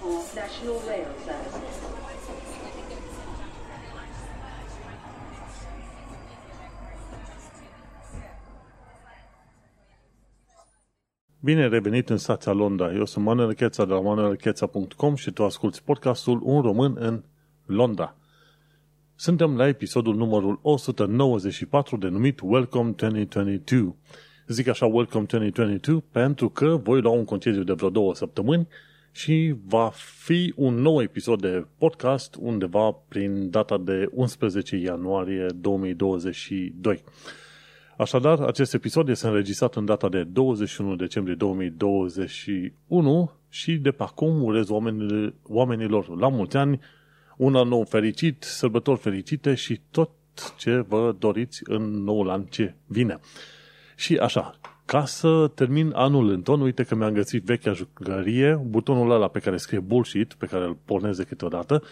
for 0.00 0.18
National 0.34 0.78
Rail 0.88 1.08
Services. 1.26 1.76
Bine 11.42 11.68
revenit 11.68 12.08
în 12.08 12.16
stația 12.16 12.52
Londra. 12.52 12.92
Eu 12.92 13.04
sunt 13.04 13.24
Manuel 13.24 13.54
Cheța 13.54 13.84
de 13.84 13.92
la 13.92 14.00
manuelcheța.com 14.00 15.14
și 15.14 15.30
tu 15.30 15.44
asculti 15.44 15.82
podcastul 15.84 16.40
Un 16.42 16.60
Român 16.60 16.96
în 16.98 17.22
Londra. 17.66 18.16
Suntem 19.14 19.56
la 19.56 19.68
episodul 19.68 20.14
numărul 20.16 20.58
194 20.62 21.96
denumit 21.96 22.40
Welcome 22.42 22.90
2022. 22.90 23.94
Zic 24.46 24.68
așa 24.68 24.86
Welcome 24.86 25.24
2022 25.24 26.04
pentru 26.12 26.48
că 26.48 26.80
voi 26.82 27.00
lua 27.00 27.12
un 27.12 27.24
concediu 27.24 27.62
de 27.62 27.72
vreo 27.72 27.90
două 27.90 28.14
săptămâni 28.14 28.68
și 29.12 29.54
va 29.66 29.90
fi 29.94 30.52
un 30.56 30.74
nou 30.74 31.02
episod 31.02 31.40
de 31.40 31.66
podcast 31.78 32.36
undeva 32.38 32.90
prin 33.08 33.50
data 33.50 33.78
de 33.78 34.08
11 34.10 34.76
ianuarie 34.76 35.46
2022. 35.54 37.02
Așadar, 37.96 38.40
acest 38.40 38.74
episod 38.74 39.08
este 39.08 39.26
înregistrat 39.26 39.74
în 39.74 39.84
data 39.84 40.08
de 40.08 40.22
21 40.22 40.96
decembrie 40.96 41.34
2021 41.34 43.32
și 43.48 43.76
de 43.76 43.90
pe 43.90 44.02
acum 44.02 44.42
urez 44.42 44.68
oamenilor, 44.68 45.34
oamenilor 45.42 46.18
la 46.18 46.28
mulți 46.28 46.56
ani 46.56 46.80
un 47.36 47.54
an 47.54 47.68
nou 47.68 47.84
fericit, 47.84 48.42
sărbători 48.42 48.98
fericite 48.98 49.54
și 49.54 49.80
tot 49.90 50.10
ce 50.56 50.84
vă 50.88 51.14
doriți 51.18 51.60
în 51.64 52.02
noul 52.02 52.30
an 52.30 52.44
ce 52.44 52.74
vine. 52.86 53.20
Și 53.96 54.16
așa, 54.16 54.60
ca 54.90 55.04
să 55.04 55.50
termin 55.54 55.92
anul 55.94 56.28
în 56.28 56.42
ton, 56.42 56.60
uite 56.60 56.82
că 56.82 56.94
mi-am 56.94 57.12
găsit 57.12 57.44
vechea 57.44 57.72
jucărie, 57.72 58.54
butonul 58.66 59.10
ăla 59.10 59.28
pe 59.28 59.38
care 59.38 59.56
scrie 59.56 59.78
bullshit, 59.78 60.34
pe 60.34 60.46
care 60.46 60.64
îl 60.64 60.76
porneze 60.84 61.24
câteodată, 61.24 61.82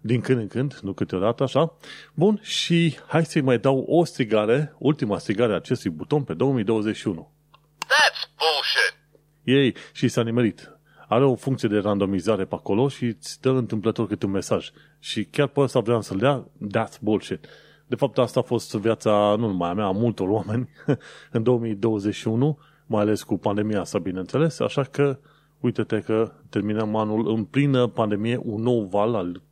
din 0.00 0.20
când 0.20 0.38
în 0.38 0.46
când, 0.46 0.78
nu 0.82 0.92
câteodată, 0.92 1.42
așa. 1.42 1.76
Bun, 2.14 2.38
și 2.42 2.98
hai 3.06 3.24
să-i 3.24 3.40
mai 3.40 3.58
dau 3.58 3.78
o 3.78 4.04
strigare, 4.04 4.74
ultima 4.78 5.18
strigare 5.18 5.52
a 5.52 5.56
acestui 5.56 5.90
buton 5.90 6.22
pe 6.22 6.34
2021. 6.34 7.32
That's 7.78 8.30
bullshit. 8.38 8.96
Ei, 9.44 9.74
și 9.92 10.08
s-a 10.08 10.22
nimerit. 10.22 10.78
Are 11.08 11.24
o 11.24 11.34
funcție 11.34 11.68
de 11.68 11.78
randomizare 11.78 12.44
pe 12.44 12.54
acolo 12.54 12.88
și 12.88 13.04
îți 13.04 13.40
dă 13.40 13.50
întâmplător 13.50 14.06
câte 14.06 14.26
un 14.26 14.32
mesaj. 14.32 14.70
Și 14.98 15.24
chiar 15.24 15.46
pe 15.46 15.60
ăsta 15.60 15.80
vreau 15.80 16.02
să-l 16.02 16.18
dea, 16.18 16.48
that's 16.78 17.00
bullshit. 17.00 17.46
De 17.94 18.00
fapt, 18.00 18.18
asta 18.18 18.40
a 18.40 18.42
fost 18.42 18.74
viața, 18.74 19.34
nu 19.38 19.46
numai 19.46 19.70
a 19.70 19.74
mea, 19.74 19.84
a 19.84 19.90
multor 19.90 20.28
oameni 20.28 20.68
în 21.32 21.42
2021, 21.42 22.58
mai 22.86 23.00
ales 23.00 23.22
cu 23.22 23.38
pandemia 23.38 23.80
asta, 23.80 23.98
bineînțeles, 23.98 24.60
așa 24.60 24.82
că 24.82 25.18
uite-te 25.60 26.00
că 26.00 26.32
terminăm 26.48 26.96
anul 26.96 27.28
în 27.28 27.44
plină 27.44 27.86
pandemie, 27.86 28.40
un 28.42 28.62
nou 28.62 28.84
val 28.84 29.14
al 29.14 29.42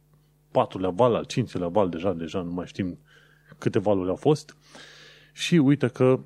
patrulea 0.50 0.90
val, 0.90 1.14
al 1.14 1.24
cincilea 1.24 1.68
val, 1.68 1.88
deja, 1.88 2.12
deja 2.12 2.42
nu 2.42 2.52
mai 2.52 2.66
știm 2.66 2.98
câte 3.58 3.78
valuri 3.78 4.08
au 4.08 4.16
fost. 4.16 4.56
Și 5.32 5.54
uite 5.54 5.88
că 5.88 6.20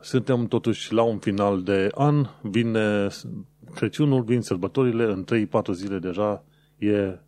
suntem 0.00 0.46
totuși 0.46 0.92
la 0.92 1.02
un 1.02 1.18
final 1.18 1.62
de 1.62 1.88
an, 1.94 2.26
vine 2.42 3.08
Crăciunul, 3.74 4.22
vin 4.22 4.40
sărbătorile, 4.40 5.04
în 5.04 5.24
3-4 5.70 5.72
zile 5.72 5.98
deja 5.98 6.44
e 6.78 7.18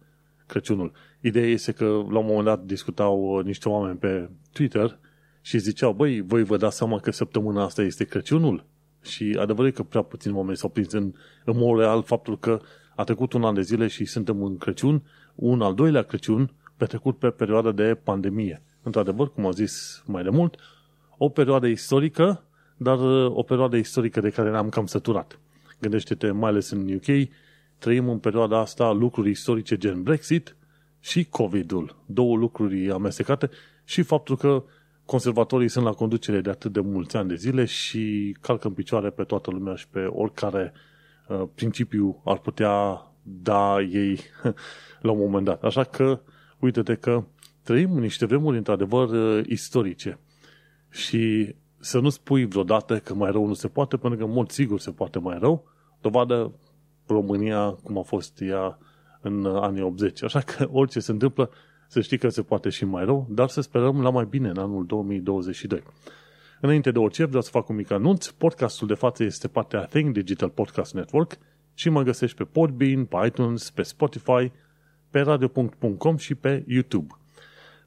Crăciunul. 0.46 0.92
Ideea 1.20 1.46
este 1.46 1.72
că 1.72 1.84
la 1.84 2.18
un 2.18 2.26
moment 2.26 2.44
dat 2.44 2.64
discutau 2.64 3.38
niște 3.38 3.68
oameni 3.68 3.98
pe 3.98 4.30
Twitter 4.52 4.98
și 5.40 5.58
ziceau, 5.58 5.92
băi, 5.92 6.20
voi 6.20 6.42
vă 6.42 6.56
dați 6.56 6.76
seama 6.76 6.98
că 6.98 7.10
săptămâna 7.10 7.64
asta 7.64 7.82
este 7.82 8.04
Crăciunul? 8.04 8.64
Și 9.02 9.36
adevărul 9.38 9.66
e 9.66 9.72
că 9.72 9.82
prea 9.82 10.02
puțin 10.02 10.34
oameni 10.34 10.56
s-au 10.56 10.68
prins 10.68 10.92
în, 10.92 11.12
în 11.44 11.56
mod 11.56 11.78
real 11.78 12.02
faptul 12.02 12.38
că 12.38 12.60
a 12.96 13.04
trecut 13.04 13.32
un 13.32 13.44
an 13.44 13.54
de 13.54 13.60
zile 13.60 13.86
și 13.86 14.04
suntem 14.04 14.42
în 14.42 14.56
Crăciun, 14.56 15.02
un 15.34 15.62
al 15.62 15.74
doilea 15.74 16.02
Crăciun 16.02 16.50
petrecut 16.76 17.18
pe 17.18 17.30
perioada 17.30 17.72
de 17.72 17.94
pandemie. 18.02 18.62
Într-adevăr, 18.82 19.32
cum 19.32 19.46
am 19.46 19.52
zis 19.52 20.02
mai 20.06 20.22
de 20.22 20.30
mult, 20.30 20.56
o 21.16 21.28
perioadă 21.28 21.66
istorică, 21.66 22.42
dar 22.76 22.98
o 23.28 23.42
perioadă 23.42 23.76
istorică 23.76 24.20
de 24.20 24.30
care 24.30 24.50
ne-am 24.50 24.68
cam 24.68 24.86
săturat. 24.86 25.38
Gândește-te, 25.80 26.30
mai 26.30 26.50
ales 26.50 26.70
în 26.70 26.94
UK, 26.94 27.28
trăim 27.78 28.08
în 28.08 28.18
perioada 28.18 28.58
asta 28.58 28.92
lucruri 28.92 29.30
istorice 29.30 29.76
gen 29.76 30.02
Brexit 30.02 30.56
și 31.00 31.24
COVID-ul. 31.24 31.96
Două 32.06 32.36
lucruri 32.36 32.90
amestecate 32.90 33.50
și 33.84 34.02
faptul 34.02 34.36
că 34.36 34.64
conservatorii 35.04 35.68
sunt 35.68 35.84
la 35.84 35.92
conducere 35.92 36.40
de 36.40 36.50
atât 36.50 36.72
de 36.72 36.80
mulți 36.80 37.16
ani 37.16 37.28
de 37.28 37.34
zile 37.34 37.64
și 37.64 38.36
calcă 38.40 38.66
în 38.66 38.72
picioare 38.72 39.10
pe 39.10 39.22
toată 39.24 39.50
lumea 39.50 39.74
și 39.74 39.88
pe 39.88 40.00
oricare 40.00 40.72
uh, 41.28 41.42
principiu 41.54 42.20
ar 42.24 42.38
putea 42.38 43.06
da 43.22 43.80
ei 43.80 44.20
la 45.06 45.10
un 45.10 45.18
moment 45.18 45.44
dat. 45.44 45.64
Așa 45.64 45.84
că, 45.84 46.20
uite-te 46.58 46.94
că 46.94 47.24
trăim 47.62 47.92
în 47.92 48.00
niște 48.00 48.26
vremuri 48.26 48.56
într-adevăr 48.56 49.08
uh, 49.08 49.46
istorice. 49.46 50.18
Și 50.90 51.54
să 51.78 51.98
nu 51.98 52.08
spui 52.08 52.44
vreodată 52.44 52.98
că 52.98 53.14
mai 53.14 53.30
rău 53.30 53.46
nu 53.46 53.54
se 53.54 53.68
poate, 53.68 53.96
pentru 53.96 54.18
că 54.18 54.24
în 54.24 54.32
mod 54.32 54.50
sigur 54.50 54.80
se 54.80 54.90
poate 54.90 55.18
mai 55.18 55.38
rău. 55.38 55.68
Dovadă 56.00 56.52
România 57.06 57.70
cum 57.70 57.98
a 57.98 58.02
fost 58.02 58.40
ea 58.40 58.78
în 59.20 59.46
anii 59.46 59.82
80. 59.82 60.22
Așa 60.22 60.40
că 60.40 60.68
orice 60.72 61.00
se 61.00 61.10
întâmplă, 61.10 61.50
să 61.88 62.00
știi 62.00 62.18
că 62.18 62.28
se 62.28 62.42
poate 62.42 62.68
și 62.68 62.84
mai 62.84 63.04
rău, 63.04 63.26
dar 63.30 63.48
să 63.48 63.60
sperăm 63.60 64.02
la 64.02 64.10
mai 64.10 64.24
bine 64.24 64.48
în 64.48 64.58
anul 64.58 64.86
2022. 64.86 65.82
Înainte 66.60 66.90
de 66.90 66.98
orice, 66.98 67.24
vreau 67.24 67.42
să 67.42 67.50
fac 67.50 67.68
un 67.68 67.76
mic 67.76 67.90
anunț. 67.90 68.26
Podcastul 68.26 68.86
de 68.86 68.94
față 68.94 69.24
este 69.24 69.48
partea 69.48 69.84
Think 69.84 70.12
Digital 70.12 70.48
Podcast 70.48 70.94
Network 70.94 71.38
și 71.74 71.88
mă 71.88 72.02
găsești 72.02 72.36
pe 72.36 72.44
Podbean, 72.44 73.04
pe 73.04 73.16
iTunes, 73.26 73.70
pe 73.70 73.82
Spotify, 73.82 74.52
pe 75.10 75.20
radio.com 75.20 76.16
și 76.16 76.34
pe 76.34 76.64
YouTube. 76.66 77.14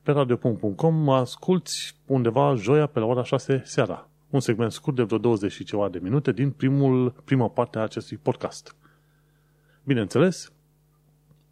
Pe 0.04 0.12
radio.com 0.12 0.96
mă 0.96 1.16
asculti 1.16 1.72
undeva 2.06 2.56
joia 2.56 2.86
pe 2.86 3.00
la 3.00 3.06
ora 3.06 3.24
6 3.24 3.62
seara. 3.66 4.10
Un 4.30 4.40
segment 4.40 4.72
scurt 4.72 4.96
de 4.96 5.04
vreo 5.04 5.18
20 5.18 5.52
și 5.52 5.64
ceva 5.64 5.90
de 5.90 6.00
minute 6.02 6.32
din 6.32 6.52
primul, 6.52 7.14
prima 7.26 7.50
parte 7.50 7.78
a 7.78 7.82
acestui 7.82 8.18
podcast. 8.18 8.76
Bineînțeles, 9.90 10.52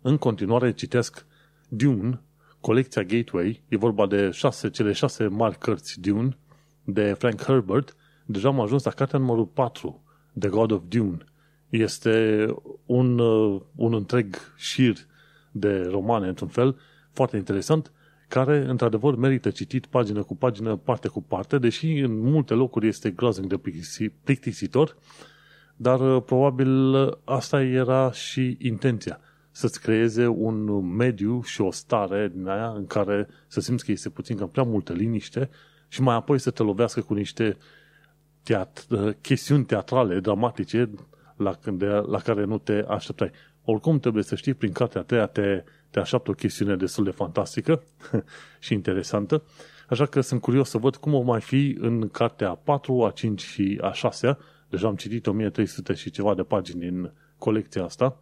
în 0.02 0.18
continuare 0.18 0.74
citesc 0.74 1.26
Dune, 1.70 2.22
colecția 2.62 3.04
Gateway, 3.04 3.64
e 3.68 3.78
vorba 3.78 4.08
de 4.08 4.30
șase, 4.32 4.70
cele 4.70 4.92
șase 4.92 5.28
mari 5.28 5.58
cărți 5.58 6.02
Dune, 6.02 6.38
de 6.84 7.14
Frank 7.14 7.42
Herbert, 7.44 7.96
deja 8.26 8.48
am 8.48 8.60
ajuns 8.60 8.84
la 8.84 8.92
cartea 8.92 9.20
numărul 9.20 9.46
4, 9.46 10.04
The 10.40 10.50
God 10.50 10.72
of 10.72 10.82
Dune. 10.88 11.18
Este 11.70 12.46
un, 12.86 13.20
uh, 13.20 13.62
un 13.76 13.94
întreg 13.94 14.36
șir 14.56 14.98
de 15.52 15.88
romane, 15.90 16.28
într-un 16.28 16.48
fel, 16.48 16.78
foarte 17.12 17.38
interesant, 17.38 17.92
care, 18.28 18.58
într-adevăr, 18.58 19.16
merită 19.16 19.50
citit 19.50 19.86
pagină 19.86 20.24
cu 20.24 20.36
pagină, 20.36 20.76
parte 20.76 21.08
cu 21.08 21.22
parte, 21.22 21.58
deși 21.58 22.00
în 22.00 22.20
multe 22.20 22.54
locuri 22.54 22.88
este 22.88 23.10
groaznic 23.12 23.50
de 23.50 23.60
plictisitor, 24.24 24.98
dar 25.78 26.16
uh, 26.16 26.24
probabil 26.26 26.96
asta 27.24 27.62
era 27.62 28.12
și 28.12 28.58
intenția 28.60 29.20
să-ți 29.52 29.82
creeze 29.82 30.28
un 30.28 30.86
mediu 30.96 31.42
și 31.42 31.62
o 31.62 31.72
stare 31.72 32.32
din 32.34 32.48
aia 32.48 32.70
în 32.70 32.88
care 32.88 33.28
să 33.48 33.60
simți 33.60 33.86
că 33.86 33.92
este 33.92 34.10
puțin 34.10 34.38
cam 34.38 34.50
prea 34.50 34.64
multă 34.64 34.94
liniște 34.94 35.50
și 35.88 36.02
mai 36.02 36.16
apoi 36.16 36.40
să 36.40 36.52
te 36.52 36.64
lovească 36.64 37.02
cu 37.02 37.14
niște 37.14 37.58
teat- 38.44 38.88
uh, 38.90 39.14
chestiuni 39.22 39.66
teatrale, 39.66 40.20
dramatice, 40.20 40.90
la, 41.36 41.56
de, 41.72 41.86
la 41.86 42.20
care 42.20 42.44
nu 42.44 42.58
te 42.58 42.86
așteptai. 42.88 43.32
Oricum 43.64 44.00
trebuie 44.00 44.24
să 44.24 44.36
știi, 44.36 44.54
prin 44.54 44.72
cartea 44.72 45.02
a 45.02 45.04
treia 45.04 45.26
te, 45.26 45.64
te 45.90 46.00
așteaptă 46.00 46.32
o 46.32 46.34
chestiune 46.34 46.76
destul 46.76 47.04
de 47.04 47.12
fantastică 47.12 47.84
și 48.60 48.74
interesantă, 48.74 49.44
așa 49.90 50.06
că 50.06 50.22
sunt 50.22 50.42
curios 50.42 50.70
să 50.70 50.78
văd 50.78 50.96
cum 50.96 51.14
o 51.14 51.22
mai 51.22 51.42
fi 51.42 51.78
în 51.80 52.10
cartea 52.10 52.50
a 52.50 52.56
4, 52.56 53.04
a 53.06 53.12
5 53.12 53.42
și 53.42 53.80
a 53.82 53.92
6 53.92 54.38
Deja 54.70 54.88
am 54.88 54.96
citit 54.96 55.28
1300 55.28 55.94
și 55.94 56.10
ceva 56.10 56.36
de 56.36 56.44
pagini 56.44 56.80
din 56.80 57.12
colecția 57.38 57.84
asta 57.84 58.22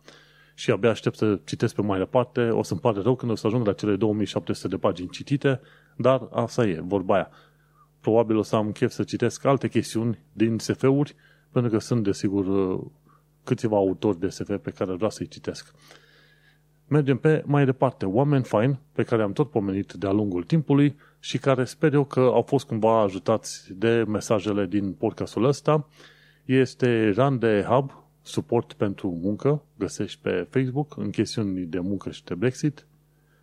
și 0.54 0.72
abia 0.72 0.90
aștept 0.90 1.18
să 1.18 1.40
citesc 1.44 1.76
pe 1.76 1.82
mai 1.82 1.98
departe. 1.98 2.50
O 2.50 2.64
să-mi 2.64 2.80
pare 2.80 3.02
rău 3.02 3.16
când 3.16 3.32
o 3.32 3.36
să 3.36 3.48
ajung 3.48 3.66
la 3.66 3.74
cele 3.74 3.96
2700 3.96 4.68
de 4.68 4.78
pagini 4.78 5.10
citite, 5.10 5.62
dar 5.98 6.28
asta 6.32 6.66
e, 6.66 6.80
vorba 6.84 7.14
aia. 7.14 7.30
Probabil 8.00 8.38
o 8.38 8.42
să 8.42 8.56
am 8.56 8.72
chef 8.72 8.92
să 8.92 9.04
citesc 9.04 9.46
alte 9.46 9.68
chestiuni 9.68 10.20
din 10.34 10.58
SF-uri, 10.58 11.16
pentru 11.52 11.72
că 11.72 11.78
sunt, 11.78 12.04
desigur, 12.04 12.80
câțiva 13.44 13.76
autori 13.76 14.20
de 14.20 14.30
SF 14.30 14.58
pe 14.62 14.72
care 14.72 14.94
vreau 14.94 15.10
să-i 15.10 15.28
citesc. 15.28 15.74
Mergem 16.88 17.18
pe 17.18 17.44
mai 17.46 17.66
departe. 17.66 18.06
Oameni 18.06 18.44
fain, 18.44 18.78
pe 18.92 19.04
care 19.04 19.22
am 19.22 19.34
tot 19.34 19.50
pomenit 19.50 19.94
de-a 19.94 20.12
lungul 20.12 20.44
timpului 20.44 20.96
și 21.20 21.38
care 21.38 21.66
sper 21.66 21.94
eu 21.94 22.06
că 22.06 22.20
au 22.20 22.42
fost 22.42 22.66
cumva 22.66 23.02
ajutați 23.02 23.74
de 23.74 24.04
mesajele 24.08 24.66
din 24.66 24.94
podcastul 24.94 25.44
ăsta. 25.44 25.88
Este 26.46 27.10
Run 27.10 27.40
de 27.40 27.66
Hub, 27.68 28.04
suport 28.22 28.74
pentru 28.74 29.20
muncă, 29.22 29.64
găsești 29.78 30.20
pe 30.22 30.48
Facebook 30.50 30.98
în 30.98 31.10
chestiuni 31.10 31.66
de 31.66 31.80
muncă 31.80 32.12
și 32.12 32.24
de 32.24 32.36
Brexit. 32.36 32.88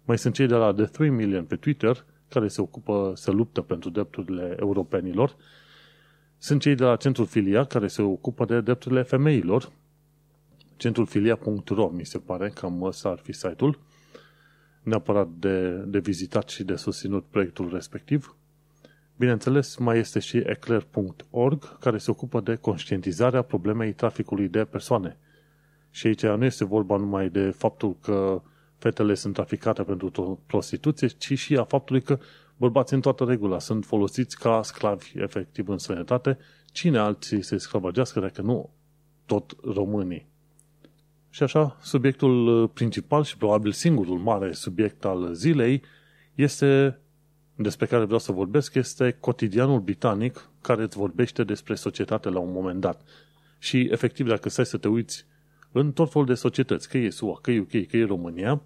Mai 0.04 0.18
sunt 0.18 0.34
cei 0.34 0.46
de 0.46 0.54
la 0.54 0.72
The 0.72 0.84
3 0.84 1.10
Million 1.10 1.44
pe 1.44 1.56
Twitter, 1.56 2.04
care 2.28 2.48
se 2.48 2.60
ocupă, 2.60 3.12
să 3.16 3.30
luptă 3.30 3.60
pentru 3.60 3.90
drepturile 3.90 4.56
europenilor. 4.60 5.36
Sunt 6.38 6.60
cei 6.60 6.74
de 6.74 6.84
la 6.84 6.96
Centrul 6.96 7.26
Filia, 7.26 7.64
care 7.64 7.86
se 7.86 8.02
ocupă 8.02 8.44
de 8.44 8.60
drepturile 8.60 9.02
femeilor. 9.02 9.72
centrulfilia.ro, 10.76 11.88
mi 11.88 12.06
se 12.06 12.18
pare, 12.18 12.48
cam 12.48 12.82
ăsta 12.82 13.08
ar 13.08 13.18
fi 13.18 13.32
site-ul, 13.32 13.78
neapărat 14.82 15.28
de, 15.28 15.70
de 15.70 15.98
vizitat 15.98 16.48
și 16.48 16.64
de 16.64 16.76
susținut 16.76 17.24
proiectul 17.24 17.70
respectiv. 17.72 18.36
Bineînțeles, 19.16 19.76
mai 19.76 19.98
este 19.98 20.18
și 20.18 20.36
eclair.org, 20.36 21.78
care 21.78 21.98
se 21.98 22.10
ocupă 22.10 22.40
de 22.40 22.54
conștientizarea 22.54 23.42
problemei 23.42 23.92
traficului 23.92 24.48
de 24.48 24.64
persoane. 24.64 25.16
Și 25.90 26.06
aici 26.06 26.26
nu 26.26 26.44
este 26.44 26.64
vorba 26.64 26.96
numai 26.96 27.28
de 27.28 27.50
faptul 27.50 27.96
că 28.00 28.42
fetele 28.78 29.14
sunt 29.14 29.34
traficate 29.34 29.82
pentru 29.82 30.40
prostituție, 30.46 31.06
ci 31.06 31.38
și 31.38 31.56
a 31.56 31.64
faptului 31.64 32.02
că 32.02 32.18
bărbații 32.56 32.96
în 32.96 33.02
toată 33.02 33.24
regula 33.24 33.58
sunt 33.58 33.84
folosiți 33.84 34.38
ca 34.38 34.62
sclavi 34.62 35.12
efectiv 35.14 35.68
în 35.68 35.78
străinătate. 35.78 36.38
Cine 36.72 36.98
alții 36.98 37.42
se 37.42 37.56
sclavagească 37.56 38.20
dacă 38.20 38.42
nu 38.42 38.70
tot 39.26 39.56
românii? 39.64 40.26
Și 41.30 41.42
așa, 41.42 41.76
subiectul 41.80 42.68
principal 42.68 43.24
și 43.24 43.36
probabil 43.36 43.72
singurul 43.72 44.18
mare 44.18 44.52
subiect 44.52 45.04
al 45.04 45.32
zilei 45.32 45.82
este 46.34 47.00
despre 47.62 47.86
care 47.86 48.04
vreau 48.04 48.18
să 48.18 48.32
vorbesc 48.32 48.74
este 48.74 49.16
cotidianul 49.20 49.80
britanic 49.80 50.48
care 50.60 50.82
îți 50.82 50.96
vorbește 50.96 51.44
despre 51.44 51.74
societate 51.74 52.28
la 52.28 52.38
un 52.38 52.52
moment 52.52 52.80
dat. 52.80 53.02
Și 53.58 53.88
efectiv, 53.90 54.28
dacă 54.28 54.48
stai 54.48 54.66
să 54.66 54.76
te 54.76 54.88
uiți 54.88 55.26
în 55.72 55.92
tot 55.92 56.12
felul 56.12 56.26
de 56.26 56.34
societăți, 56.34 56.88
că 56.88 56.98
e 56.98 57.10
SUA, 57.10 57.38
că 57.42 57.50
e 57.50 57.60
UK, 57.60 57.86
că 57.88 57.96
e 57.96 58.04
România, 58.04 58.62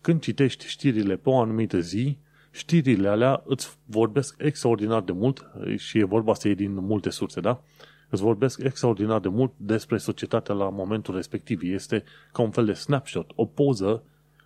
când 0.00 0.20
citești 0.20 0.66
știrile 0.66 1.16
pe 1.16 1.28
o 1.28 1.40
anumită 1.40 1.80
zi, 1.80 2.18
știrile 2.50 3.08
alea 3.08 3.42
îți 3.46 3.76
vorbesc 3.84 4.34
extraordinar 4.38 5.02
de 5.02 5.12
mult 5.12 5.50
și 5.76 5.98
e 5.98 6.04
vorba 6.04 6.34
să 6.34 6.46
iei 6.46 6.56
din 6.56 6.74
multe 6.74 7.10
surse, 7.10 7.40
da? 7.40 7.62
Îți 8.08 8.22
vorbesc 8.22 8.60
extraordinar 8.62 9.20
de 9.20 9.28
mult 9.28 9.52
despre 9.56 9.96
societatea 9.96 10.54
la 10.54 10.68
momentul 10.68 11.14
respectiv. 11.14 11.60
Este 11.62 12.04
ca 12.32 12.42
un 12.42 12.50
fel 12.50 12.64
de 12.64 12.72
snapshot, 12.72 13.30
o 13.34 13.44
poză 13.44 14.02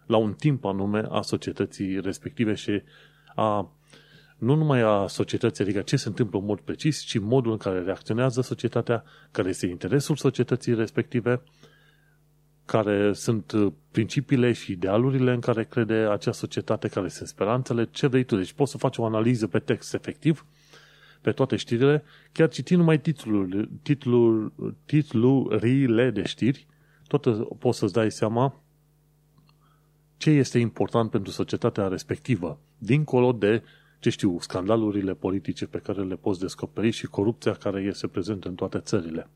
la 0.07 0.17
un 0.17 0.33
timp 0.33 0.65
anume 0.65 1.07
a 1.11 1.21
societății 1.21 2.01
respective 2.01 2.55
și 2.55 2.83
a 3.35 3.71
nu 4.41 4.55
numai 4.55 4.81
a 4.81 5.07
societății, 5.07 5.65
adică 5.65 5.81
ce 5.81 5.97
se 5.97 6.09
întâmplă 6.09 6.39
în 6.39 6.45
mod 6.45 6.61
precis, 6.61 7.01
ci 7.01 7.19
modul 7.19 7.53
în 7.53 7.59
care 7.59 7.81
reacționează 7.81 8.41
societatea, 8.41 9.05
care 9.31 9.49
este 9.49 9.67
interesul 9.67 10.17
societății 10.17 10.75
respective, 10.75 11.43
care 12.65 13.13
sunt 13.13 13.53
principiile 13.91 14.53
și 14.53 14.73
idealurile 14.73 15.33
în 15.33 15.41
care 15.41 15.65
crede 15.65 15.95
acea 15.95 16.33
societate, 16.33 16.89
care 16.89 17.09
sunt 17.09 17.29
speranțele, 17.29 17.89
ce 17.91 18.07
vrei 18.07 18.25
tu. 18.25 18.37
Deci 18.37 18.53
poți 18.53 18.71
să 18.71 18.79
faci 18.79 18.99
o 18.99 19.05
analiză 19.05 19.47
pe 19.47 19.59
text 19.59 19.95
efectiv, 19.95 20.47
pe 21.21 21.33
toate 21.33 21.57
știrile, 21.57 22.03
chiar 22.33 22.49
citind 22.49 22.79
numai 22.79 23.01
titlul, 23.01 23.71
titlul, 23.83 24.53
titlurile 24.85 26.11
de 26.11 26.23
știri, 26.23 26.67
tot 27.07 27.49
poți 27.59 27.79
să-ți 27.79 27.93
dai 27.93 28.11
seama 28.11 28.63
ce 30.17 30.31
este 30.31 30.59
important 30.59 31.11
pentru 31.11 31.33
societatea 31.33 31.89
respectivă, 31.89 32.61
dincolo 32.79 33.33
de 33.33 33.63
ce 34.01 34.11
știu, 34.11 34.39
scandalurile 34.41 35.15
politice 35.15 35.67
pe 35.67 35.79
care 35.79 36.03
le 36.03 36.17
poți 36.17 36.41
descoperi 36.41 36.91
și 36.91 37.07
corupția 37.07 37.53
care 37.53 37.81
este 37.81 38.07
prezentă 38.07 38.49
în 38.49 38.55
toate 38.55 38.79
țările. 38.79 39.29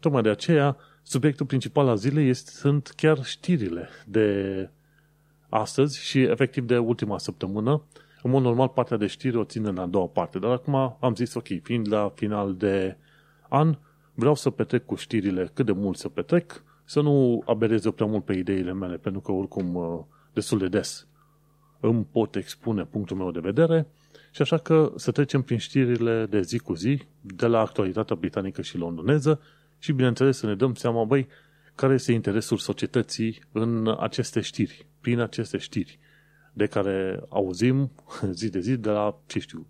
Tocmai 0.00 0.22
de 0.22 0.28
aceea, 0.28 0.76
subiectul 1.02 1.46
principal 1.46 1.88
al 1.88 1.96
zilei 1.96 2.28
este, 2.28 2.50
sunt 2.50 2.92
chiar 2.96 3.24
știrile 3.24 3.88
de 4.06 4.68
astăzi 5.48 6.04
și 6.04 6.20
efectiv 6.20 6.64
de 6.66 6.78
ultima 6.78 7.18
săptămână. 7.18 7.82
În 8.22 8.30
mod 8.30 8.42
normal, 8.42 8.68
partea 8.68 8.96
de 8.96 9.06
știri 9.06 9.36
o 9.36 9.44
țin 9.44 9.66
în 9.66 9.78
a 9.78 9.86
doua 9.86 10.06
parte, 10.06 10.38
dar 10.38 10.50
acum 10.50 10.96
am 11.00 11.14
zis, 11.14 11.34
ok, 11.34 11.46
fiind 11.62 11.92
la 11.92 12.12
final 12.14 12.54
de 12.54 12.96
an, 13.48 13.78
vreau 14.14 14.34
să 14.34 14.50
petrec 14.50 14.86
cu 14.86 14.94
știrile 14.94 15.50
cât 15.54 15.66
de 15.66 15.72
mult 15.72 15.96
să 15.96 16.08
petrec, 16.08 16.64
să 16.84 17.00
nu 17.00 17.42
abereze 17.46 17.90
prea 17.90 18.06
mult 18.06 18.24
pe 18.24 18.32
ideile 18.32 18.72
mele, 18.72 18.96
pentru 18.96 19.20
că 19.20 19.32
oricum 19.32 19.74
uh, 19.74 20.00
destul 20.32 20.58
de 20.58 20.68
des 20.68 21.08
îmi 21.80 22.06
pot 22.12 22.36
expune 22.36 22.84
punctul 22.84 23.16
meu 23.16 23.30
de 23.30 23.40
vedere 23.40 23.86
și 24.30 24.42
așa 24.42 24.58
că 24.58 24.92
să 24.96 25.10
trecem 25.10 25.42
prin 25.42 25.58
știrile 25.58 26.26
de 26.26 26.40
zi 26.40 26.58
cu 26.58 26.74
zi 26.74 27.02
de 27.20 27.46
la 27.46 27.60
actualitatea 27.60 28.16
britanică 28.16 28.62
și 28.62 28.76
londoneză 28.76 29.40
și 29.78 29.92
bineînțeles 29.92 30.36
să 30.36 30.46
ne 30.46 30.54
dăm 30.54 30.74
seama, 30.74 31.04
băi, 31.04 31.28
care 31.74 31.94
este 31.94 32.12
interesul 32.12 32.56
societății 32.56 33.42
în 33.52 33.96
aceste 33.98 34.40
știri, 34.40 34.86
prin 35.00 35.18
aceste 35.18 35.58
știri 35.58 35.98
de 36.52 36.66
care 36.66 37.22
auzim 37.28 37.90
zi 38.38 38.50
de 38.50 38.60
zi 38.60 38.76
de 38.76 38.90
la, 38.90 39.18
ce 39.26 39.38
știu, 39.38 39.66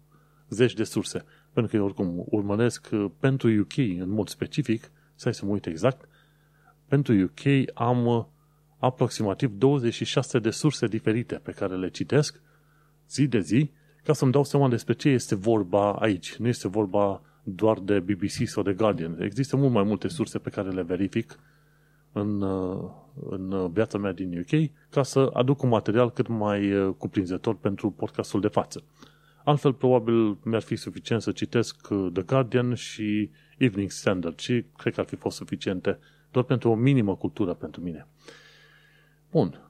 zeci 0.49 0.75
de 0.75 0.85
surse. 0.85 1.25
Pentru 1.53 1.71
că 1.71 1.77
eu 1.77 1.85
oricum 1.85 2.25
urmăresc 2.29 2.89
pentru 3.19 3.61
UK 3.61 3.77
în 3.77 4.09
mod 4.11 4.29
specific, 4.29 4.91
să 5.15 5.31
să 5.31 5.45
mă 5.45 5.51
uit 5.51 5.67
exact, 5.67 6.09
pentru 6.89 7.13
UK 7.23 7.71
am 7.75 8.29
aproximativ 8.81 9.51
26 9.59 10.39
de 10.39 10.51
surse 10.51 10.87
diferite 10.87 11.35
pe 11.35 11.53
care 11.53 11.77
le 11.77 11.91
citesc 11.91 12.41
zi 13.09 13.27
de 13.27 13.41
zi 13.41 13.71
ca 14.05 14.13
să-mi 14.13 14.33
dau 14.33 14.45
seama 14.45 14.69
despre 14.69 14.95
ce 14.95 15.09
este 15.09 15.35
vorba 15.35 15.93
aici. 15.93 16.35
Nu 16.35 16.49
este 16.49 16.69
vorba 16.69 17.23
doar 17.43 17.79
de 17.79 18.01
BBC 18.01 18.47
sau 18.49 18.63
de 18.63 18.73
Guardian. 18.73 19.21
Există 19.21 19.57
mult 19.57 19.73
mai 19.73 19.83
multe 19.83 20.09
surse 20.09 20.39
pe 20.39 20.51
care 20.51 20.69
le 20.69 20.83
verific 20.83 21.39
în, 22.13 22.43
în 23.31 23.73
viața 23.73 23.99
mea 23.99 24.13
din 24.13 24.39
UK 24.39 24.71
ca 24.91 25.03
să 25.03 25.31
aduc 25.33 25.63
un 25.63 25.69
material 25.69 26.11
cât 26.11 26.27
mai 26.27 26.73
uh, 26.73 26.95
cuprinzător 26.99 27.55
pentru 27.57 27.91
podcastul 27.91 28.41
de 28.41 28.49
față. 28.49 28.83
Altfel, 29.45 29.73
probabil 29.73 30.39
mi-ar 30.43 30.63
fi 30.63 30.77
suficient 30.77 31.23
să 31.23 31.33
citesc 31.33 31.89
uh, 31.91 32.09
The 32.13 32.23
Guardian 32.23 32.75
și 32.75 33.31
Evening 33.59 33.91
Standard 33.91 34.39
și 34.39 34.65
cred 34.77 34.95
că 34.95 35.01
ar 35.01 35.07
fi 35.07 35.17
fost 35.17 35.37
suficiente 35.37 35.99
doar 36.31 36.45
pentru 36.45 36.71
o 36.71 36.75
minimă 36.75 37.17
cultură 37.17 37.55
pentru 37.55 37.81
mine. 37.81 38.07
Bun. 39.31 39.61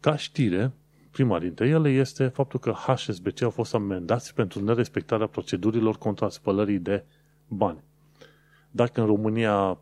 Ca 0.00 0.16
știre, 0.16 0.72
prima 1.10 1.38
dintre 1.38 1.68
ele 1.68 1.90
este 1.90 2.26
faptul 2.26 2.60
că 2.60 2.70
HSBC 2.70 3.42
au 3.42 3.50
fost 3.50 3.74
amendați 3.74 4.34
pentru 4.34 4.64
nerespectarea 4.64 5.26
procedurilor 5.26 5.98
contra 5.98 6.28
spălării 6.28 6.78
de 6.78 7.04
bani. 7.48 7.82
Dacă 8.70 9.00
în 9.00 9.06
România 9.06 9.78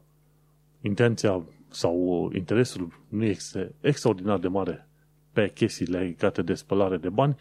intenția 0.80 1.42
sau 1.68 2.30
interesul 2.34 3.00
nu 3.08 3.24
este 3.24 3.74
extraordinar 3.80 4.38
de 4.38 4.48
mare 4.48 4.88
pe 5.32 5.50
chestii 5.50 5.86
legate 5.86 6.42
de 6.42 6.54
spălare 6.54 6.96
de 6.96 7.08
bani, 7.08 7.36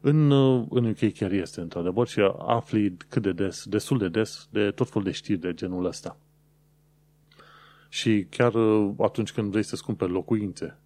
în, 0.00 0.30
în 0.70 0.84
UK 0.84 1.12
chiar 1.12 1.30
este 1.30 1.60
într-adevăr 1.60 2.06
și 2.06 2.20
afli 2.38 2.96
cât 3.08 3.22
de 3.22 3.32
des, 3.32 3.64
destul 3.64 3.98
de 3.98 4.08
des, 4.08 4.48
de 4.50 4.70
tot 4.70 4.88
felul 4.88 5.04
de 5.04 5.10
știri 5.12 5.38
de 5.38 5.54
genul 5.54 5.84
ăsta. 5.84 6.16
Și 7.88 8.26
chiar 8.30 8.52
atunci 8.98 9.32
când 9.32 9.50
vrei 9.50 9.62
să-ți 9.62 9.84
cumperi 9.84 10.10
locuințe, 10.10 10.78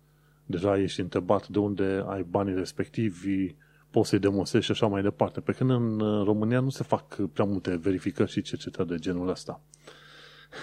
deja 0.49 0.79
ești 0.79 1.01
întrebat 1.01 1.49
de 1.49 1.59
unde 1.59 2.05
ai 2.07 2.27
banii 2.31 2.55
respectivi, 2.55 3.55
poți 3.91 4.09
să-i 4.09 4.19
demonstrezi 4.19 4.65
și 4.65 4.71
așa 4.71 4.87
mai 4.87 5.03
departe. 5.03 5.41
Pe 5.41 5.53
când 5.53 5.71
în 5.71 5.99
România 6.25 6.61
nu 6.61 6.69
se 6.69 6.83
fac 6.83 7.15
prea 7.33 7.45
multe 7.45 7.77
verificări 7.77 8.31
și 8.31 8.43
cercetări 8.43 8.89
de 8.89 8.97
genul 8.97 9.29
ăsta. 9.29 9.61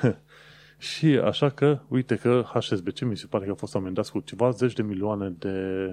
și 0.78 1.06
așa 1.06 1.50
că, 1.50 1.80
uite 1.88 2.16
că 2.16 2.44
HSBC 2.54 3.00
mi 3.00 3.18
se 3.18 3.26
pare 3.26 3.46
că 3.46 3.52
a 3.52 3.56
fost 3.56 3.76
amendat 3.76 4.10
cu 4.10 4.20
ceva 4.20 4.50
zeci 4.50 4.74
de 4.74 4.82
milioane 4.82 5.30
de, 5.30 5.88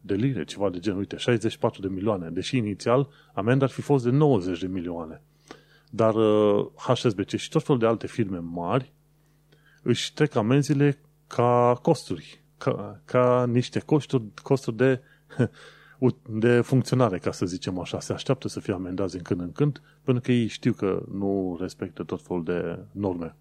de 0.00 0.14
lire, 0.14 0.44
ceva 0.44 0.70
de 0.70 0.78
genul, 0.78 0.98
uite, 0.98 1.16
64 1.16 1.80
de 1.80 1.88
milioane, 1.88 2.28
deși 2.28 2.56
inițial 2.56 3.08
amenda 3.32 3.64
ar 3.64 3.70
fi 3.70 3.80
fost 3.80 4.04
de 4.04 4.10
90 4.10 4.60
de 4.60 4.66
milioane. 4.66 5.22
Dar 5.90 6.14
uh, 6.14 6.66
HSBC 6.76 7.36
și 7.36 7.48
tot 7.48 7.64
felul 7.64 7.80
de 7.80 7.86
alte 7.86 8.06
firme 8.06 8.38
mari 8.38 8.92
își 9.82 10.14
trec 10.14 10.34
amenziile 10.34 10.98
ca 11.26 11.78
costuri 11.82 12.42
ca, 12.58 13.00
ca 13.04 13.46
niște 13.46 13.78
costuri, 13.78 14.24
costuri 14.42 14.76
de, 14.76 15.00
de 16.40 16.60
funcționare, 16.60 17.18
ca 17.18 17.32
să 17.32 17.46
zicem 17.46 17.78
așa. 17.78 18.00
Se 18.00 18.12
așteaptă 18.12 18.48
să 18.48 18.60
fie 18.60 18.72
amendați 18.72 19.16
în 19.16 19.22
când 19.22 19.40
în 19.40 19.52
când, 19.52 19.82
pentru 20.02 20.22
că 20.22 20.32
ei 20.32 20.46
știu 20.46 20.72
că 20.72 21.02
nu 21.12 21.56
respectă 21.60 22.02
tot 22.02 22.22
felul 22.22 22.44
de 22.44 22.78
norme. 22.92 23.36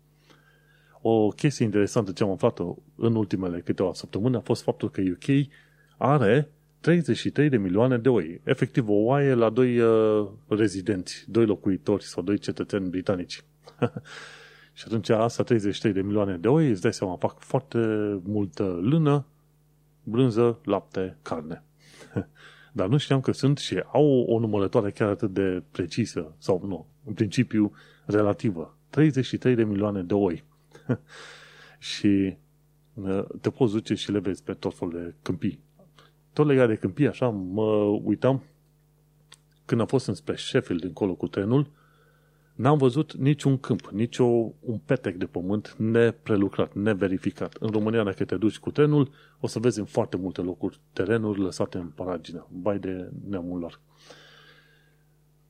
O 1.01 1.27
chestie 1.27 1.65
interesantă 1.65 2.11
ce 2.11 2.23
am 2.23 2.31
aflat 2.31 2.59
în 2.95 3.15
ultimele 3.15 3.59
câteva 3.59 3.93
săptămâni 3.93 4.35
a 4.35 4.39
fost 4.39 4.63
faptul 4.63 4.89
că 4.89 5.01
UK 5.01 5.47
are 5.97 6.49
33 6.79 7.49
de 7.49 7.57
milioane 7.57 7.97
de 7.97 8.09
oi. 8.09 8.41
Efectiv, 8.43 8.89
o 8.89 8.93
oaie 8.93 9.33
la 9.33 9.49
doi 9.49 9.79
uh, 9.79 10.27
rezidenți, 10.47 11.25
doi 11.27 11.45
locuitori 11.45 12.03
sau 12.03 12.23
doi 12.23 12.37
cetățeni 12.37 12.89
britanici. 12.89 13.43
Și 14.77 14.83
atunci 14.87 15.09
asta 15.09 15.43
33 15.43 15.93
de 15.93 16.01
milioane 16.01 16.37
de 16.37 16.47
oi, 16.47 16.69
îți 16.69 16.81
dai 16.81 16.93
seama, 16.93 17.15
fac 17.15 17.39
foarte 17.39 17.77
multă 18.23 18.63
lână, 18.63 19.25
brânză, 20.03 20.59
lapte, 20.63 21.17
carne. 21.21 21.63
Dar 22.73 22.87
nu 22.87 22.97
știam 22.97 23.21
că 23.21 23.31
sunt 23.31 23.57
și 23.57 23.83
au 23.91 24.25
o 24.27 24.39
numărătoare 24.39 24.91
chiar 24.91 25.09
atât 25.09 25.33
de 25.33 25.63
precisă, 25.71 26.35
sau 26.37 26.63
nu, 26.67 26.87
în 27.05 27.13
principiu 27.13 27.71
relativă. 28.05 28.77
33 28.89 29.55
de 29.55 29.63
milioane 29.63 30.01
de 30.01 30.13
oi. 30.13 30.43
și 31.79 32.37
uh, 32.93 33.23
te 33.41 33.49
poți 33.49 33.73
duce 33.73 33.93
și 33.93 34.11
le 34.11 34.19
vezi 34.19 34.43
pe 34.43 34.53
tot 34.53 34.77
felul 34.77 34.93
de 34.93 35.15
câmpii. 35.21 35.63
Tot 36.33 36.45
legat 36.45 36.67
de 36.67 36.75
câmpii, 36.75 37.07
așa, 37.07 37.29
mă 37.29 37.65
uitam 38.03 38.43
când 39.65 39.81
am 39.81 39.87
fost 39.87 40.07
înspre 40.07 40.35
Sheffield 40.35 40.83
încolo 40.83 41.15
cu 41.15 41.27
trenul, 41.27 41.71
N-am 42.57 42.77
văzut 42.77 43.13
niciun 43.13 43.57
câmp, 43.57 43.87
nici 43.87 44.17
un 44.17 44.77
petec 44.85 45.15
de 45.15 45.25
pământ 45.25 45.75
neprelucrat, 45.77 46.73
neverificat. 46.73 47.53
În 47.59 47.69
România, 47.69 48.03
dacă 48.03 48.25
te 48.25 48.35
duci 48.35 48.57
cu 48.57 48.71
trenul, 48.71 49.11
o 49.39 49.47
să 49.47 49.59
vezi 49.59 49.79
în 49.79 49.85
foarte 49.85 50.17
multe 50.17 50.41
locuri 50.41 50.79
terenuri 50.93 51.39
lăsate 51.39 51.77
în 51.77 51.87
paragină, 51.87 52.47
bai 52.51 52.79
de 52.79 53.11
neamul 53.29 53.59
lor. 53.59 53.79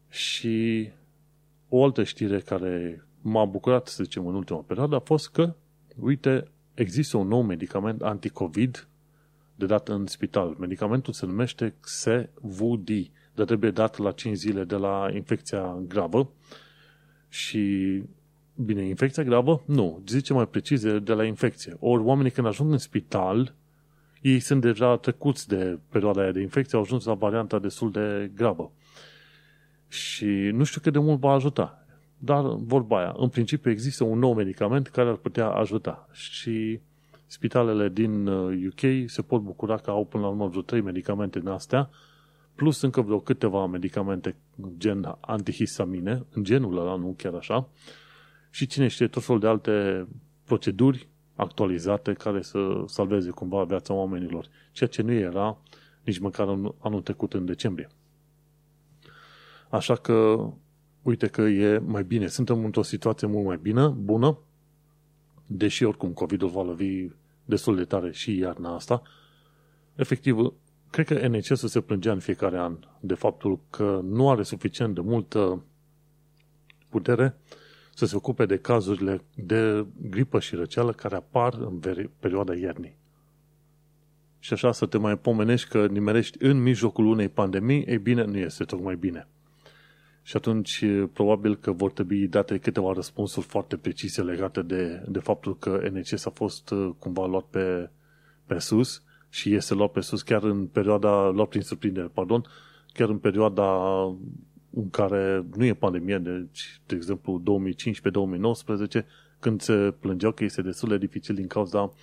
Și 0.10 0.90
o 1.70 1.84
altă 1.84 2.04
știre 2.04 2.40
care 2.40 3.06
m-a 3.22 3.46
bucurat, 3.46 3.88
să 3.88 4.04
zicem, 4.04 4.28
în 4.28 4.36
ultima 4.36 4.60
perioadă 4.60 4.96
a 4.96 5.00
fost 5.00 5.30
că, 5.30 5.56
uite, 6.00 6.52
există 6.74 7.18
un 7.18 7.28
nou 7.28 7.42
medicament 7.42 8.02
anti-COVID 8.02 8.88
de 9.56 9.66
dat 9.66 9.88
în 9.88 10.06
spital. 10.06 10.56
Medicamentul 10.60 11.14
se 11.14 11.26
numește 11.26 11.76
XVD, 11.80 12.90
dar 13.34 13.46
trebuie 13.46 13.72
dat 13.72 13.98
la 13.98 14.12
5 14.12 14.36
zile 14.38 14.64
de 14.64 14.76
la 14.76 15.10
infecția 15.14 15.80
gravă 15.88 16.32
și 17.30 18.04
Bine, 18.60 18.82
infecția 18.82 19.24
gravă? 19.24 19.64
Nu. 19.66 20.02
Zice 20.08 20.34
mai 20.34 20.48
precis 20.48 20.82
de 20.82 21.14
la 21.14 21.24
infecție. 21.24 21.76
Ori 21.80 22.04
oamenii 22.04 22.32
când 22.32 22.48
ajung 22.48 22.72
în 22.72 22.78
spital, 22.78 23.54
ei 24.22 24.40
sunt 24.40 24.62
deja 24.62 24.98
trecuți 24.98 25.48
de 25.48 25.80
perioada 25.90 26.22
aia 26.22 26.32
de 26.32 26.42
infecție, 26.42 26.78
au 26.78 26.84
ajuns 26.84 27.06
la 27.06 27.14
varianta 27.14 27.60
destul 27.60 27.92
de 27.92 28.32
gravă. 28.36 28.72
Și 29.88 30.26
nu 30.54 30.64
știu 30.64 30.82
cât 30.82 30.94
de 30.94 31.00
mult 31.00 31.20
va 31.20 31.32
ajuta. 31.32 31.86
Dar 32.18 32.44
vorba 32.56 33.00
aia, 33.00 33.16
în 33.18 33.30
principiu 33.30 33.72
există 33.72 34.04
un 34.04 34.20
nou 34.20 34.34
medicament 34.34 34.88
care 34.88 35.10
ar 35.10 35.16
putea 35.16 35.48
ajuta. 35.48 36.08
Și 36.12 36.80
spitalele 37.26 37.90
din 37.90 38.28
UK 38.28 38.82
uh, 38.84 39.04
se 39.06 39.22
pot 39.22 39.42
bucura 39.42 39.78
că 39.78 39.90
au 39.90 40.06
până 40.06 40.24
la 40.24 40.30
urmă 40.30 40.48
vreo 40.48 40.62
3 40.62 40.82
medicamente 40.82 41.40
din 41.40 41.48
astea, 41.48 41.90
plus 42.58 42.82
încă 42.82 43.02
vreo 43.02 43.20
câteva 43.20 43.66
medicamente 43.66 44.36
gen 44.78 45.18
antihistamine, 45.22 46.26
în 46.32 46.44
genul 46.44 46.78
ăla, 46.78 46.96
nu 46.96 47.14
chiar 47.18 47.34
așa, 47.34 47.70
și 48.50 48.66
cine 48.66 48.88
știe 48.88 49.08
tot 49.08 49.24
felul 49.24 49.42
de 49.42 49.48
alte 49.48 50.08
proceduri 50.44 51.08
actualizate 51.36 52.14
care 52.14 52.42
să 52.42 52.84
salveze 52.86 53.30
cumva 53.30 53.64
viața 53.64 53.94
oamenilor, 53.94 54.48
ceea 54.72 54.90
ce 54.90 55.02
nu 55.02 55.12
era 55.12 55.58
nici 56.04 56.20
măcar 56.20 56.48
în 56.48 56.74
anul 56.80 57.02
trecut 57.02 57.34
în 57.34 57.46
decembrie. 57.46 57.90
Așa 59.70 59.96
că, 59.96 60.50
uite 61.02 61.28
că 61.28 61.42
e 61.42 61.78
mai 61.78 62.04
bine. 62.04 62.28
Suntem 62.28 62.66
într-o 62.66 62.82
situație 62.82 63.28
mult 63.28 63.46
mai 63.46 63.60
bine, 63.62 63.88
bună, 63.88 64.38
deși 65.46 65.84
oricum 65.84 66.14
COVID-ul 66.14 66.50
va 66.50 66.64
lovi 66.64 67.08
destul 67.46 67.76
de 67.76 67.84
tare 67.84 68.12
și 68.12 68.38
iarna 68.38 68.76
asta. 68.76 69.02
Efectiv, 69.96 70.54
cred 71.04 71.20
că 71.22 71.28
NHS 71.28 71.64
se 71.64 71.82
plângea 71.82 72.12
în 72.12 72.20
fiecare 72.20 72.58
an 72.58 72.78
de 73.00 73.14
faptul 73.14 73.60
că 73.70 74.00
nu 74.04 74.30
are 74.30 74.44
suficient 74.44 74.96
de 74.96 75.02
multă 75.02 75.64
putere 76.90 77.36
să 77.94 78.06
se 78.06 78.16
ocupe 78.16 78.46
de 78.46 78.58
cazurile 78.58 79.22
de 79.36 79.86
gripă 80.10 80.40
și 80.40 80.56
răceală 80.56 80.92
care 80.92 81.16
apar 81.16 81.54
în 81.54 81.80
perioada 82.20 82.56
iernii. 82.56 82.98
Și 84.40 84.54
așa 84.54 84.72
să 84.72 84.86
te 84.86 84.98
mai 84.98 85.18
pomenești 85.18 85.70
că 85.70 85.88
nimerești 85.88 86.44
în 86.44 86.62
mijlocul 86.62 87.06
unei 87.06 87.30
pandemii, 87.30 87.84
ei 87.84 87.98
bine, 87.98 88.24
nu 88.24 88.38
este 88.38 88.64
tocmai 88.64 88.96
bine. 88.96 89.28
Și 90.22 90.36
atunci, 90.36 90.86
probabil 91.14 91.56
că 91.56 91.72
vor 91.72 91.92
trebui 91.92 92.28
date 92.28 92.58
câteva 92.58 92.94
răspunsuri 92.94 93.46
foarte 93.46 93.78
precise 93.78 94.22
legate 94.22 94.62
de, 94.62 95.04
de 95.08 95.20
faptul 95.20 95.58
că 95.58 95.90
NCS 95.92 96.26
a 96.26 96.30
fost 96.30 96.74
cumva 97.00 97.26
luat 97.26 97.44
pe, 97.44 97.90
pe 98.46 98.60
sus 98.60 99.02
și 99.30 99.54
este 99.54 99.74
luat 99.74 99.92
pe 99.92 100.02
sus 100.02 100.22
chiar 100.22 100.44
în 100.44 100.66
perioada, 100.66 101.30
luat 101.30 101.48
prin 101.48 101.62
surprindere, 101.62 102.10
pardon, 102.14 102.46
chiar 102.94 103.10
în 103.10 103.18
perioada 103.18 104.02
în 104.70 104.90
care 104.90 105.46
nu 105.56 105.66
e 105.66 105.74
pandemie, 105.74 106.18
deci, 106.18 106.82
de 106.86 106.96
exemplu, 106.96 107.42
2015-2019, 109.02 109.06
când 109.40 109.62
se 109.62 109.94
plângeau 110.00 110.32
că 110.32 110.44
este 110.44 110.62
destul 110.62 110.90
de 110.90 110.98
dificil 110.98 111.36
din 111.36 111.48
cauza 111.48 111.94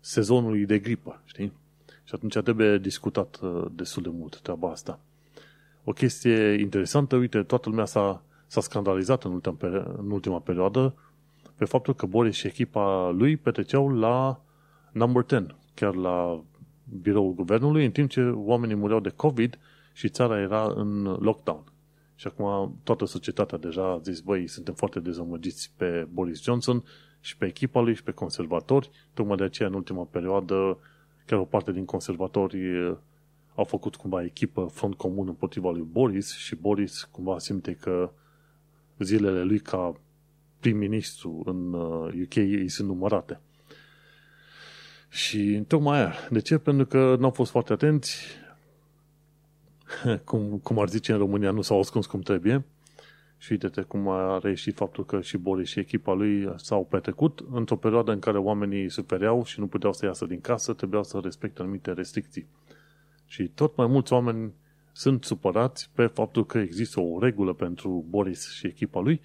sezonului 0.00 0.66
de 0.66 0.78
gripă, 0.78 1.22
știi? 1.24 1.52
Și 2.04 2.14
atunci 2.14 2.38
trebuie 2.38 2.78
discutat 2.78 3.38
uh, 3.42 3.66
destul 3.74 4.02
de 4.02 4.08
mult 4.12 4.40
treaba 4.40 4.70
asta. 4.70 5.00
O 5.84 5.92
chestie 5.92 6.52
interesantă, 6.52 7.16
uite, 7.16 7.42
toată 7.42 7.68
lumea 7.68 7.84
s-a, 7.84 8.22
s-a 8.46 8.60
scandalizat 8.60 9.24
în 9.24 9.32
ultima, 9.32 9.56
în 9.98 10.10
ultima 10.10 10.38
perioadă 10.38 10.94
pe 11.56 11.64
faptul 11.64 11.94
că 11.94 12.06
Boris 12.06 12.34
și 12.34 12.46
echipa 12.46 13.10
lui 13.10 13.36
petreceau 13.36 13.88
la 13.88 14.40
number 14.92 15.24
10, 15.28 15.46
chiar 15.74 15.94
la 15.94 16.42
biroul 17.02 17.34
guvernului, 17.34 17.84
în 17.84 17.90
timp 17.90 18.10
ce 18.10 18.22
oamenii 18.22 18.74
mureau 18.74 19.00
de 19.00 19.08
COVID 19.08 19.58
și 19.92 20.08
țara 20.08 20.40
era 20.40 20.72
în 20.76 21.02
lockdown. 21.02 21.64
Și 22.14 22.26
acum 22.26 22.76
toată 22.82 23.04
societatea 23.04 23.58
deja 23.58 23.92
a 23.92 23.98
zis, 23.98 24.20
băi, 24.20 24.46
suntem 24.46 24.74
foarte 24.74 25.00
dezamăgiți 25.00 25.72
pe 25.76 26.08
Boris 26.12 26.42
Johnson 26.42 26.84
și 27.20 27.36
pe 27.36 27.46
echipa 27.46 27.80
lui 27.80 27.94
și 27.94 28.02
pe 28.02 28.10
conservatori. 28.10 28.90
Tocmai 29.14 29.36
de 29.36 29.44
aceea, 29.44 29.68
în 29.68 29.74
ultima 29.74 30.04
perioadă, 30.04 30.78
chiar 31.26 31.38
o 31.38 31.44
parte 31.44 31.72
din 31.72 31.84
conservatori 31.84 32.58
au 33.54 33.64
făcut 33.64 33.96
cumva 33.96 34.24
echipă 34.24 34.64
front 34.64 34.94
comun 34.94 35.28
împotriva 35.28 35.70
lui 35.70 35.86
Boris 35.92 36.36
și 36.36 36.54
Boris 36.54 37.08
cumva 37.10 37.38
simte 37.38 37.72
că 37.72 38.10
zilele 38.98 39.42
lui 39.42 39.58
ca 39.58 40.00
prim-ministru 40.60 41.42
în 41.44 41.72
UK 42.22 42.36
îi 42.36 42.68
sunt 42.68 42.88
numărate. 42.88 43.40
Și 45.10 45.64
tocmai 45.66 45.98
aia. 45.98 46.14
De 46.30 46.40
ce? 46.40 46.58
Pentru 46.58 46.86
că 46.86 47.16
n-au 47.18 47.30
fost 47.30 47.50
foarte 47.50 47.72
atenți, 47.72 48.26
cum, 50.24 50.58
cum 50.62 50.78
ar 50.78 50.88
zice 50.88 51.12
în 51.12 51.18
România, 51.18 51.50
nu 51.50 51.62
s-au 51.62 51.80
ascuns 51.80 52.06
cum 52.06 52.20
trebuie. 52.20 52.64
Și 53.38 53.52
uite-te 53.52 53.82
cum 53.82 54.08
a 54.08 54.38
reieșit 54.38 54.76
faptul 54.76 55.04
că 55.04 55.20
și 55.20 55.36
Boris 55.36 55.68
și 55.68 55.78
echipa 55.78 56.12
lui 56.12 56.52
s-au 56.56 56.84
petrecut 56.84 57.44
într-o 57.50 57.76
perioadă 57.76 58.12
în 58.12 58.18
care 58.18 58.38
oamenii 58.38 58.90
sufereau 58.90 59.44
și 59.44 59.60
nu 59.60 59.66
puteau 59.66 59.92
să 59.92 60.04
iasă 60.04 60.26
din 60.26 60.40
casă, 60.40 60.72
trebuiau 60.72 61.04
să 61.04 61.20
respecte 61.22 61.62
anumite 61.62 61.92
restricții. 61.92 62.46
Și 63.26 63.48
tot 63.54 63.76
mai 63.76 63.86
mulți 63.86 64.12
oameni 64.12 64.52
sunt 64.92 65.24
supărați 65.24 65.90
pe 65.94 66.06
faptul 66.06 66.46
că 66.46 66.58
există 66.58 67.00
o 67.00 67.18
regulă 67.20 67.52
pentru 67.52 68.04
Boris 68.08 68.52
și 68.52 68.66
echipa 68.66 69.00
lui 69.00 69.20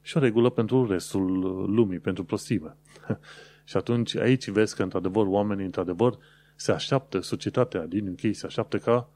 și 0.00 0.16
o 0.16 0.20
regulă 0.20 0.50
pentru 0.50 0.86
restul 0.86 1.40
lumii, 1.74 1.98
pentru 1.98 2.24
prostime. 2.24 2.76
și 3.64 3.76
atunci 3.76 4.16
aici 4.16 4.48
vezi 4.48 4.74
că, 4.76 4.82
într-adevăr, 4.82 5.26
oamenii, 5.26 5.64
într-adevăr, 5.64 6.18
se 6.54 6.72
așteaptă, 6.72 7.20
societatea 7.20 7.86
din 7.86 8.08
UK 8.08 8.34
se 8.34 8.46
așteaptă 8.46 8.78
ca 8.78 9.08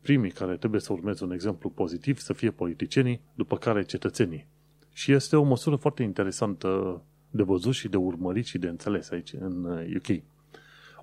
primii 0.00 0.30
care 0.30 0.56
trebuie 0.56 0.80
să 0.80 0.92
urmeze 0.92 1.24
un 1.24 1.32
exemplu 1.32 1.70
pozitiv 1.70 2.18
să 2.18 2.32
fie 2.32 2.50
politicienii, 2.50 3.20
după 3.34 3.56
care 3.56 3.84
cetățenii. 3.84 4.46
Și 4.92 5.12
este 5.12 5.36
o 5.36 5.42
măsură 5.42 5.76
foarte 5.76 6.02
interesantă 6.02 7.02
de 7.30 7.42
văzut 7.42 7.74
și 7.74 7.88
de 7.88 7.96
urmărit 7.96 8.46
și 8.46 8.58
de 8.58 8.68
înțeles 8.68 9.10
aici 9.10 9.32
în 9.32 9.64
UK. 9.96 10.08
Uh, 10.08 10.18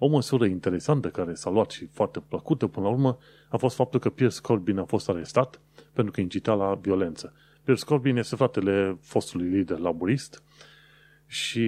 o 0.03 0.07
măsură 0.07 0.45
interesantă 0.45 1.09
care 1.09 1.33
s-a 1.33 1.49
luat 1.49 1.69
și 1.69 1.85
foarte 1.85 2.19
plăcută 2.27 2.67
până 2.67 2.85
la 2.85 2.91
urmă 2.91 3.17
a 3.49 3.57
fost 3.57 3.75
faptul 3.75 3.99
că 3.99 4.09
Pierce 4.09 4.39
Corbyn 4.41 4.77
a 4.77 4.83
fost 4.83 5.09
arestat 5.09 5.61
pentru 5.93 6.13
că 6.13 6.21
incita 6.21 6.53
la 6.53 6.73
violență. 6.73 7.33
Pierce 7.63 7.85
Corbyn 7.85 8.17
este 8.17 8.35
fratele 8.35 8.97
fostului 9.01 9.47
lider 9.47 9.77
laborist 9.77 10.43
și 11.31 11.61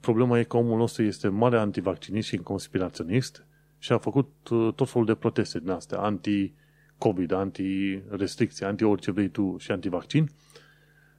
problema 0.00 0.38
e 0.38 0.42
că 0.42 0.56
omul 0.56 0.78
nostru 0.78 1.02
este 1.02 1.28
mare 1.28 1.58
antivaccinist 1.58 2.28
și 2.28 2.36
conspiraționist 2.36 3.46
și 3.78 3.92
a 3.92 3.98
făcut 3.98 4.48
uh, 4.50 4.74
tot 4.74 4.90
felul 4.90 5.06
de 5.06 5.14
proteste 5.14 5.58
din 5.58 5.70
astea, 5.70 5.98
anti 5.98 6.52
COVID, 6.98 7.32
anti-restricție, 7.32 8.66
anti-orice 8.66 9.10
vrei 9.10 9.28
tu 9.28 9.56
și 9.58 9.70
anti-vaccin 9.70 10.30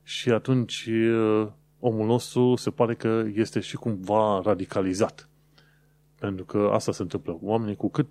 și 0.03 0.29
atunci 0.29 0.89
omul 1.79 2.05
nostru 2.05 2.55
se 2.55 2.69
pare 2.69 2.95
că 2.95 3.25
este 3.33 3.59
și 3.59 3.75
cumva 3.75 4.41
radicalizat. 4.43 5.29
Pentru 6.19 6.45
că 6.45 6.69
asta 6.73 6.91
se 6.91 7.01
întâmplă. 7.01 7.37
Oamenii 7.41 7.75
cu 7.75 7.89
cât 7.89 8.09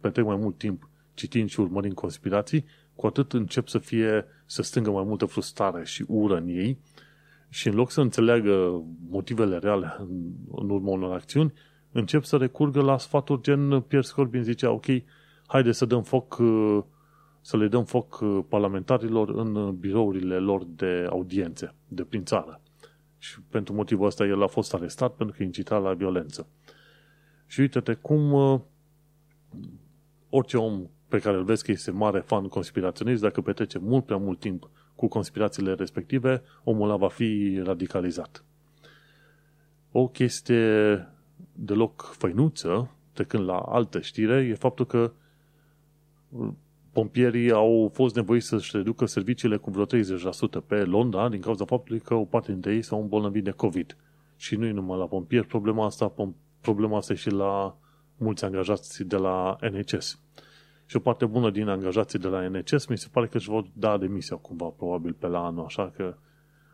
petrec 0.00 0.24
mai 0.24 0.36
mult 0.36 0.58
timp 0.58 0.88
citind 1.14 1.48
și 1.48 1.60
urmărind 1.60 1.94
conspirații, 1.94 2.64
cu 2.94 3.06
atât 3.06 3.32
încep 3.32 3.68
să 3.68 3.78
fie, 3.78 4.24
să 4.46 4.62
stângă 4.62 4.90
mai 4.90 5.04
multă 5.04 5.24
frustrare 5.24 5.84
și 5.84 6.04
ură 6.06 6.36
în 6.36 6.48
ei 6.48 6.78
și 7.48 7.68
în 7.68 7.74
loc 7.74 7.90
să 7.90 8.00
înțeleagă 8.00 8.82
motivele 9.08 9.58
reale 9.58 9.96
în, 9.98 10.32
în 10.54 10.70
urma 10.70 10.90
unor 10.90 11.12
acțiuni, 11.14 11.52
încep 11.92 12.24
să 12.24 12.36
recurgă 12.36 12.80
la 12.80 12.98
sfaturi 12.98 13.42
gen 13.42 13.80
Pierre 13.80 14.06
Scorbin 14.06 14.42
zicea, 14.42 14.70
ok, 14.70 14.86
haide 15.46 15.72
să 15.72 15.84
dăm 15.84 16.02
foc 16.02 16.40
să 17.48 17.56
le 17.56 17.68
dăm 17.68 17.84
foc 17.84 18.20
uh, 18.20 18.44
parlamentarilor 18.48 19.28
în 19.28 19.54
uh, 19.54 19.72
birourile 19.72 20.38
lor 20.38 20.64
de 20.64 21.06
audiențe 21.10 21.74
de 21.88 22.02
prin 22.02 22.24
țară. 22.24 22.60
Și 23.18 23.40
pentru 23.40 23.74
motivul 23.74 24.06
ăsta 24.06 24.26
el 24.26 24.42
a 24.42 24.46
fost 24.46 24.74
arestat 24.74 25.14
pentru 25.14 25.36
că 25.36 25.42
incita 25.42 25.78
la 25.78 25.94
violență. 25.94 26.48
Și 27.46 27.60
uite-te 27.60 27.94
cum 27.94 28.32
uh, 28.32 28.60
orice 30.30 30.56
om 30.56 30.88
pe 31.08 31.18
care 31.18 31.36
îl 31.36 31.44
vezi 31.44 31.64
că 31.64 31.70
este 31.70 31.90
mare 31.90 32.20
fan 32.20 32.48
conspiraționist, 32.48 33.22
dacă 33.22 33.40
petrece 33.40 33.78
mult 33.78 34.04
prea 34.04 34.16
mult 34.16 34.38
timp 34.38 34.70
cu 34.98 35.08
conspirațiile 35.08 35.74
respective, 35.74 36.42
omul 36.64 36.88
ăla 36.88 36.96
va 36.96 37.08
fi 37.08 37.60
radicalizat. 37.64 38.44
O 39.92 40.08
chestie 40.08 41.06
deloc 41.52 42.02
făinuță, 42.02 42.90
trecând 43.12 43.44
la 43.44 43.58
altă 43.58 44.00
știre, 44.00 44.44
e 44.44 44.54
faptul 44.54 44.86
că 44.86 45.12
pompierii 46.92 47.50
au 47.50 47.90
fost 47.92 48.14
nevoiți 48.14 48.46
să-și 48.46 48.76
reducă 48.76 49.06
serviciile 49.06 49.56
cu 49.56 49.70
vreo 49.70 49.86
30% 49.86 49.88
pe 50.66 50.84
Londra 50.84 51.28
din 51.28 51.40
cauza 51.40 51.64
faptului 51.64 52.00
că 52.00 52.14
o 52.14 52.24
parte 52.24 52.52
dintre 52.52 52.74
ei 52.74 52.82
s-au 52.82 53.00
îmbolnăvit 53.00 53.44
de 53.44 53.50
COVID. 53.50 53.96
Și 54.36 54.56
nu 54.56 54.66
e 54.66 54.70
numai 54.70 54.98
la 54.98 55.06
pompieri, 55.06 55.46
problema 55.46 55.84
asta, 55.84 56.12
problema 56.60 56.96
asta 56.96 57.12
e 57.12 57.16
și 57.16 57.30
la 57.30 57.76
mulți 58.16 58.44
angajați 58.44 59.04
de 59.04 59.16
la 59.16 59.56
NHS. 59.60 60.20
Și 60.88 60.96
o 60.96 61.00
parte 61.00 61.26
bună 61.26 61.50
din 61.50 61.68
angajații 61.68 62.18
de 62.18 62.28
la 62.28 62.48
NHS 62.48 62.86
mi 62.86 62.98
se 62.98 63.08
pare 63.12 63.26
că 63.26 63.36
își 63.36 63.48
vor 63.48 63.66
da 63.72 63.98
demisia 63.98 64.36
cumva, 64.36 64.66
probabil 64.66 65.12
pe 65.12 65.26
la 65.26 65.44
anul, 65.44 65.64
așa 65.64 65.92
că 65.96 66.14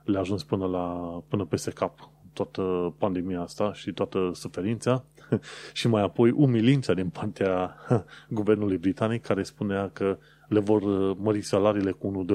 le-a 0.04 0.20
ajuns 0.20 0.44
până, 0.44 0.66
la, 0.66 1.18
până 1.28 1.44
peste 1.44 1.70
cap 1.70 2.10
toată 2.32 2.94
pandemia 2.98 3.40
asta 3.40 3.72
și 3.72 3.92
toată 3.92 4.30
suferința 4.34 5.04
și 5.72 5.88
mai 5.88 6.02
apoi 6.02 6.30
umilința 6.30 6.94
din 6.94 7.08
partea 7.08 7.76
guvernului 8.28 8.76
britanic 8.76 9.22
care 9.22 9.42
spunea 9.42 9.90
că 9.90 10.18
le 10.48 10.60
vor 10.60 10.82
mări 11.16 11.40
salariile 11.40 11.90
cu 11.90 12.26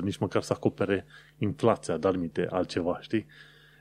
1-2%, 0.00 0.02
nici 0.02 0.18
măcar 0.18 0.42
să 0.42 0.52
acopere 0.52 1.04
inflația, 1.38 1.96
dar 1.96 2.16
minte 2.16 2.46
altceva, 2.50 2.98
știi? 3.00 3.26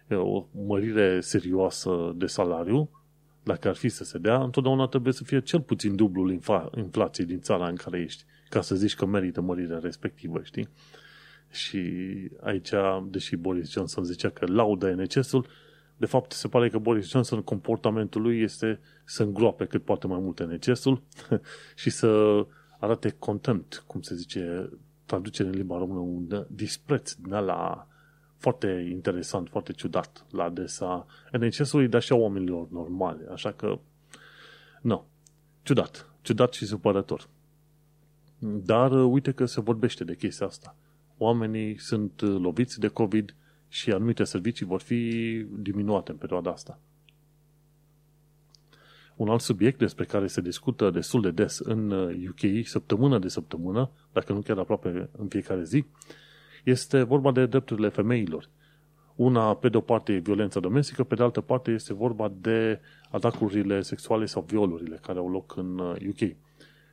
O 0.09 0.45
mărire 0.51 1.19
serioasă 1.19 2.13
de 2.15 2.25
salariu, 2.25 2.89
dacă 3.47 3.67
ar 3.67 3.75
fi 3.75 3.89
să 3.89 4.03
se 4.03 4.17
dea, 4.17 4.43
întotdeauna 4.43 4.87
trebuie 4.87 5.13
să 5.13 5.23
fie 5.23 5.41
cel 5.41 5.61
puțin 5.61 5.95
dublul 5.95 6.31
inflației 6.75 7.27
din 7.27 7.39
țara 7.39 7.67
în 7.67 7.75
care 7.75 7.99
ești, 7.99 8.23
ca 8.49 8.61
să 8.61 8.75
zici 8.75 8.95
că 8.95 9.05
merită 9.05 9.41
mărirea 9.41 9.79
respectivă, 9.81 10.41
știi? 10.43 10.69
Și 11.49 11.81
aici, 12.41 12.69
deși 13.09 13.35
Boris 13.35 13.71
Johnson 13.71 14.03
zicea 14.03 14.29
că 14.29 14.45
laudă 14.45 14.91
NHS-ul, 14.91 15.47
de 15.97 16.05
fapt, 16.05 16.31
se 16.31 16.47
pare 16.47 16.69
că 16.69 16.77
Boris 16.77 17.09
Johnson, 17.09 17.41
comportamentul 17.41 18.21
lui 18.21 18.41
este 18.41 18.79
să 19.05 19.23
îngroape 19.23 19.65
cât 19.65 19.83
poate 19.83 20.07
mai 20.07 20.19
mult 20.19 20.39
NHS-ul 20.39 21.01
și 21.81 21.89
să 21.89 22.45
arate 22.79 23.15
contempt, 23.19 23.83
cum 23.87 24.01
se 24.01 24.15
zice, 24.15 24.69
traducere 25.05 25.47
în 25.47 25.55
limba 25.55 25.77
română, 25.77 25.99
un 25.99 26.45
dispreț 26.49 27.13
din 27.13 27.31
la 27.31 27.87
foarte 28.37 28.87
interesant, 28.91 29.49
foarte 29.49 29.71
ciudat 29.71 30.25
la 30.31 30.43
adresa 30.43 31.05
NHS-ului, 31.31 31.87
dar 31.87 32.01
și 32.01 32.11
a 32.11 32.15
oamenilor 32.15 32.69
normale. 32.69 33.27
Așa 33.31 33.51
că, 33.51 33.79
nu, 34.81 35.05
ciudat. 35.63 36.11
Ciudat 36.21 36.53
și 36.53 36.65
supărător. 36.65 37.27
Dar 38.39 38.91
uite 38.91 39.31
că 39.31 39.45
se 39.45 39.61
vorbește 39.61 40.03
de 40.03 40.15
chestia 40.15 40.45
asta. 40.45 40.75
Oamenii 41.17 41.79
sunt 41.79 42.21
loviți 42.21 42.79
de 42.79 42.87
COVID, 42.87 43.35
și 43.69 43.91
anumite 43.91 44.23
servicii 44.23 44.65
vor 44.65 44.81
fi 44.81 45.45
diminuate 45.49 46.11
în 46.11 46.17
perioada 46.17 46.51
asta. 46.51 46.79
Un 49.15 49.29
alt 49.29 49.41
subiect 49.41 49.79
despre 49.79 50.05
care 50.05 50.27
se 50.27 50.41
discută 50.41 50.89
destul 50.89 51.21
de 51.21 51.31
des 51.31 51.59
în 51.59 51.91
UK, 52.29 52.41
uh, 52.43 52.65
săptămână 52.65 53.19
de 53.19 53.27
săptămână, 53.27 53.89
dacă 54.13 54.33
nu 54.33 54.41
chiar 54.41 54.57
aproape 54.57 55.09
în 55.17 55.27
fiecare 55.27 55.63
zi, 55.63 55.85
este 56.69 57.03
vorba 57.03 57.31
de 57.31 57.45
drepturile 57.45 57.89
femeilor. 57.89 58.49
Una, 59.15 59.55
pe 59.55 59.69
de 59.69 59.77
o 59.77 59.81
parte, 59.81 60.13
e 60.13 60.17
violența 60.17 60.59
domestică, 60.59 61.03
pe 61.03 61.15
de 61.15 61.23
altă 61.23 61.41
parte 61.41 61.71
este 61.71 61.93
vorba 61.93 62.31
de 62.41 62.79
atacurile 63.09 63.81
sexuale 63.81 64.25
sau 64.25 64.45
violurile 64.47 64.99
care 65.01 65.19
au 65.19 65.29
loc 65.29 65.55
în 65.55 65.79
UK. 65.79 66.21
Uh, 66.21 66.31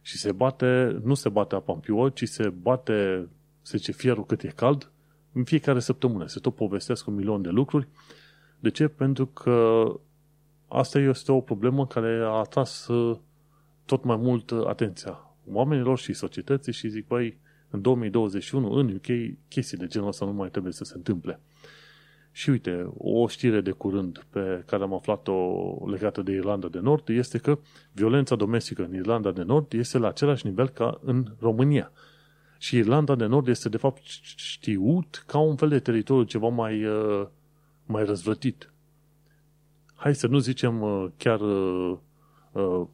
și 0.03 0.19
se 0.19 0.33
bate, 0.33 1.01
nu 1.03 1.15
se 1.15 1.29
bate 1.29 1.55
apa 1.55 1.73
în 1.73 1.79
piuă, 1.79 2.09
ci 2.09 2.29
se 2.29 2.49
bate, 2.49 3.29
se 3.63 3.77
zice, 3.77 3.93
fierul 3.93 4.25
cât 4.25 4.43
e 4.43 4.49
cald 4.49 4.91
în 5.33 5.45
fiecare 5.45 5.81
săptămână. 5.81 6.27
Se 6.27 6.41
tot 6.41 6.55
povestesc 6.55 7.07
un 7.07 7.15
milion 7.15 7.43
de 7.43 7.49
lucruri. 7.49 7.89
De 8.61 8.71
ce? 8.71 8.89
Pentru 8.89 9.27
că 9.27 9.85
asta 10.69 10.99
este 10.99 11.33
o 11.33 11.41
problemă 11.41 11.87
care 11.87 12.21
a 12.23 12.39
atras 12.39 12.87
uh, 12.87 13.19
tot 13.85 14.05
mai 14.05 14.17
mult 14.17 14.51
uh, 14.51 14.67
atenția 14.67 15.37
oamenilor 15.47 15.99
și 15.99 16.13
societății 16.13 16.73
și 16.73 16.89
zic, 16.89 17.07
băi, 17.07 17.39
în 17.75 17.81
2021, 17.81 18.71
în 18.71 18.95
UK, 18.95 19.37
chestii 19.49 19.79
de 19.79 19.87
genul 19.87 20.09
ăsta 20.09 20.25
nu 20.25 20.33
mai 20.33 20.51
trebuie 20.51 20.73
să 20.73 20.85
se 20.85 20.93
întâmple. 20.97 21.41
Și 22.33 22.51
uite, 22.51 22.93
o 22.97 23.29
știre 23.29 23.61
de 23.61 23.71
curând 23.71 24.27
pe 24.31 24.63
care 24.67 24.83
am 24.83 24.95
aflat-o 24.95 25.35
legată 25.91 26.23
de 26.23 26.33
Irlanda 26.33 26.69
de 26.69 26.79
Nord 26.79 27.09
este 27.09 27.39
că 27.39 27.59
violența 27.93 28.37
domestică 28.37 28.85
în 28.85 28.95
Irlanda 28.95 29.31
de 29.31 29.43
Nord 29.43 29.73
este 29.73 29.99
la 29.99 30.09
același 30.09 30.47
nivel 30.47 30.69
ca 30.69 31.01
în 31.05 31.27
România. 31.39 31.93
Și 32.59 32.77
Irlanda 32.77 33.15
de 33.15 33.27
Nord 33.27 33.49
este 33.49 33.69
de 33.69 33.77
fapt 33.77 34.01
știut 34.37 35.25
ca 35.27 35.39
un 35.39 35.57
fel 35.57 35.69
de 35.69 35.79
teritoriu 35.79 36.25
ceva 36.25 36.49
mai, 36.49 36.85
uh, 36.85 37.27
mai 37.87 38.05
răzvrătit. 38.05 38.73
Hai 39.95 40.15
să 40.15 40.27
nu 40.27 40.39
zicem 40.39 40.83
uh, 40.83 41.07
chiar 41.17 41.41
uh, 41.41 42.87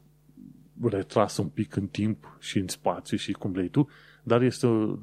retras 0.81 1.37
un 1.37 1.47
pic 1.47 1.75
în 1.75 1.87
timp 1.87 2.37
și 2.39 2.57
în 2.57 2.67
spațiu 2.67 3.17
și 3.17 3.31
cum 3.31 3.51
vrei 3.51 3.69
tu, 3.69 3.89
dar 4.23 4.41
este 4.41 4.99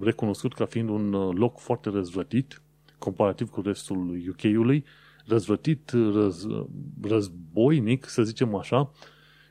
recunoscut 0.00 0.54
ca 0.54 0.64
fiind 0.64 0.88
un 0.88 1.10
loc 1.30 1.58
foarte 1.58 1.90
răzvrătit, 1.90 2.62
comparativ 2.98 3.48
cu 3.48 3.60
restul 3.60 4.22
UK-ului, 4.28 4.84
răzvrătit, 5.26 5.90
răz, 5.90 6.46
războinic, 7.02 8.08
să 8.08 8.22
zicem 8.22 8.54
așa, 8.54 8.90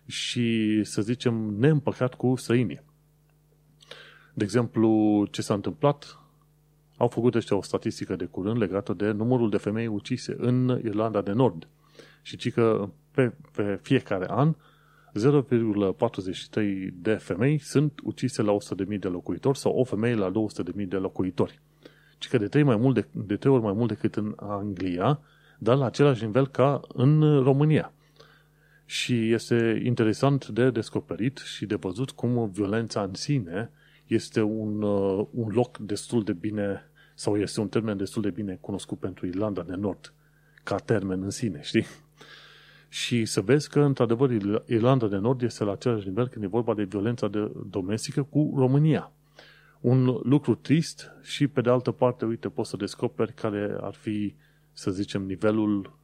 și, 0.06 0.80
să 0.84 1.02
zicem, 1.02 1.34
neîmpăcat 1.34 2.14
cu 2.14 2.36
străinii. 2.36 2.82
De 4.34 4.44
exemplu, 4.44 5.26
ce 5.32 5.42
s-a 5.42 5.54
întâmplat? 5.54 6.20
Au 6.98 7.08
făcut 7.08 7.36
ăștia 7.36 7.58
o 7.58 7.62
statistică 7.62 8.16
de 8.16 8.26
curând 8.26 8.58
legată 8.58 8.94
de 8.94 9.12
numărul 9.12 9.50
de 9.50 9.58
femei 9.58 9.88
ucise 9.88 10.36
în 10.38 10.82
Irlanda 10.84 11.22
de 11.22 11.32
Nord. 11.32 11.68
Și 12.22 12.38
ci 12.38 12.52
că 12.52 12.90
pe, 13.12 13.34
pe 13.56 13.80
fiecare 13.82 14.26
an 14.30 14.56
0,43 15.20 16.88
de 16.94 17.14
femei 17.14 17.58
sunt 17.58 18.00
ucise 18.04 18.42
la 18.42 18.58
100.000 18.92 19.00
de 19.00 19.08
locuitori 19.08 19.58
sau 19.58 19.72
o 19.72 19.84
femeie 19.84 20.16
la 20.16 20.32
200.000 20.32 20.88
de 20.88 20.96
locuitori. 20.96 21.60
Ci 22.18 22.28
că 22.28 22.38
de 22.38 22.48
trei, 22.48 22.64
mai 22.64 22.76
mult 22.76 22.96
de, 22.96 23.08
de 23.12 23.36
trei 23.36 23.54
ori 23.54 23.64
mai 23.64 23.74
mult 23.74 23.88
decât 23.88 24.16
în 24.16 24.34
Anglia, 24.38 25.20
dar 25.60 25.78
la 25.78 25.86
același 25.86 26.26
nivel 26.26 26.48
ca 26.48 26.82
în 26.88 27.44
România. 27.44 27.94
Și 28.86 29.32
este 29.32 29.82
interesant 29.86 30.48
de 30.48 30.70
descoperit 30.70 31.38
și 31.38 31.66
de 31.66 31.76
văzut 31.76 32.12
cum 32.12 32.50
violența 32.50 33.02
în 33.02 33.14
sine 33.14 33.72
este 34.08 34.42
un, 34.42 34.82
uh, 34.82 35.28
un 35.32 35.50
loc 35.52 35.78
destul 35.78 36.24
de 36.24 36.34
bine, 36.34 36.82
sau 37.16 37.38
este 37.38 37.60
un 37.60 37.68
termen 37.68 37.98
destul 37.98 38.22
de 38.22 38.30
bine 38.30 38.58
cunoscut 38.62 39.00
pentru 39.00 39.26
Irlanda 39.26 39.62
de 39.62 39.76
Nord, 39.76 40.14
ca 40.64 40.76
termen 40.76 41.24
în 41.24 41.30
sine, 41.30 41.60
știi? 41.62 41.86
Și 42.90 43.26
să 43.26 43.42
vezi 43.42 43.70
că, 43.70 43.80
într-adevăr, 43.80 44.32
Irlanda 44.66 45.08
de 45.08 45.18
Nord 45.18 45.42
este 45.42 45.64
la 45.64 45.72
același 45.72 46.08
nivel 46.08 46.28
când 46.28 46.44
e 46.44 46.48
vorba 46.48 46.74
de 46.74 46.84
violența 46.84 47.28
de 47.28 47.52
domestică 47.70 48.24
cu 48.24 48.54
România. 48.58 49.12
Un 49.80 50.06
lucru 50.24 50.56
trist 50.56 51.12
și, 51.22 51.48
pe 51.48 51.62
de 51.62 51.70
altă 51.70 51.92
parte, 51.92 52.26
uite, 52.26 52.50
poți 52.50 52.70
să 52.70 52.78
descoperi 52.78 53.34
care 53.34 53.78
ar 53.82 53.94
fi, 53.94 54.36
să 54.74 54.92
zicem, 54.92 55.26
nivelul 55.26 55.98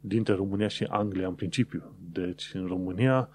dintre 0.00 0.34
România 0.34 0.68
și 0.68 0.84
Anglia 0.84 1.26
în 1.26 1.34
principiu. 1.34 1.82
Deci, 2.12 2.50
în 2.54 2.66
România, 2.66 3.28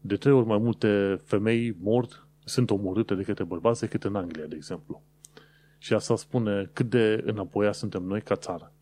de 0.00 0.16
trei 0.16 0.32
ori 0.32 0.46
mai 0.46 0.58
multe 0.58 1.20
femei 1.24 1.76
mor 1.80 2.26
sunt 2.44 2.70
omorâte 2.70 3.14
de 3.14 3.22
către 3.22 3.44
bărbați 3.44 3.80
decât 3.80 4.04
în 4.04 4.16
Anglia, 4.16 4.46
de 4.46 4.54
exemplu. 4.54 5.02
Și 5.78 5.92
asta 5.92 6.16
spune 6.16 6.70
cât 6.72 6.90
de 6.90 7.22
înapoia 7.26 7.72
suntem 7.72 8.02
noi 8.02 8.22
ca 8.22 8.36
țară. 8.36 8.72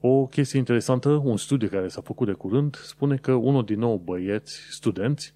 O 0.00 0.26
chestie 0.26 0.58
interesantă, 0.58 1.08
un 1.08 1.36
studiu 1.36 1.68
care 1.68 1.88
s-a 1.88 2.00
făcut 2.00 2.26
de 2.26 2.32
curând, 2.32 2.76
spune 2.76 3.16
că 3.16 3.32
unul 3.32 3.64
din 3.64 3.78
nou 3.78 3.96
băieți, 3.96 4.60
studenți, 4.70 5.34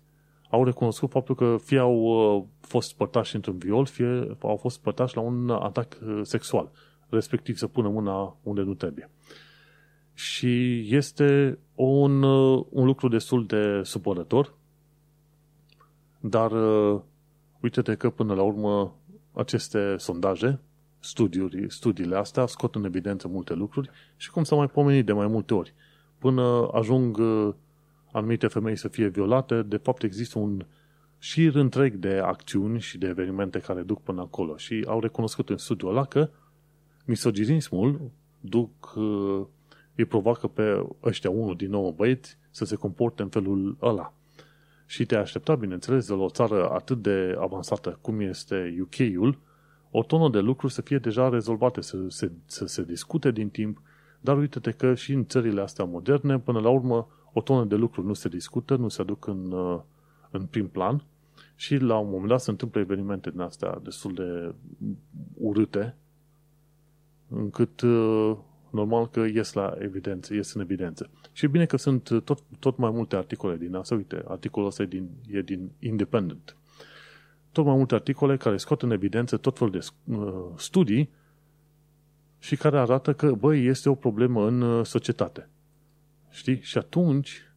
au 0.50 0.64
recunoscut 0.64 1.10
faptul 1.10 1.34
că 1.34 1.56
fie 1.62 1.78
au 1.78 1.94
uh, 1.94 2.44
fost 2.60 2.94
părtași 2.94 3.34
într-un 3.34 3.58
viol, 3.58 3.86
fie 3.86 4.36
au 4.40 4.56
fost 4.56 4.80
părtași 4.80 5.16
la 5.16 5.22
un 5.22 5.50
atac 5.50 5.98
uh, 6.06 6.20
sexual, 6.22 6.70
respectiv 7.08 7.56
să 7.56 7.66
pună 7.66 7.88
mâna 7.88 8.36
unde 8.42 8.60
nu 8.62 8.74
trebuie. 8.74 9.10
Și 10.14 10.84
este 10.94 11.58
un, 11.74 12.22
uh, 12.22 12.64
un 12.70 12.84
lucru 12.84 13.08
destul 13.08 13.46
de 13.46 13.80
supărător, 13.82 14.54
dar 16.20 16.52
uite-te 17.60 17.94
că 17.94 18.10
până 18.10 18.34
la 18.34 18.42
urmă 18.42 18.96
aceste 19.32 19.96
sondaje, 19.96 20.60
studiuri, 21.02 21.66
studiile 21.68 22.16
astea 22.16 22.46
scot 22.46 22.74
în 22.74 22.84
evidență 22.84 23.28
multe 23.28 23.54
lucruri 23.54 23.90
și 24.16 24.30
cum 24.30 24.44
s-a 24.44 24.56
mai 24.56 24.68
pomenit 24.68 25.06
de 25.06 25.12
mai 25.12 25.26
multe 25.26 25.54
ori. 25.54 25.74
Până 26.18 26.68
ajung 26.72 27.16
uh, 27.16 27.54
anumite 28.12 28.46
femei 28.46 28.76
să 28.76 28.88
fie 28.88 29.06
violate, 29.06 29.62
de 29.62 29.76
fapt 29.76 30.02
există 30.02 30.38
un 30.38 30.66
șir 31.18 31.54
întreg 31.54 31.94
de 31.94 32.18
acțiuni 32.18 32.80
și 32.80 32.98
de 32.98 33.06
evenimente 33.06 33.58
care 33.58 33.82
duc 33.82 34.02
până 34.02 34.20
acolo 34.20 34.56
și 34.56 34.84
au 34.86 35.00
recunoscut 35.00 35.48
în 35.48 35.56
studiul 35.56 35.90
ăla 35.90 36.04
că 36.04 36.30
misoginismul 37.04 38.00
duc, 38.40 38.94
uh, 38.96 39.46
îi 39.94 40.04
provoacă 40.04 40.46
pe 40.46 40.86
ăștia 41.02 41.30
unul 41.30 41.56
din 41.56 41.70
nouă 41.70 41.90
băieți 41.90 42.38
să 42.50 42.64
se 42.64 42.76
comporte 42.76 43.22
în 43.22 43.28
felul 43.28 43.76
ăla 43.82 44.12
și 44.86 45.06
te 45.06 45.16
aștepta, 45.16 45.54
bineînțeles, 45.54 46.06
de 46.06 46.14
la 46.14 46.22
o 46.22 46.28
țară 46.28 46.70
atât 46.70 47.02
de 47.02 47.36
avansată 47.40 47.98
cum 48.00 48.20
este 48.20 48.76
UK-ul, 48.80 49.38
o 49.94 50.02
tonă 50.02 50.28
de 50.28 50.40
lucruri 50.40 50.72
să 50.72 50.80
fie 50.80 50.98
deja 50.98 51.28
rezolvate, 51.28 51.80
să 51.80 51.96
se, 52.08 52.32
să 52.46 52.66
se 52.66 52.82
discute 52.82 53.30
din 53.30 53.48
timp, 53.48 53.82
dar 54.20 54.38
uite-te 54.38 54.70
că 54.70 54.94
și 54.94 55.12
în 55.12 55.26
țările 55.26 55.60
astea 55.60 55.84
moderne, 55.84 56.38
până 56.38 56.60
la 56.60 56.68
urmă, 56.68 57.08
o 57.32 57.40
tonă 57.40 57.64
de 57.64 57.74
lucruri 57.74 58.06
nu 58.06 58.12
se 58.12 58.28
discută, 58.28 58.76
nu 58.76 58.88
se 58.88 59.00
aduc 59.00 59.26
în, 59.26 59.52
uh, 59.52 59.80
în 60.30 60.46
prim 60.46 60.68
plan 60.68 61.04
Și 61.54 61.76
la 61.76 61.96
un 61.96 62.10
moment 62.10 62.28
dat 62.28 62.40
se 62.40 62.50
întâmplă 62.50 62.80
evenimente 62.80 63.30
din 63.30 63.40
astea 63.40 63.80
destul 63.82 64.14
de 64.14 64.54
urâte, 65.34 65.96
încât 67.28 67.80
uh, 67.80 68.36
normal 68.70 69.08
că 69.08 69.20
ies 69.20 69.52
la 69.52 69.74
evidență, 69.78 70.34
ies 70.34 70.52
în 70.52 70.60
evidență. 70.60 71.10
Și 71.32 71.44
e 71.44 71.48
bine 71.48 71.66
că 71.66 71.76
sunt 71.76 72.22
tot, 72.24 72.42
tot 72.58 72.76
mai 72.76 72.90
multe 72.90 73.16
articole 73.16 73.56
din 73.56 73.74
asta. 73.74 73.94
Uite, 73.94 74.24
articolul 74.28 74.68
ăsta 74.68 74.82
e 74.82 74.86
din, 74.86 75.08
e 75.30 75.40
din 75.40 75.70
Independent. 75.78 76.56
Tot 77.52 77.64
mai 77.64 77.76
multe 77.76 77.94
articole 77.94 78.36
care 78.36 78.56
scot 78.56 78.82
în 78.82 78.90
evidență 78.90 79.36
tot 79.36 79.58
felul 79.58 79.72
de 79.72 79.86
uh, 80.04 80.44
studii 80.56 81.10
și 82.38 82.56
care 82.56 82.78
arată 82.78 83.12
că, 83.12 83.32
băi, 83.32 83.66
este 83.66 83.88
o 83.88 83.94
problemă 83.94 84.46
în 84.46 84.60
uh, 84.60 84.86
societate. 84.86 85.48
Știi? 86.30 86.60
Și 86.60 86.78
atunci, 86.78 87.52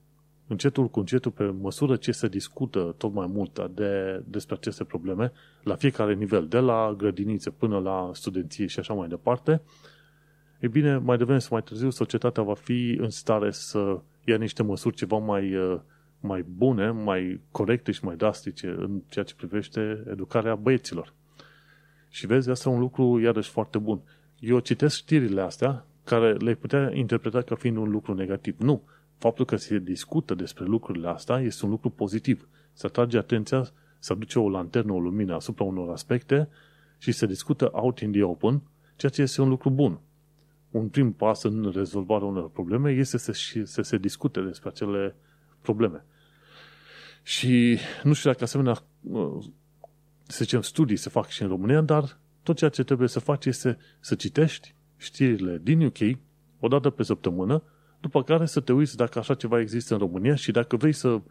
încetul 0.48 0.90
cu 0.90 1.00
încetul, 1.00 1.32
pe 1.32 1.44
măsură 1.44 1.96
ce 1.96 2.12
se 2.12 2.28
discută 2.28 2.96
tot 2.98 3.14
mai 3.14 3.28
mult 3.28 3.70
de, 3.74 4.24
despre 4.28 4.56
aceste 4.56 4.84
probleme, 4.84 5.32
la 5.64 5.76
fiecare 5.76 6.14
nivel, 6.14 6.48
de 6.48 6.60
la 6.60 6.94
grădinițe 6.98 7.50
până 7.50 7.80
la 7.80 8.10
studenție 8.14 8.66
și 8.66 8.80
așa 8.80 8.94
mai 8.94 9.08
departe, 9.08 9.62
e 10.60 10.68
bine, 10.68 10.98
mai 10.98 11.18
devreme 11.18 11.40
sau 11.40 11.50
mai 11.52 11.62
târziu, 11.62 11.90
societatea 11.90 12.44
va 12.44 12.54
fi 12.54 12.98
în 13.02 13.10
stare 13.10 13.52
să 13.52 14.00
ia 14.24 14.38
niște 14.38 14.64
măsuri 14.64 14.96
ceva 14.96 15.18
mai, 15.18 15.56
uh, 15.56 15.80
mai 16.26 16.46
bune, 16.56 16.92
mai 16.92 17.42
corecte 17.52 17.92
și 17.92 18.06
mai 18.06 18.16
drastice 18.16 18.68
în 18.68 19.02
ceea 19.10 19.26
ce 19.26 19.36
privește 19.36 20.04
educarea 20.12 20.56
băieților. 20.56 21.14
Și 22.10 22.28
vezi, 22.28 22.50
asta 22.50 22.70
e 22.70 22.74
un 22.74 22.80
lucru 22.80 23.20
iarăși 23.20 23.50
foarte 23.50 23.78
bun. 23.78 24.02
Eu 24.40 24.60
citesc 24.60 24.96
știrile 24.96 25.42
astea 25.42 25.86
care 26.04 26.34
le 26.34 26.56
putea 26.56 26.92
interpreta 26.94 27.42
ca 27.42 27.56
fiind 27.56 27.78
un 27.78 27.90
lucru 27.90 28.14
negativ. 28.14 28.60
Nu. 28.60 28.82
Faptul 29.18 29.46
că 29.46 29.56
se 29.56 29.80
discută 29.80 30.36
despre 30.36 30.66
lucrurile 30.66 31.08
astea 31.08 31.40
este 31.40 31.66
un 31.66 31.72
lucru 31.72 31.90
pozitiv. 31.90 32.48
Se 32.74 32.86
atrage 32.86 33.18
atenția, 33.18 33.68
se 34.00 34.14
aduce 34.14 34.40
o 34.40 34.50
lanternă, 34.50 34.94
o 34.94 35.00
lumină 35.00 35.36
asupra 35.36 35.64
unor 35.64 35.90
aspecte 35.90 36.50
și 36.98 37.12
se 37.12 37.26
discută 37.26 37.70
out 37.74 38.00
in 38.00 38.12
the 38.12 38.24
open, 38.24 38.62
ceea 38.96 39.12
ce 39.12 39.22
este 39.22 39.42
un 39.42 39.50
lucru 39.50 39.70
bun. 39.70 40.00
Un 40.72 40.88
prim 40.88 41.12
pas 41.12 41.44
în 41.44 41.72
rezolvarea 41.74 42.28
unor 42.28 42.50
probleme 42.50 42.92
este 42.92 43.18
să, 43.18 43.32
să 43.64 43.82
se 43.82 43.98
discute 43.98 44.42
despre 44.42 44.70
acele 44.70 45.16
probleme. 45.62 46.06
Și 47.28 47.78
nu 48.04 48.14
știu 48.14 48.30
dacă 48.30 48.44
asemenea, 48.44 48.84
să 50.24 50.44
zicem, 50.44 50.62
studii 50.62 50.96
se 50.96 51.10
fac 51.10 51.28
și 51.28 51.42
în 51.42 51.48
România, 51.48 51.82
dar 51.82 52.18
tot 52.44 52.58
ceea 52.58 52.70
ce 52.70 52.84
trebuie 52.84 53.08
să 53.08 53.20
faci 53.20 53.46
este 53.46 53.78
să 54.00 54.16
citești 54.16 54.76
știrile 54.98 55.60
din 55.64 55.86
UK 55.86 55.98
o 56.60 56.68
dată 56.68 56.90
pe 56.90 57.04
săptămână, 57.04 57.64
după 58.00 58.24
care 58.24 58.46
să 58.46 58.60
te 58.60 58.74
uiți 58.74 58.96
dacă 58.96 59.20
așa 59.20 59.34
ceva 59.34 59.60
există 59.60 59.94
în 59.94 60.00
România 60.00 60.36
și 60.36 60.52
dacă 60.52 60.76
vrei 60.76 60.92
să 60.92 61.22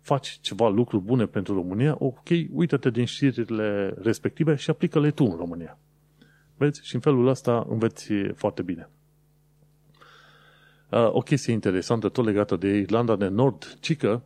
faci 0.00 0.38
ceva 0.40 0.68
lucruri 0.68 1.02
bune 1.02 1.26
pentru 1.26 1.54
România, 1.54 1.96
ok, 1.98 2.28
uită-te 2.52 2.90
din 2.90 3.04
știrile 3.04 3.94
respective 4.02 4.54
și 4.54 4.70
aplică-le 4.70 5.10
tu 5.10 5.24
în 5.24 5.36
România. 5.36 5.78
Vezi? 6.56 6.86
Și 6.86 6.94
în 6.94 7.00
felul 7.00 7.26
ăsta 7.26 7.66
înveți 7.68 8.12
foarte 8.34 8.62
bine. 8.62 8.88
Uh, 10.90 11.08
o 11.12 11.20
chestie 11.20 11.52
interesantă, 11.52 12.08
tot 12.08 12.24
legată 12.24 12.56
de 12.56 12.68
Irlanda 12.68 13.16
de 13.16 13.28
Nord, 13.28 13.76
cică, 13.80 14.22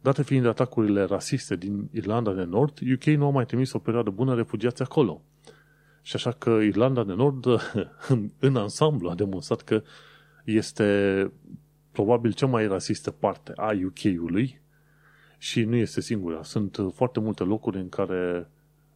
date 0.00 0.22
fiind 0.22 0.46
atacurile 0.46 1.02
rasiste 1.02 1.56
din 1.56 1.88
Irlanda 1.92 2.32
de 2.32 2.44
Nord, 2.44 2.78
UK 2.94 3.04
nu 3.04 3.26
a 3.26 3.30
mai 3.30 3.44
trimis 3.44 3.72
o 3.72 3.78
perioadă 3.78 4.10
bună 4.10 4.34
refugiați 4.34 4.82
acolo. 4.82 5.22
Și 6.02 6.16
așa 6.16 6.32
că 6.32 6.50
Irlanda 6.50 7.04
de 7.04 7.12
Nord, 7.12 7.44
în 8.48 8.56
ansamblu, 8.56 9.08
a 9.08 9.14
demonstrat 9.14 9.60
că 9.60 9.82
este 10.44 11.30
probabil 11.92 12.32
cea 12.32 12.46
mai 12.46 12.66
rasistă 12.66 13.10
parte 13.10 13.52
a 13.56 13.70
UK-ului 13.86 14.60
și 15.38 15.64
nu 15.64 15.76
este 15.76 16.00
singura. 16.00 16.42
Sunt 16.42 16.78
foarte 16.94 17.20
multe 17.20 17.42
locuri 17.44 17.78
în 17.78 17.88
care, 17.88 18.50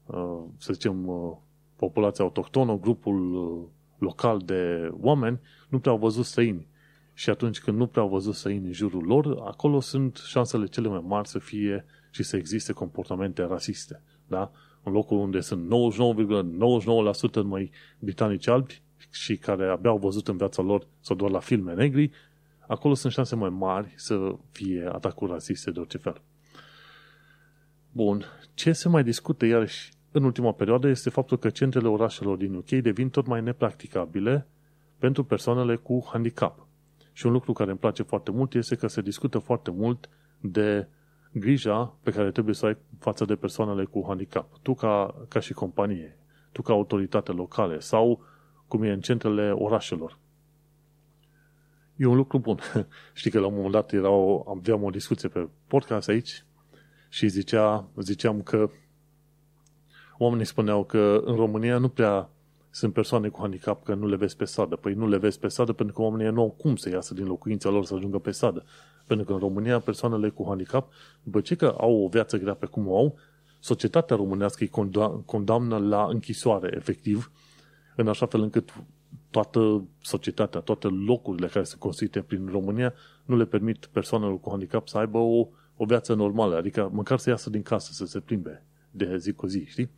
uh, 0.07 0.43
să 0.59 0.73
zicem, 0.73 1.09
uh, 1.09 1.37
populația 1.77 2.25
autohtonă, 2.25 2.79
grupul 2.79 3.35
uh, 3.35 3.69
local 3.99 4.39
de 4.39 4.91
oameni, 5.01 5.41
nu 5.69 5.79
prea 5.79 5.93
au 5.93 5.99
văzut 5.99 6.25
străini. 6.25 6.67
Și 7.15 7.31
atunci 7.31 7.61
când 7.61 7.77
nu 7.77 7.87
prea 7.87 8.03
au 8.03 8.09
văzut 8.09 8.35
străini 8.35 8.67
în 8.67 8.73
jurul 8.73 9.05
lor, 9.05 9.43
acolo 9.45 9.81
sunt 9.81 10.17
șansele 10.27 10.67
cele 10.67 10.89
mai 10.89 11.03
mari 11.07 11.29
să 11.29 11.39
fie 11.39 11.85
și 12.11 12.23
să 12.23 12.37
existe 12.37 12.73
comportamente 12.73 13.43
rasiste. 13.43 14.03
Da? 14.27 14.51
în 14.83 14.93
locul 14.93 15.19
unde 15.19 15.41
sunt 15.41 15.73
99,99% 17.41 17.43
mai 17.43 17.71
britanici 17.99 18.47
albi 18.47 18.83
și 19.11 19.37
care 19.37 19.69
abia 19.69 19.91
au 19.91 19.99
văzut 19.99 20.29
în 20.29 20.37
viața 20.37 20.63
lor 20.63 20.87
sau 21.01 21.17
doar 21.17 21.31
la 21.31 21.39
filme 21.39 21.75
negri, 21.75 22.11
acolo 22.67 22.95
sunt 22.95 23.13
șanse 23.13 23.35
mai 23.35 23.49
mari 23.49 23.93
să 23.97 24.35
fie 24.51 24.89
atacuri 24.93 25.33
rasiste 25.33 25.71
de 25.71 25.81
orice 25.81 25.99
fel. 25.99 26.21
Bun, 27.93 28.25
ce 28.55 28.73
se 28.73 28.89
mai 28.89 29.05
discută 29.05 29.47
iarăși 29.47 29.93
în 30.11 30.25
ultima 30.25 30.53
perioadă 30.53 30.89
este 30.89 31.11
faptul 31.11 31.39
că 31.39 31.51
centrele 31.51 31.89
orașelor 31.89 32.37
din 32.37 32.55
UK 32.55 32.69
devin 32.69 33.09
tot 33.09 33.27
mai 33.27 33.43
nepracticabile 33.43 34.47
pentru 34.99 35.25
persoanele 35.25 35.77
cu 35.77 36.09
handicap. 36.13 36.67
Și 37.13 37.27
un 37.27 37.33
lucru 37.33 37.53
care 37.53 37.71
îmi 37.71 37.79
place 37.79 38.03
foarte 38.03 38.31
mult 38.31 38.55
este 38.55 38.75
că 38.75 38.87
se 38.87 39.01
discută 39.01 39.39
foarte 39.39 39.71
mult 39.71 40.09
de 40.41 40.89
grija 41.33 41.97
pe 42.03 42.11
care 42.11 42.31
trebuie 42.31 42.55
să 42.55 42.67
ai 42.67 42.77
față 42.99 43.25
de 43.25 43.35
persoanele 43.35 43.85
cu 43.85 44.05
handicap. 44.07 44.59
Tu 44.63 44.75
ca, 44.75 45.15
ca 45.29 45.41
și 45.41 45.53
companie, 45.53 46.19
tu 46.53 46.63
ca 46.63 46.73
autoritate 46.73 47.33
locale 47.33 47.79
sau 47.79 48.25
cum 48.69 48.83
e 48.83 48.91
în 48.91 49.01
centrele 49.01 49.51
orașelor. 49.51 50.19
E 51.97 52.07
un 52.07 52.17
lucru 52.17 52.39
bun. 52.39 52.59
Știi 53.15 53.31
că 53.31 53.41
la 53.41 53.47
un 53.47 53.55
moment 53.55 53.73
dat 53.73 53.93
era 53.93 54.09
o, 54.09 54.51
aveam 54.51 54.83
o 54.83 54.91
discuție 54.91 55.29
pe 55.29 55.49
podcast 55.67 56.09
aici 56.09 56.45
și 57.09 57.29
zicea, 57.29 57.89
ziceam 57.97 58.43
că 58.43 58.71
oamenii 60.19 60.45
spuneau 60.45 60.85
că 60.85 61.23
în 61.25 61.37
România 61.37 61.79
nu 61.79 61.89
prea 61.89 62.29
sunt 62.75 62.93
persoane 62.93 63.29
cu 63.29 63.41
handicap 63.41 63.85
că 63.85 63.95
nu 63.95 64.07
le 64.07 64.17
vezi 64.17 64.37
pe 64.37 64.45
sadă. 64.45 64.77
Păi 64.77 64.95
nu 64.95 65.09
le 65.09 65.17
vezi 65.17 65.39
pe 65.39 65.49
sadă 65.49 65.73
pentru 65.73 65.95
că 65.95 66.03
oamenii 66.03 66.33
nu 66.33 66.41
au 66.41 66.51
cum 66.51 66.77
să 66.77 66.89
iasă 66.91 67.15
din 67.15 67.27
locuința 67.27 67.69
lor 67.69 67.85
să 67.85 67.95
ajungă 67.95 68.19
pe 68.19 68.31
sadă. 68.31 68.65
Pentru 69.07 69.27
că 69.27 69.33
în 69.33 69.39
România 69.39 69.79
persoanele 69.81 70.29
cu 70.29 70.45
handicap, 70.49 70.93
după 71.23 71.41
ce 71.41 71.55
că 71.55 71.75
au 71.79 72.05
o 72.05 72.09
viață 72.09 72.39
grea 72.39 72.55
pe 72.55 72.67
cum 72.67 72.89
o 72.89 72.97
au, 72.97 73.19
societatea 73.61 74.17
românească 74.17 74.65
îi 74.65 74.71
condamnă 75.25 75.79
la 75.79 76.07
închisoare, 76.11 76.73
efectiv, 76.77 77.31
în 77.97 78.09
așa 78.09 78.27
fel 78.27 78.41
încât 78.41 78.75
toată 79.31 79.85
societatea, 80.01 80.61
toate 80.61 80.89
locurile 80.89 81.47
care 81.47 81.65
se 81.65 81.77
construite 81.79 82.21
prin 82.21 82.49
România 82.51 82.95
nu 83.25 83.37
le 83.37 83.45
permit 83.45 83.89
persoanelor 83.93 84.41
cu 84.41 84.51
handicap 84.51 84.89
să 84.89 84.99
aibă 84.99 85.19
o, 85.19 85.49
o 85.77 85.85
viață 85.85 86.15
normală, 86.15 86.57
adică 86.57 86.91
măcar 86.93 87.19
să 87.19 87.31
iasă 87.31 87.51
din 87.51 87.63
casă, 87.63 87.93
să 87.93 88.07
se 88.07 88.21
plimbe 88.21 88.65
de 88.91 89.17
zi 89.17 89.33
cu 89.33 89.47
zi, 89.47 89.65
știi? 89.67 89.91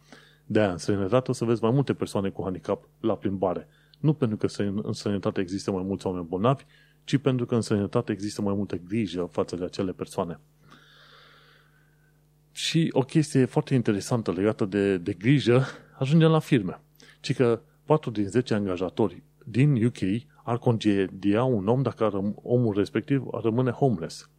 De 0.46 0.60
aia, 0.60 0.70
în 0.70 0.78
străinătate 0.78 1.30
o 1.30 1.34
să 1.34 1.44
vezi 1.44 1.62
mai 1.62 1.70
multe 1.70 1.94
persoane 1.94 2.28
cu 2.28 2.42
handicap 2.42 2.88
la 3.00 3.16
plimbare. 3.16 3.68
Nu 3.98 4.12
pentru 4.12 4.36
că 4.36 4.46
în 4.82 4.92
străinătate 4.92 5.40
există 5.40 5.70
mai 5.70 5.82
mulți 5.82 6.06
oameni 6.06 6.26
bolnavi, 6.26 6.64
ci 7.04 7.16
pentru 7.16 7.46
că 7.46 7.54
în 7.54 7.60
sănătate 7.60 8.12
există 8.12 8.42
mai 8.42 8.54
multă 8.54 8.76
grijă 8.76 9.28
față 9.30 9.56
de 9.56 9.64
acele 9.64 9.92
persoane. 9.92 10.40
Și 12.52 12.88
o 12.92 13.00
chestie 13.00 13.44
foarte 13.44 13.74
interesantă 13.74 14.32
legată 14.32 14.64
de, 14.64 14.96
de 14.96 15.12
grijă 15.12 15.64
ajunge 15.98 16.26
la 16.26 16.38
firme. 16.38 16.80
Ci 17.20 17.34
că 17.34 17.62
4 17.84 18.10
din 18.10 18.28
10 18.28 18.54
angajatori 18.54 19.22
din 19.44 19.84
UK 19.84 19.98
ar 20.44 20.58
concedia 20.58 21.44
un 21.44 21.68
om 21.68 21.82
dacă 21.82 22.34
omul 22.42 22.74
respectiv 22.74 23.24
ar 23.32 23.42
rămâne 23.42 23.70
homeless. 23.70 24.30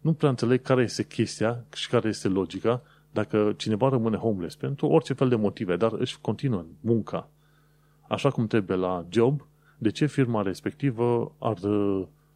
Nu 0.00 0.12
prea 0.12 0.30
înțeleg 0.30 0.62
care 0.62 0.82
este 0.82 1.04
chestia 1.04 1.64
și 1.74 1.88
care 1.88 2.08
este 2.08 2.28
logica 2.28 2.82
dacă 3.10 3.54
cineva 3.56 3.88
rămâne 3.88 4.16
homeless 4.16 4.56
pentru 4.56 4.86
orice 4.86 5.12
fel 5.12 5.28
de 5.28 5.36
motive, 5.36 5.76
dar 5.76 5.92
își 5.92 6.20
continuă 6.20 6.64
munca 6.80 7.28
așa 8.08 8.30
cum 8.30 8.46
trebuie 8.46 8.76
la 8.76 9.06
job 9.08 9.46
de 9.78 9.90
ce 9.90 10.06
firma 10.06 10.42
respectivă 10.42 11.32
ar, 11.38 11.56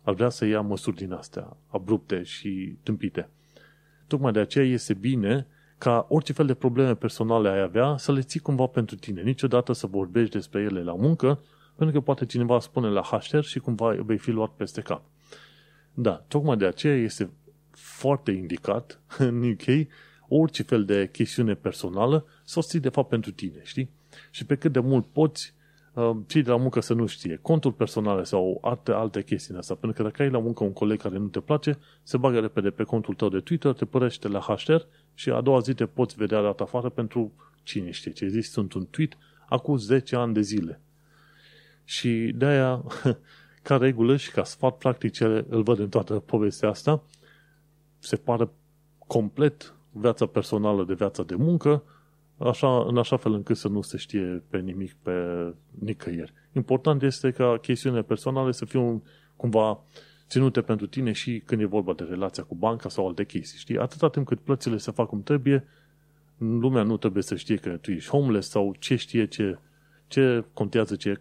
ar 0.03 0.15
vrea 0.15 0.29
să 0.29 0.45
ia 0.45 0.61
măsuri 0.61 0.97
din 0.97 1.13
astea, 1.13 1.57
abrupte 1.69 2.23
și 2.23 2.77
tâmpite. 2.83 3.29
Tocmai 4.07 4.33
de 4.33 4.39
aceea 4.39 4.65
este 4.65 4.95
bine 4.95 5.47
ca 5.79 6.07
orice 6.09 6.33
fel 6.33 6.47
de 6.47 6.55
probleme 6.55 6.95
personale 6.95 7.49
ai 7.49 7.61
avea 7.61 7.97
să 7.97 8.13
le 8.13 8.21
ții 8.21 8.41
cumva 8.41 8.67
pentru 8.67 8.97
tine. 8.97 9.23
Niciodată 9.23 9.73
să 9.73 9.87
vorbești 9.87 10.35
despre 10.35 10.61
ele 10.61 10.83
la 10.83 10.95
muncă, 10.95 11.41
pentru 11.77 11.97
că 11.97 12.05
poate 12.05 12.27
cineva 12.27 12.61
spune 12.61 12.89
la 12.89 13.03
hashtag 13.03 13.43
și 13.43 13.59
cumva 13.59 13.95
vei 13.99 14.19
fi 14.19 14.31
luat 14.31 14.51
peste 14.51 14.81
cap. 14.81 15.03
Da, 15.95 16.25
tocmai 16.29 16.57
de 16.57 16.67
aceea 16.67 16.97
este 16.97 17.31
foarte 17.71 18.31
indicat 18.31 19.01
în 19.19 19.51
UK 19.51 19.87
orice 20.41 20.63
fel 20.63 20.85
de 20.85 21.09
chestiune 21.13 21.55
personală 21.55 22.27
să 22.45 22.59
o 22.59 22.63
ții 22.63 22.81
de 22.81 22.89
fapt 22.89 23.09
pentru 23.09 23.31
tine, 23.31 23.61
știi? 23.63 23.91
Și 24.31 24.47
pe 24.47 24.57
cât 24.57 24.73
de 24.73 24.81
mult 24.81 25.07
poți, 25.07 25.55
Uh, 25.93 26.17
cei 26.27 26.43
de 26.43 26.51
la 26.51 26.57
muncă 26.57 26.81
să 26.81 26.95
nu 26.95 27.07
știe 27.07 27.39
conturi 27.43 27.75
personale 27.75 28.23
sau 28.23 28.59
alte, 28.63 28.93
alte 28.93 29.23
chestii 29.23 29.53
în 29.53 29.59
asta. 29.59 29.75
Pentru 29.75 30.03
că 30.03 30.09
dacă 30.09 30.23
ai 30.23 30.31
la 30.31 30.39
muncă 30.39 30.65
un 30.65 30.73
coleg 30.73 31.01
care 31.01 31.19
nu 31.19 31.27
te 31.27 31.41
place, 31.41 31.79
se 32.03 32.17
bagă 32.17 32.41
repede 32.41 32.71
pe 32.71 32.83
contul 32.83 33.15
tău 33.15 33.29
de 33.29 33.41
Twitter, 33.41 33.73
te 33.73 33.85
părește 33.85 34.29
la 34.29 34.41
hashtag 34.41 34.87
și 35.15 35.31
a 35.31 35.41
doua 35.41 35.61
zi 35.61 35.75
te 35.75 35.87
poți 35.87 36.15
vedea 36.17 36.43
dat 36.43 36.61
afară 36.61 36.89
pentru 36.89 37.33
cine 37.63 37.91
știe 37.91 38.13
ce 38.13 38.29
zis, 38.29 38.51
sunt 38.51 38.73
un 38.73 38.87
tweet 38.91 39.17
acum 39.49 39.77
10 39.77 40.17
ani 40.17 40.35
de 40.35 40.41
zile. 40.41 40.81
Și 41.85 42.33
de 42.35 42.45
aia, 42.45 42.85
ca 43.63 43.77
regulă 43.77 44.17
și 44.17 44.31
ca 44.31 44.45
sfat 44.45 44.77
practic 44.77 45.13
ce 45.13 45.45
îl 45.49 45.63
văd 45.63 45.79
în 45.79 45.89
toată 45.89 46.15
povestea 46.15 46.69
asta, 46.69 47.03
se 47.99 48.17
pare 48.17 48.49
complet 49.07 49.75
viața 49.93 50.27
personală 50.27 50.85
de 50.85 50.95
viața 50.95 51.23
de 51.23 51.35
muncă, 51.35 51.83
așa, 52.39 52.85
în 52.87 52.99
așa 52.99 53.17
fel 53.17 53.33
încât 53.33 53.57
să 53.57 53.69
nu 53.69 53.81
se 53.81 53.97
știe 53.97 54.43
pe 54.49 54.59
nimic 54.59 54.97
pe 55.03 55.13
nicăieri. 55.71 56.33
Important 56.53 57.03
este 57.03 57.31
ca 57.31 57.59
chestiunile 57.63 58.03
personale 58.03 58.53
să 58.53 58.65
fie 58.65 59.03
cumva 59.37 59.81
ținute 60.29 60.61
pentru 60.61 60.87
tine 60.87 61.13
și 61.13 61.43
când 61.47 61.61
e 61.61 61.65
vorba 61.65 61.93
de 61.93 62.05
relația 62.09 62.43
cu 62.43 62.55
banca 62.55 62.89
sau 62.89 63.07
alte 63.07 63.25
chestii, 63.25 63.59
știi? 63.59 63.79
Atâta 63.79 64.09
timp 64.09 64.27
cât 64.27 64.41
plățile 64.41 64.77
se 64.77 64.91
fac 64.91 65.09
cum 65.09 65.23
trebuie, 65.23 65.65
lumea 66.39 66.83
nu 66.83 66.97
trebuie 66.97 67.23
să 67.23 67.37
știe 67.37 67.57
că 67.57 67.71
tu 67.71 67.91
ești 67.91 68.11
homeless 68.11 68.51
sau 68.51 68.75
ce 68.79 68.97
știe, 68.97 69.27
ce, 69.27 69.59
ce 70.07 70.45
contează, 70.53 70.97
ce 70.97 71.21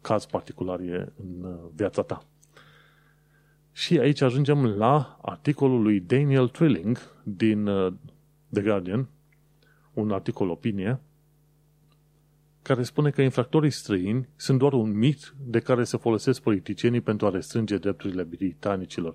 caz 0.00 0.24
particular 0.26 0.80
e 0.80 1.12
în 1.16 1.44
uh, 1.44 1.58
viața 1.74 2.02
ta. 2.02 2.24
Și 3.72 3.98
aici 3.98 4.20
ajungem 4.20 4.66
la 4.66 5.18
articolul 5.22 5.82
lui 5.82 6.00
Daniel 6.00 6.48
Trilling 6.48 6.98
din 7.22 7.66
uh, 7.66 7.92
The 8.52 8.62
Guardian, 8.62 9.08
un 9.92 10.10
articol 10.10 10.50
opinie, 10.50 11.00
care 12.62 12.82
spune 12.82 13.10
că 13.10 13.22
infractorii 13.22 13.70
străini 13.70 14.28
sunt 14.36 14.58
doar 14.58 14.72
un 14.72 14.98
mit 14.98 15.34
de 15.44 15.58
care 15.58 15.84
se 15.84 15.96
folosesc 15.96 16.42
politicienii 16.42 17.00
pentru 17.00 17.26
a 17.26 17.30
restrânge 17.30 17.78
drepturile 17.78 18.22
britanicilor. 18.22 19.14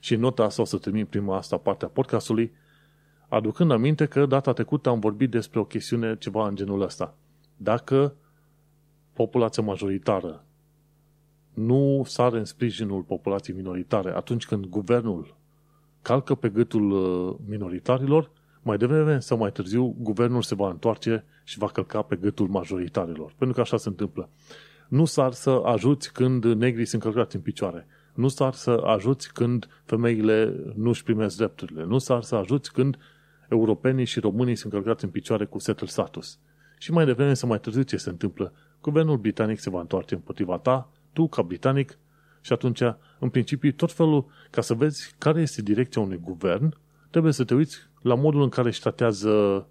Și 0.00 0.14
în 0.14 0.20
nota 0.20 0.44
asta 0.44 0.62
o 0.62 0.64
să 0.64 0.78
termin 0.78 1.06
prima 1.06 1.36
asta 1.36 1.56
parte 1.56 1.84
a 1.84 1.88
podcastului, 1.88 2.52
aducând 3.28 3.70
aminte 3.70 4.06
că 4.06 4.26
data 4.26 4.52
trecută 4.52 4.88
am 4.88 5.00
vorbit 5.00 5.30
despre 5.30 5.58
o 5.58 5.64
chestiune 5.64 6.16
ceva 6.16 6.48
în 6.48 6.56
genul 6.56 6.80
ăsta. 6.80 7.16
Dacă 7.56 8.14
populația 9.12 9.62
majoritară 9.62 10.45
nu 11.56 12.02
sare 12.06 12.38
în 12.38 12.44
sprijinul 12.44 13.02
populației 13.02 13.56
minoritare 13.56 14.12
atunci 14.16 14.46
când 14.46 14.66
guvernul 14.66 15.36
calcă 16.02 16.34
pe 16.34 16.48
gâtul 16.48 16.90
uh, 16.90 17.36
minoritarilor, 17.48 18.30
mai 18.62 18.76
devreme 18.76 19.18
sau 19.18 19.38
mai 19.38 19.52
târziu, 19.52 19.96
guvernul 19.98 20.42
se 20.42 20.54
va 20.54 20.70
întoarce 20.70 21.24
și 21.44 21.58
va 21.58 21.66
călca 21.66 22.02
pe 22.02 22.16
gâtul 22.16 22.48
majoritarilor. 22.48 23.34
Pentru 23.38 23.56
că 23.56 23.60
așa 23.60 23.76
se 23.76 23.88
întâmplă. 23.88 24.28
Nu 24.88 25.04
s-ar 25.04 25.32
să 25.32 25.50
ajuți 25.64 26.12
când 26.12 26.44
negrii 26.44 26.84
sunt 26.84 27.02
călcați 27.02 27.36
în 27.36 27.42
picioare. 27.42 27.86
Nu 28.14 28.28
s-ar 28.28 28.52
să 28.52 28.70
ajuți 28.70 29.32
când 29.32 29.68
femeile 29.84 30.54
nu 30.74 30.88
își 30.88 31.02
primesc 31.02 31.36
drepturile. 31.36 31.84
Nu 31.84 31.98
s-ar 31.98 32.22
să 32.22 32.34
ajuți 32.34 32.72
când 32.72 32.96
europenii 33.48 34.04
și 34.04 34.20
românii 34.20 34.56
sunt 34.56 34.72
călcați 34.72 35.04
în 35.04 35.10
picioare 35.10 35.44
cu 35.44 35.58
settled 35.58 35.90
status. 35.90 36.38
Și 36.78 36.92
mai 36.92 37.04
devreme 37.04 37.34
să 37.34 37.46
mai 37.46 37.60
târziu 37.60 37.82
ce 37.82 37.96
se 37.96 38.08
întâmplă. 38.08 38.52
Guvernul 38.80 39.16
britanic 39.16 39.58
se 39.58 39.70
va 39.70 39.80
întoarce 39.80 40.14
împotriva 40.14 40.58
ta, 40.58 40.90
tu 41.16 41.28
ca 41.28 41.42
britanic, 41.42 41.98
și 42.40 42.52
atunci, 42.52 42.80
în 43.18 43.28
principiu, 43.28 43.72
tot 43.72 43.92
felul, 43.92 44.26
ca 44.50 44.60
să 44.60 44.74
vezi 44.74 45.14
care 45.18 45.40
este 45.40 45.62
direcția 45.62 46.02
unui 46.02 46.16
guvern, 46.16 46.76
trebuie 47.10 47.32
să 47.32 47.44
te 47.44 47.54
uiți 47.54 47.78
la 48.02 48.14
modul 48.14 48.42
în 48.42 48.48
care 48.48 48.68
își 48.68 48.80
tratează, 48.80 49.66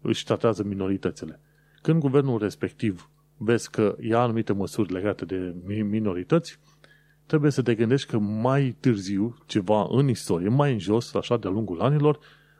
își 0.00 0.24
tratează 0.24 0.62
minoritățile. 0.62 1.40
Când 1.82 2.00
guvernul 2.00 2.38
respectiv 2.38 3.10
vezi 3.36 3.70
că 3.70 3.96
ia 4.00 4.18
anumite 4.20 4.52
măsuri 4.52 4.92
legate 4.92 5.24
de 5.24 5.54
minorități, 5.82 6.58
trebuie 7.26 7.50
să 7.50 7.62
te 7.62 7.74
gândești 7.74 8.10
că 8.10 8.18
mai 8.18 8.76
târziu, 8.80 9.36
ceva 9.46 9.86
în 9.90 10.08
istorie, 10.08 10.48
mai 10.48 10.72
în 10.72 10.78
jos, 10.78 11.14
așa 11.14 11.36
de-a 11.36 11.50
lungul 11.50 11.80
anilor, 11.80 12.18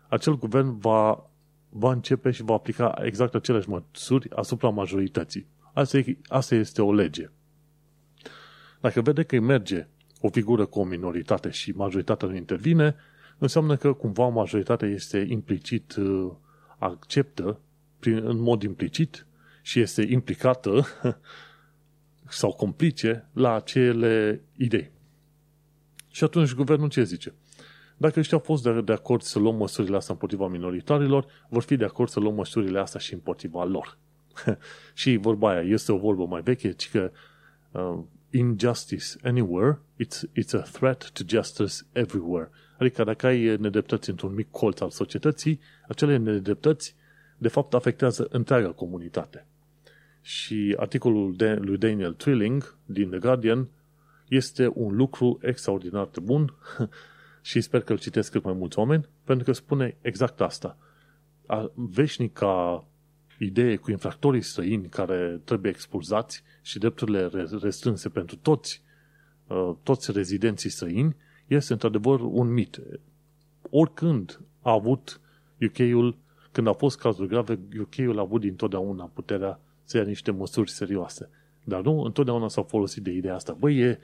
acel 0.08 0.38
guvern 0.38 0.78
va, 0.78 1.30
va 1.68 1.92
începe 1.92 2.30
și 2.30 2.42
va 2.42 2.54
aplica 2.54 2.94
exact 3.02 3.34
aceleași 3.34 3.68
măsuri 3.68 4.30
asupra 4.30 4.68
majorității. 4.68 5.46
Asta, 5.72 5.98
e, 5.98 6.18
asta 6.26 6.54
este 6.54 6.82
o 6.82 6.92
lege. 6.92 7.30
Dacă 8.80 9.00
vede 9.00 9.22
că 9.22 9.34
îi 9.34 9.40
merge 9.40 9.86
o 10.20 10.28
figură 10.28 10.66
cu 10.66 10.78
o 10.80 10.84
minoritate 10.84 11.50
și 11.50 11.70
majoritatea 11.70 12.28
nu 12.28 12.34
intervine, 12.34 12.94
înseamnă 13.38 13.76
că 13.76 13.92
cumva 13.92 14.28
majoritatea 14.28 14.88
este 14.88 15.26
implicit, 15.28 15.96
uh, 15.96 16.32
acceptă 16.78 17.60
prin, 17.98 18.16
în 18.16 18.40
mod 18.40 18.62
implicit 18.62 19.26
și 19.62 19.80
este 19.80 20.02
implicată 20.02 20.86
sau 22.28 22.52
complice 22.52 23.28
la 23.32 23.54
acele 23.54 24.42
idei. 24.56 24.90
Și 26.10 26.24
atunci 26.24 26.54
guvernul 26.54 26.88
ce 26.88 27.02
zice? 27.02 27.34
Dacă 27.96 28.20
ăștia 28.20 28.36
au 28.36 28.42
fost 28.42 28.62
de, 28.62 28.80
de 28.80 28.92
acord 28.92 29.22
să 29.22 29.38
luăm 29.38 29.56
măsurile 29.56 29.96
astea 29.96 30.14
împotriva 30.14 30.48
minoritarilor, 30.48 31.26
vor 31.48 31.62
fi 31.62 31.76
de 31.76 31.84
acord 31.84 32.08
să 32.08 32.20
luăm 32.20 32.34
măsurile 32.34 32.78
astea 32.78 33.00
și 33.00 33.12
împotriva 33.12 33.64
lor. 33.64 33.98
și 34.94 35.16
vorba 35.16 35.50
aia 35.50 35.60
este 35.60 35.92
o 35.92 35.96
vorbă 35.98 36.26
mai 36.26 36.40
veche, 36.40 36.72
ci 36.72 36.90
că 36.90 37.10
uh, 37.70 37.98
injustice 38.30 39.06
anywhere, 39.22 39.78
it's, 40.04 40.24
it's 40.34 40.54
a 40.54 40.62
threat 40.62 41.10
to 41.12 41.22
justice 41.26 41.74
everywhere. 41.92 42.50
Adică 42.78 43.04
dacă 43.04 43.26
ai 43.26 43.56
nedreptăți 43.56 44.10
într-un 44.10 44.34
mic 44.34 44.50
colț 44.50 44.80
al 44.80 44.90
societății, 44.90 45.60
acele 45.88 46.16
nedreptăți 46.16 46.94
de 47.38 47.48
fapt 47.48 47.74
afectează 47.74 48.26
întreaga 48.30 48.72
comunitate. 48.72 49.46
Și 50.20 50.74
articolul 50.78 51.36
de, 51.36 51.54
lui 51.54 51.78
Daniel 51.78 52.12
Trilling 52.12 52.76
din 52.84 53.08
The 53.08 53.18
Guardian 53.18 53.68
este 54.28 54.70
un 54.74 54.96
lucru 54.96 55.38
extraordinar 55.42 56.08
de 56.12 56.20
bun 56.20 56.54
și 57.42 57.60
sper 57.60 57.80
că 57.80 57.92
îl 57.92 57.98
citesc 57.98 58.30
cât 58.30 58.44
mai 58.44 58.52
mulți 58.52 58.78
oameni, 58.78 59.08
pentru 59.24 59.44
că 59.44 59.52
spune 59.52 59.96
exact 60.00 60.40
asta. 60.40 60.78
A, 61.46 61.70
veșnica 61.74 62.84
idee 63.38 63.76
cu 63.76 63.90
infractorii 63.90 64.42
străini 64.42 64.88
care 64.88 65.40
trebuie 65.44 65.70
expulzați 65.70 66.42
și 66.62 66.78
drepturile 66.78 67.30
restrânse 67.62 68.08
pentru 68.08 68.36
toți, 68.36 68.82
uh, 69.46 69.72
toți 69.82 70.12
rezidenții 70.12 70.70
străini 70.70 71.16
este 71.46 71.72
într-adevăr 71.72 72.20
un 72.20 72.52
mit. 72.52 72.80
Oricând 73.70 74.40
a 74.62 74.72
avut 74.72 75.20
UK-ul, 75.60 76.16
când 76.52 76.66
a 76.66 76.72
fost 76.72 76.98
cazuri 76.98 77.28
grave, 77.28 77.58
UK-ul 77.80 78.18
a 78.18 78.20
avut 78.20 78.40
dintotdeauna 78.40 79.10
puterea 79.14 79.60
să 79.84 79.96
ia 79.96 80.02
niște 80.02 80.30
măsuri 80.30 80.70
serioase. 80.70 81.30
Dar 81.64 81.82
nu, 81.82 82.00
întotdeauna 82.00 82.48
s-au 82.48 82.62
folosit 82.62 83.02
de 83.02 83.10
ideea 83.10 83.34
asta. 83.34 83.52
Băi, 83.52 83.78
e, 83.78 83.98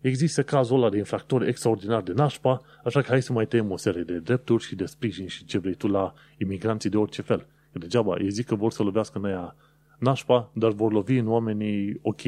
există 0.00 0.42
cazul 0.42 0.76
ăla 0.76 0.90
de 0.90 0.96
infractor 0.96 1.42
extraordinar 1.42 2.02
de 2.02 2.12
nașpa, 2.12 2.62
așa 2.84 3.00
că 3.00 3.06
hai 3.08 3.22
să 3.22 3.32
mai 3.32 3.46
tăiem 3.46 3.70
o 3.70 3.76
serie 3.76 4.02
de 4.02 4.18
drepturi 4.18 4.62
și 4.62 4.74
de 4.74 4.84
sprijin 4.84 5.26
și 5.26 5.44
ce 5.44 5.58
vrei 5.58 5.74
tu 5.74 5.86
la 5.88 6.14
imigranții 6.38 6.90
de 6.90 6.96
orice 6.96 7.22
fel. 7.22 7.46
Că 7.72 7.78
degeaba, 7.78 8.16
ei 8.18 8.30
zic 8.30 8.46
că 8.46 8.54
vor 8.54 8.72
să 8.72 8.82
lovească 8.82 9.18
în 9.18 9.24
aia 9.24 9.56
nașpa, 9.98 10.50
dar 10.52 10.70
vor 10.70 10.92
lovi 10.92 11.16
în 11.16 11.28
oamenii 11.28 11.98
ok. 12.02 12.20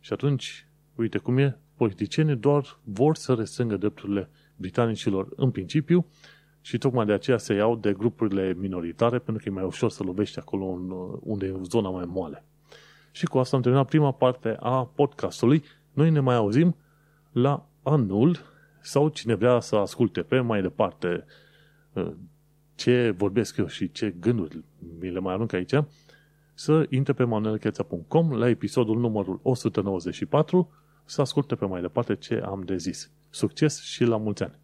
Și 0.00 0.12
atunci, 0.12 0.66
uite 0.94 1.18
cum 1.18 1.38
e, 1.38 1.58
politicienii 1.76 2.36
doar 2.36 2.78
vor 2.84 3.16
să 3.16 3.34
restrângă 3.34 3.76
drepturile 3.76 4.30
britanicilor 4.56 5.28
în 5.36 5.50
principiu 5.50 6.06
și 6.60 6.78
tocmai 6.78 7.06
de 7.06 7.12
aceea 7.12 7.38
se 7.38 7.54
iau 7.54 7.76
de 7.76 7.92
grupurile 7.92 8.54
minoritare 8.58 9.18
pentru 9.18 9.42
că 9.42 9.48
e 9.48 9.52
mai 9.52 9.64
ușor 9.64 9.90
să 9.90 10.02
lovești 10.02 10.38
acolo 10.38 10.64
unde 11.20 11.46
e 11.46 11.54
zona 11.62 11.88
mai 11.88 12.04
moale. 12.04 12.44
Și 13.10 13.26
cu 13.26 13.38
asta 13.38 13.56
am 13.56 13.62
terminat 13.62 13.88
prima 13.88 14.12
parte 14.12 14.56
a 14.60 14.84
podcastului. 14.94 15.64
Noi 15.92 16.10
ne 16.10 16.20
mai 16.20 16.34
auzim 16.34 16.76
la 17.32 17.66
anul 17.82 18.38
sau 18.80 19.08
cine 19.08 19.34
vrea 19.34 19.60
să 19.60 19.76
asculte 19.76 20.22
pe 20.22 20.40
mai 20.40 20.62
departe 20.62 21.24
uh, 21.92 22.12
ce 22.76 23.10
vorbesc 23.10 23.56
eu 23.56 23.66
și 23.66 23.92
ce 23.92 24.10
gânduri 24.10 24.64
mi 25.00 25.10
le 25.10 25.18
mai 25.18 25.34
arunc 25.34 25.52
aici, 25.52 25.74
să 26.54 26.86
intre 26.90 27.12
pe 27.12 27.24
manuelcheța.com 27.24 28.32
la 28.32 28.48
episodul 28.48 28.98
numărul 28.98 29.40
194 29.42 30.70
să 31.04 31.20
asculte 31.20 31.54
pe 31.54 31.66
mai 31.66 31.80
departe 31.80 32.16
ce 32.16 32.42
am 32.44 32.62
de 32.62 32.76
zis. 32.76 33.10
Succes 33.30 33.82
și 33.82 34.04
la 34.04 34.16
mulți 34.16 34.42
ani! 34.42 34.58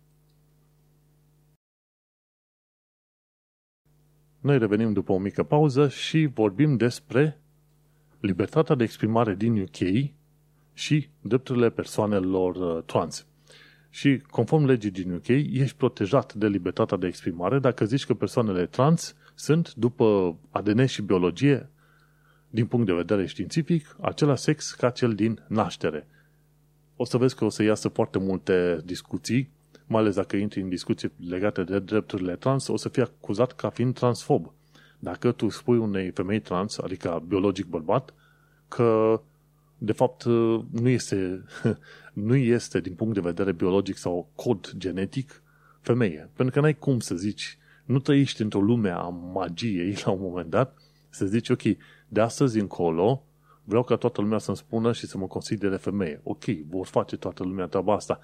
Noi 4.41 4.59
revenim 4.59 4.93
după 4.93 5.13
o 5.13 5.19
mică 5.19 5.43
pauză 5.43 5.89
și 5.89 6.27
vorbim 6.35 6.77
despre 6.77 7.41
libertatea 8.21 8.75
de 8.75 8.85
exprimare 8.85 9.35
din 9.35 9.61
UK 9.61 10.11
și 10.73 11.09
drepturile 11.21 11.71
persoanelor 11.71 12.57
uh, 12.57 12.85
trans. 12.85 13.27
Și 13.95 14.23
conform 14.31 14.65
legii 14.65 14.91
din 14.91 15.13
UK, 15.13 15.29
ești 15.29 15.77
protejat 15.77 16.35
de 16.35 16.47
libertatea 16.47 16.97
de 16.97 17.07
exprimare 17.07 17.59
dacă 17.59 17.85
zici 17.85 18.07
că 18.07 18.15
persoanele 18.15 18.67
trans 18.67 19.15
sunt, 19.35 19.75
după 19.75 20.37
ADN 20.51 20.85
și 20.85 21.03
biologie, 21.03 21.69
din 22.51 22.67
punct 22.67 22.87
de 22.87 22.93
vedere 22.93 23.27
științific, 23.27 23.97
același 24.01 24.43
sex 24.43 24.73
ca 24.73 24.91
cel 24.91 25.15
din 25.15 25.45
naștere. 25.49 26.07
O 26.97 27.05
să 27.05 27.17
vezi 27.17 27.37
că 27.37 27.45
o 27.45 27.49
să 27.49 27.63
iasă 27.63 27.89
foarte 27.89 28.19
multe 28.19 28.81
discuții, 28.85 29.51
mai 29.87 30.01
ales 30.01 30.15
dacă 30.15 30.37
intri 30.37 30.61
în 30.61 30.69
discuții 30.69 31.13
legate 31.29 31.63
de 31.65 31.79
drepturile 31.79 32.37
trans, 32.37 32.69
o 32.69 32.77
să 32.77 32.89
fii 32.89 33.03
acuzat 33.03 33.53
ca 33.53 33.71
fiind 33.71 33.95
transfob. 33.95 34.53
Dacă 34.99 35.33
tu 35.33 35.49
spui 35.49 35.79
unei 35.79 36.11
femei 36.11 36.41
trans, 36.41 36.79
adică 36.79 37.23
biologic 37.29 37.67
bărbat, 37.67 38.15
că 38.69 39.21
de 39.79 39.93
fapt 39.93 40.25
nu 40.71 40.89
este, 40.89 41.45
nu 42.13 42.37
este 42.37 42.81
din 42.81 42.95
punct 42.95 43.15
de 43.15 43.21
vedere 43.21 43.53
biologic 43.53 43.97
sau 43.97 44.31
cod 44.35 44.73
genetic 44.77 45.43
femeie. 45.81 46.31
Pentru 46.37 46.55
că 46.55 46.61
n-ai 46.61 46.79
cum 46.79 47.01
să 47.01 47.15
zici, 47.15 47.59
nu 47.85 47.99
trăiești 47.99 48.43
într-o 48.43 48.61
lume 48.61 48.91
a 48.91 49.09
magiei 49.09 49.97
la 50.05 50.11
un 50.11 50.21
moment 50.21 50.51
dat, 50.51 50.77
să 51.11 51.27
zici, 51.27 51.49
ok, 51.49 51.63
de 52.09 52.21
astăzi 52.21 52.59
încolo 52.59 53.25
vreau 53.65 53.83
ca 53.83 53.97
toată 53.97 54.21
lumea 54.21 54.39
să-mi 54.39 54.57
spună 54.57 54.93
și 54.93 55.07
să 55.07 55.19
mă 55.19 55.27
considere 55.27 55.77
femeie. 55.77 56.21
Ok, 56.23 56.45
vor 56.69 56.87
face 56.87 57.17
toată 57.17 57.43
lumea 57.43 57.67
treaba 57.67 57.95
asta, 57.95 58.21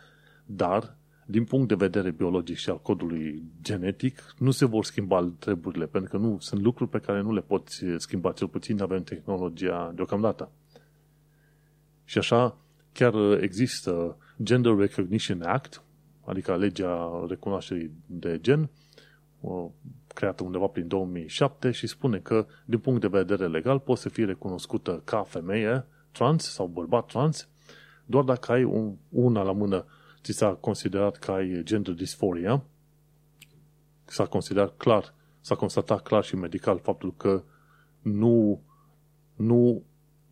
dar 0.46 0.96
din 1.26 1.44
punct 1.44 1.68
de 1.68 1.74
vedere 1.74 2.10
biologic 2.10 2.56
și 2.56 2.70
al 2.70 2.80
codului 2.80 3.42
genetic, 3.62 4.34
nu 4.38 4.50
se 4.50 4.64
vor 4.64 4.84
schimba 4.84 5.32
treburile, 5.38 5.86
pentru 5.86 6.10
că 6.10 6.16
nu 6.16 6.36
sunt 6.40 6.60
lucruri 6.60 6.90
pe 6.90 6.98
care 6.98 7.20
nu 7.20 7.32
le 7.32 7.40
poți 7.40 7.84
schimba, 7.96 8.32
cel 8.32 8.48
puțin 8.48 8.82
avem 8.82 9.02
tehnologia 9.02 9.92
deocamdată. 9.94 10.50
Și 12.04 12.18
așa, 12.18 12.56
chiar 12.98 13.14
există 13.40 14.16
Gender 14.42 14.76
Recognition 14.76 15.42
Act, 15.42 15.82
adică 16.24 16.56
legea 16.56 17.24
recunoașterii 17.28 17.90
de 18.06 18.38
gen, 18.40 18.70
creată 20.06 20.42
undeva 20.42 20.66
prin 20.66 20.88
2007 20.88 21.70
și 21.70 21.86
spune 21.86 22.18
că, 22.18 22.46
din 22.64 22.78
punct 22.78 23.00
de 23.00 23.06
vedere 23.06 23.46
legal, 23.46 23.78
poți 23.78 24.02
să 24.02 24.08
fii 24.08 24.24
recunoscută 24.24 25.02
ca 25.04 25.22
femeie 25.22 25.86
trans 26.12 26.44
sau 26.44 26.66
bărbat 26.66 27.06
trans 27.06 27.48
doar 28.04 28.24
dacă 28.24 28.52
ai 28.52 28.64
un, 28.64 28.96
una 29.08 29.42
la 29.42 29.52
mână. 29.52 29.84
Ți 30.22 30.32
s-a 30.32 30.54
considerat 30.54 31.16
că 31.16 31.30
ai 31.30 31.62
gender 31.62 31.94
dysphoria, 31.94 32.64
s-a 34.04 34.26
considerat 34.26 34.76
clar, 34.76 35.14
s-a 35.40 35.54
constatat 35.54 36.02
clar 36.02 36.24
și 36.24 36.36
medical 36.36 36.78
faptul 36.78 37.14
că 37.16 37.42
nu, 38.02 38.62
nu 39.36 39.82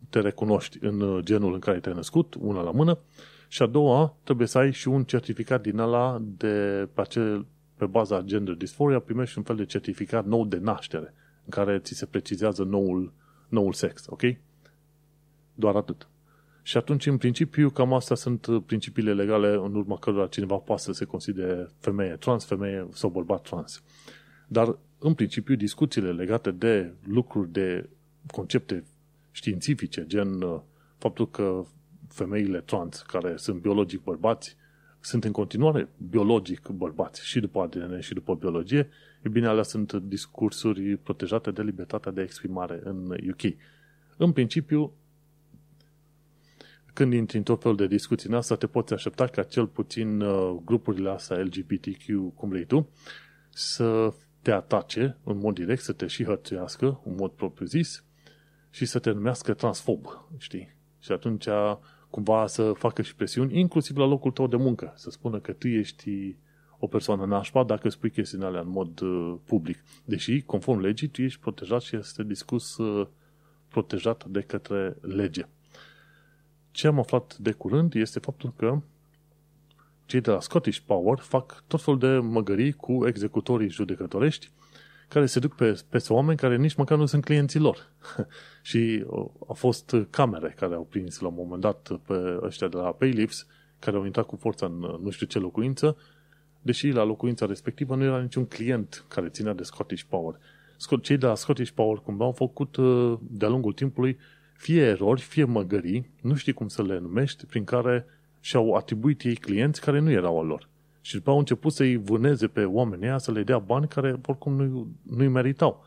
te 0.09 0.19
recunoști 0.19 0.77
în 0.81 1.21
genul 1.23 1.53
în 1.53 1.59
care 1.59 1.79
te-ai 1.79 1.95
născut, 1.95 2.35
una 2.39 2.61
la 2.61 2.71
mână, 2.71 2.99
și 3.47 3.61
a 3.61 3.65
doua, 3.65 4.15
trebuie 4.23 4.47
să 4.47 4.57
ai 4.57 4.71
și 4.71 4.87
un 4.87 5.03
certificat 5.03 5.61
din 5.61 5.79
ala 5.79 6.21
de 6.21 6.87
pe, 6.93 7.01
acel, 7.01 7.45
pe 7.75 7.85
baza 7.85 8.21
gender 8.21 8.53
dysphoria, 8.53 8.99
primești 8.99 9.37
un 9.37 9.43
fel 9.43 9.55
de 9.55 9.65
certificat 9.65 10.25
nou 10.25 10.45
de 10.45 10.57
naștere, 10.57 11.13
în 11.43 11.49
care 11.49 11.79
ți 11.79 11.93
se 11.93 12.05
precizează 12.05 12.63
noul, 12.63 13.13
noul 13.47 13.73
sex, 13.73 14.05
ok? 14.07 14.21
Doar 15.53 15.75
atât. 15.75 16.07
Și 16.61 16.77
atunci, 16.77 17.05
în 17.05 17.17
principiu, 17.17 17.69
cam 17.69 17.93
astea 17.93 18.15
sunt 18.15 18.47
principiile 18.65 19.13
legale 19.13 19.47
în 19.47 19.75
urma 19.75 19.97
cărora 19.97 20.27
cineva 20.27 20.55
poate 20.55 20.81
să 20.81 20.91
se 20.91 21.05
considere 21.05 21.67
femeie 21.79 22.15
trans, 22.15 22.45
femeie 22.45 22.87
sau 22.91 23.09
bărbat 23.09 23.41
trans. 23.41 23.83
Dar, 24.47 24.77
în 24.99 25.13
principiu, 25.13 25.55
discuțiile 25.55 26.11
legate 26.11 26.51
de 26.51 26.93
lucruri, 27.03 27.51
de 27.51 27.89
concepte 28.31 28.83
științifice, 29.37 30.05
gen 30.07 30.41
uh, 30.41 30.59
faptul 30.97 31.29
că 31.29 31.65
femeile 32.07 32.59
trans, 32.59 33.01
care 33.01 33.35
sunt 33.35 33.61
biologic 33.61 34.03
bărbați, 34.03 34.55
sunt 34.99 35.23
în 35.23 35.31
continuare 35.31 35.89
biologic 36.09 36.67
bărbați 36.67 37.25
și 37.25 37.39
după 37.39 37.59
ADN 37.59 37.99
și 37.99 38.13
după 38.13 38.35
biologie, 38.35 38.89
e 39.21 39.29
bine, 39.29 39.47
alea 39.47 39.63
sunt 39.63 39.93
discursuri 39.93 40.97
protejate 40.97 41.51
de 41.51 41.61
libertatea 41.61 42.11
de 42.11 42.21
exprimare 42.21 42.79
în 42.83 43.15
UK. 43.29 43.53
În 44.17 44.31
principiu, 44.31 44.93
când 46.93 47.13
intri 47.13 47.37
în 47.37 47.43
tot 47.43 47.61
felul 47.61 47.77
de 47.77 47.87
discuții 47.87 48.29
în 48.29 48.35
asta, 48.35 48.55
te 48.55 48.67
poți 48.67 48.93
aștepta 48.93 49.27
ca 49.27 49.43
cel 49.43 49.67
puțin 49.67 50.21
uh, 50.21 50.57
grupurile 50.65 51.09
astea 51.09 51.37
LGBTQ, 51.37 52.33
cum 52.35 52.49
vrei 52.49 52.65
tu, 52.65 52.89
să 53.49 54.13
te 54.41 54.51
atace 54.51 55.17
în 55.23 55.37
mod 55.37 55.55
direct, 55.55 55.81
să 55.81 55.91
te 55.93 56.07
și 56.07 56.23
hărțuiască 56.23 57.01
în 57.05 57.15
mod 57.15 57.31
propriu-zis 57.31 58.05
și 58.69 58.85
să 58.85 58.99
te 58.99 59.11
numească 59.11 59.53
transfob, 59.53 60.05
știi? 60.37 60.75
Și 60.99 61.11
atunci 61.11 61.47
cumva 62.09 62.47
să 62.47 62.71
facă 62.71 63.01
și 63.01 63.15
presiuni, 63.15 63.59
inclusiv 63.59 63.97
la 63.97 64.05
locul 64.05 64.31
tău 64.31 64.47
de 64.47 64.55
muncă, 64.55 64.93
să 64.95 65.09
spună 65.09 65.39
că 65.39 65.51
tu 65.51 65.67
ești 65.67 66.35
o 66.79 66.87
persoană 66.87 67.25
nașpa 67.25 67.63
dacă 67.63 67.89
spui 67.89 68.11
chestiile 68.11 68.45
alea 68.45 68.61
în 68.61 68.69
mod 68.69 68.99
uh, 68.99 69.35
public. 69.45 69.83
Deși, 70.05 70.41
conform 70.41 70.79
legii, 70.79 71.07
tu 71.07 71.21
ești 71.21 71.39
protejat 71.39 71.81
și 71.81 71.95
este 71.95 72.23
discus 72.23 72.77
uh, 72.77 73.07
protejat 73.67 74.25
de 74.25 74.41
către 74.41 74.97
lege. 75.01 75.47
Ce 76.71 76.87
am 76.87 76.99
aflat 76.99 77.37
de 77.37 77.51
curând 77.51 77.93
este 77.93 78.19
faptul 78.19 78.53
că 78.55 78.81
cei 80.05 80.21
de 80.21 80.31
la 80.31 80.39
Scottish 80.39 80.79
Power 80.85 81.19
fac 81.19 81.63
tot 81.67 81.81
felul 81.81 81.99
de 81.99 82.07
măgării 82.07 82.71
cu 82.71 83.07
executorii 83.07 83.69
judecătorești 83.69 84.49
care 85.07 85.25
se 85.25 85.39
duc 85.39 85.55
pe, 85.55 85.81
peste 85.89 86.13
oameni 86.13 86.37
care 86.37 86.57
nici 86.57 86.75
măcar 86.75 86.97
nu 86.97 87.05
sunt 87.05 87.23
clienții 87.23 87.59
lor. 87.59 87.91
și 88.69 89.05
au 89.47 89.53
fost 89.53 89.95
camere 90.09 90.53
care 90.57 90.75
au 90.75 90.87
prins 90.89 91.19
la 91.19 91.27
un 91.27 91.33
moment 91.37 91.61
dat 91.61 91.91
pe 92.07 92.37
ăștia 92.41 92.67
de 92.67 92.77
la 92.77 92.91
Paylifts, 92.91 93.47
care 93.79 93.97
au 93.97 94.05
intrat 94.05 94.25
cu 94.25 94.35
forța 94.35 94.65
în 94.65 94.99
nu 95.03 95.09
știu 95.09 95.25
ce 95.25 95.39
locuință, 95.39 95.97
deși 96.61 96.87
la 96.87 97.03
locuința 97.03 97.45
respectivă 97.45 97.95
nu 97.95 98.03
era 98.03 98.21
niciun 98.21 98.45
client 98.45 99.05
care 99.07 99.29
ținea 99.29 99.53
de 99.53 99.63
Scottish 99.63 100.03
Power. 100.09 100.39
Cei 101.01 101.17
de 101.17 101.25
la 101.25 101.35
Scottish 101.35 101.71
Power 101.71 101.97
cumva 101.97 102.25
au 102.25 102.31
făcut 102.31 102.75
uh, 102.75 103.17
de-a 103.21 103.47
lungul 103.47 103.73
timpului 103.73 104.17
fie 104.57 104.81
erori, 104.81 105.21
fie 105.21 105.43
măgării, 105.43 106.09
nu 106.21 106.35
știi 106.35 106.53
cum 106.53 106.67
să 106.67 106.83
le 106.83 106.99
numești, 106.99 107.45
prin 107.45 107.63
care 107.63 108.05
și-au 108.39 108.73
atribuit 108.73 109.21
ei 109.21 109.35
clienți 109.35 109.81
care 109.81 109.99
nu 109.99 110.11
erau 110.11 110.39
al 110.39 110.45
lor. 110.45 110.69
Și 111.07 111.15
după 111.15 111.29
au 111.29 111.37
început 111.37 111.73
să-i 111.73 111.95
vâneze 111.95 112.47
pe 112.47 112.63
oamenii 112.63 113.05
ăia, 113.05 113.17
să 113.17 113.31
le 113.31 113.43
dea 113.43 113.59
bani 113.59 113.87
care 113.87 114.19
oricum 114.25 114.53
nu, 114.53 114.87
nu-i 115.01 115.27
meritau. 115.27 115.85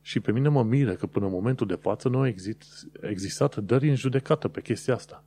Și 0.00 0.20
pe 0.20 0.32
mine 0.32 0.48
mă 0.48 0.62
miră 0.62 0.94
că 0.94 1.06
până 1.06 1.26
în 1.26 1.32
momentul 1.32 1.66
de 1.66 1.74
față 1.74 2.08
nu 2.08 2.18
a 2.18 2.26
exist, 2.26 2.88
existat 3.00 3.56
dări 3.56 3.88
în 3.88 3.94
judecată 3.94 4.48
pe 4.48 4.60
chestia 4.60 4.94
asta. 4.94 5.24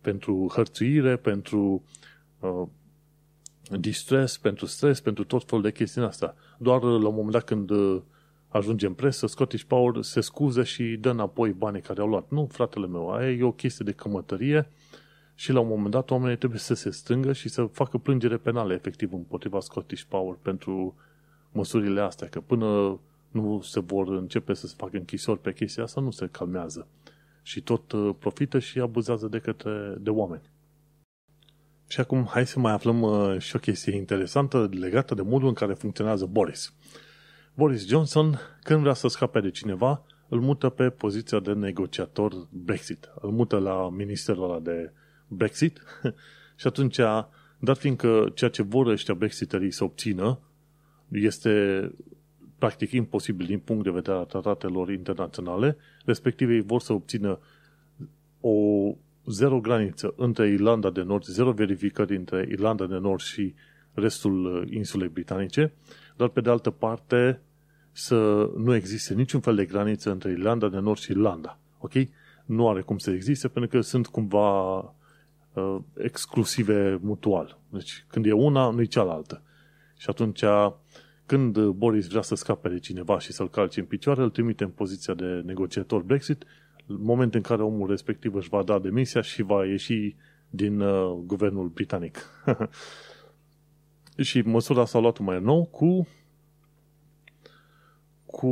Pentru 0.00 0.52
hărțuire, 0.54 1.16
pentru 1.16 1.84
uh, 2.40 2.66
distres, 3.78 4.38
pentru 4.38 4.66
stres, 4.66 5.00
pentru 5.00 5.24
tot 5.24 5.44
felul 5.44 5.64
de 5.64 5.72
chestii 5.72 6.02
asta. 6.02 6.34
Doar 6.58 6.82
la 6.82 7.08
un 7.08 7.14
moment 7.14 7.30
dat 7.30 7.44
când 7.44 7.70
uh, 7.70 8.02
ajunge 8.48 8.86
în 8.86 8.94
presă, 8.94 9.26
Scottish 9.26 9.64
Power 9.64 10.02
se 10.02 10.20
scuză 10.20 10.64
și 10.64 10.96
dă 11.00 11.10
înapoi 11.10 11.52
banii 11.52 11.80
care 11.80 12.00
au 12.00 12.08
luat. 12.08 12.30
Nu, 12.30 12.46
fratele 12.50 12.86
meu, 12.86 13.10
aia 13.10 13.30
e 13.30 13.42
o 13.42 13.52
chestie 13.52 13.84
de 13.84 13.92
cămătărie 13.92 14.68
și 15.38 15.52
la 15.52 15.60
un 15.60 15.68
moment 15.68 15.90
dat 15.90 16.10
oamenii 16.10 16.36
trebuie 16.36 16.58
să 16.58 16.74
se 16.74 16.90
strângă 16.90 17.32
și 17.32 17.48
să 17.48 17.64
facă 17.64 17.98
plângere 17.98 18.36
penale 18.36 18.74
efectiv 18.74 19.12
împotriva 19.12 19.60
Scottish 19.60 20.02
Power 20.08 20.38
pentru 20.42 20.94
măsurile 21.52 22.00
astea, 22.00 22.28
că 22.28 22.40
până 22.40 22.98
nu 23.30 23.60
se 23.60 23.80
vor 23.80 24.08
începe 24.08 24.54
să 24.54 24.66
se 24.66 24.74
facă 24.76 24.96
închisori 24.96 25.40
pe 25.40 25.52
chestia 25.52 25.82
asta, 25.82 26.00
nu 26.00 26.10
se 26.10 26.28
calmează. 26.30 26.86
Și 27.42 27.60
tot 27.60 27.92
uh, 27.92 28.14
profită 28.18 28.58
și 28.58 28.80
abuzează 28.80 29.26
de 29.26 29.38
către 29.38 29.94
de 29.98 30.10
oameni. 30.10 30.50
Și 31.88 32.00
acum 32.00 32.26
hai 32.26 32.46
să 32.46 32.58
mai 32.58 32.72
aflăm 32.72 33.02
uh, 33.02 33.38
și 33.38 33.56
o 33.56 33.58
chestie 33.58 33.96
interesantă 33.96 34.68
legată 34.72 35.14
de 35.14 35.22
modul 35.22 35.48
în 35.48 35.54
care 35.54 35.74
funcționează 35.74 36.26
Boris. 36.26 36.74
Boris 37.54 37.86
Johnson, 37.86 38.40
când 38.62 38.80
vrea 38.80 38.92
să 38.92 39.08
scape 39.08 39.40
de 39.40 39.50
cineva, 39.50 40.02
îl 40.28 40.40
mută 40.40 40.68
pe 40.68 40.90
poziția 40.90 41.40
de 41.40 41.52
negociator 41.52 42.46
Brexit. 42.50 43.08
Îl 43.20 43.30
mută 43.30 43.58
la 43.58 43.90
ministerul 43.90 44.50
ăla 44.50 44.58
de 44.58 44.92
Brexit 45.28 45.82
și 46.60 46.66
atunci, 46.66 46.96
dat 47.58 47.78
fiindcă 47.78 48.30
ceea 48.34 48.50
ce 48.50 48.62
vor 48.62 48.86
ăștia 48.86 49.14
Brexiterii 49.14 49.70
să 49.70 49.84
obțină 49.84 50.38
este 51.08 51.90
practic 52.58 52.92
imposibil 52.92 53.46
din 53.46 53.58
punct 53.58 53.84
de 53.84 53.90
vedere 53.90 54.16
a 54.16 54.22
tratatelor 54.22 54.90
internaționale, 54.90 55.76
respectiv 56.04 56.50
ei 56.50 56.60
vor 56.60 56.80
să 56.80 56.92
obțină 56.92 57.38
o 58.40 58.54
zero 59.26 59.60
graniță 59.60 60.14
între 60.16 60.48
Irlanda 60.48 60.90
de 60.90 61.02
Nord, 61.02 61.24
zero 61.24 61.52
verificări 61.52 62.16
între 62.16 62.46
Irlanda 62.50 62.86
de 62.86 62.96
Nord 62.96 63.20
și 63.20 63.54
restul 63.92 64.68
insulei 64.70 65.08
britanice, 65.08 65.72
dar 66.16 66.28
pe 66.28 66.40
de 66.40 66.50
altă 66.50 66.70
parte 66.70 67.40
să 67.92 68.50
nu 68.56 68.74
existe 68.74 69.14
niciun 69.14 69.40
fel 69.40 69.54
de 69.54 69.64
graniță 69.64 70.10
între 70.10 70.30
Irlanda 70.30 70.68
de 70.68 70.78
Nord 70.78 70.98
și 70.98 71.10
Irlanda. 71.10 71.58
Ok? 71.78 71.92
Nu 72.44 72.68
are 72.68 72.80
cum 72.80 72.98
să 72.98 73.10
existe 73.10 73.48
pentru 73.48 73.70
că 73.76 73.80
sunt 73.80 74.06
cumva 74.06 74.78
uh, 75.56 75.78
exclusive 75.96 76.98
mutual. 77.02 77.58
Deci 77.68 78.04
când 78.08 78.26
e 78.26 78.32
una, 78.32 78.70
nu 78.70 78.80
e 78.80 78.84
cealaltă. 78.84 79.42
Și 79.96 80.10
atunci 80.10 80.44
când 81.26 81.66
Boris 81.66 82.08
vrea 82.08 82.22
să 82.22 82.34
scape 82.34 82.68
de 82.68 82.78
cineva 82.78 83.18
și 83.18 83.32
să-l 83.32 83.50
calce 83.50 83.80
în 83.80 83.86
picioare, 83.86 84.22
îl 84.22 84.30
trimite 84.30 84.64
în 84.64 84.70
poziția 84.70 85.14
de 85.14 85.42
negociator 85.44 86.02
Brexit, 86.02 86.44
în 86.86 87.02
moment 87.02 87.34
în 87.34 87.40
care 87.40 87.62
omul 87.62 87.88
respectiv 87.88 88.34
își 88.34 88.48
va 88.48 88.62
da 88.62 88.78
demisia 88.78 89.20
și 89.20 89.42
va 89.42 89.66
ieși 89.66 90.16
din 90.50 90.80
uh, 90.80 91.18
guvernul 91.24 91.68
britanic. 91.68 92.18
și 94.28 94.40
măsura 94.40 94.84
s-a 94.84 94.98
luat 94.98 95.18
mai 95.18 95.40
nou 95.40 95.64
cu 95.64 96.06
cu 98.26 98.48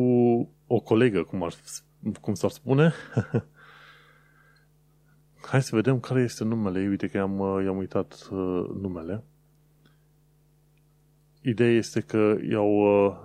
o 0.67 0.81
colegă, 0.81 1.23
cum, 1.23 1.43
ar, 1.43 1.55
cum 2.21 2.35
s-ar 2.35 2.51
spune. 2.51 2.93
Hai 5.47 5.63
să 5.63 5.75
vedem 5.75 6.01
care 6.01 6.23
este 6.23 6.45
numele. 6.45 6.89
Uite 6.89 7.07
că 7.09 7.17
i-am, 7.17 7.39
i-am 7.65 7.77
uitat 7.77 8.29
uh, 8.31 8.67
numele. 8.81 9.25
Ideea 11.43 11.71
este 11.71 12.01
că 12.01 12.37
i-au 12.51 13.05
uh, 13.07 13.17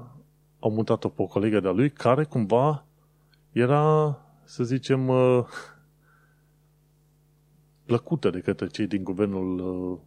au 0.60 0.72
mutat-o 0.72 1.10
pe 1.10 1.22
o 1.22 1.26
colegă 1.26 1.60
de-a 1.60 1.72
lui 1.72 1.90
care 1.90 2.24
cumva 2.24 2.86
era, 3.52 4.18
să 4.44 4.64
zicem, 4.64 5.08
uh, 5.08 5.46
plăcută 7.86 8.30
de 8.30 8.40
către 8.40 8.68
cei 8.68 8.88
din 8.88 9.04
guvernul 9.04 9.60
uh, 9.60 9.98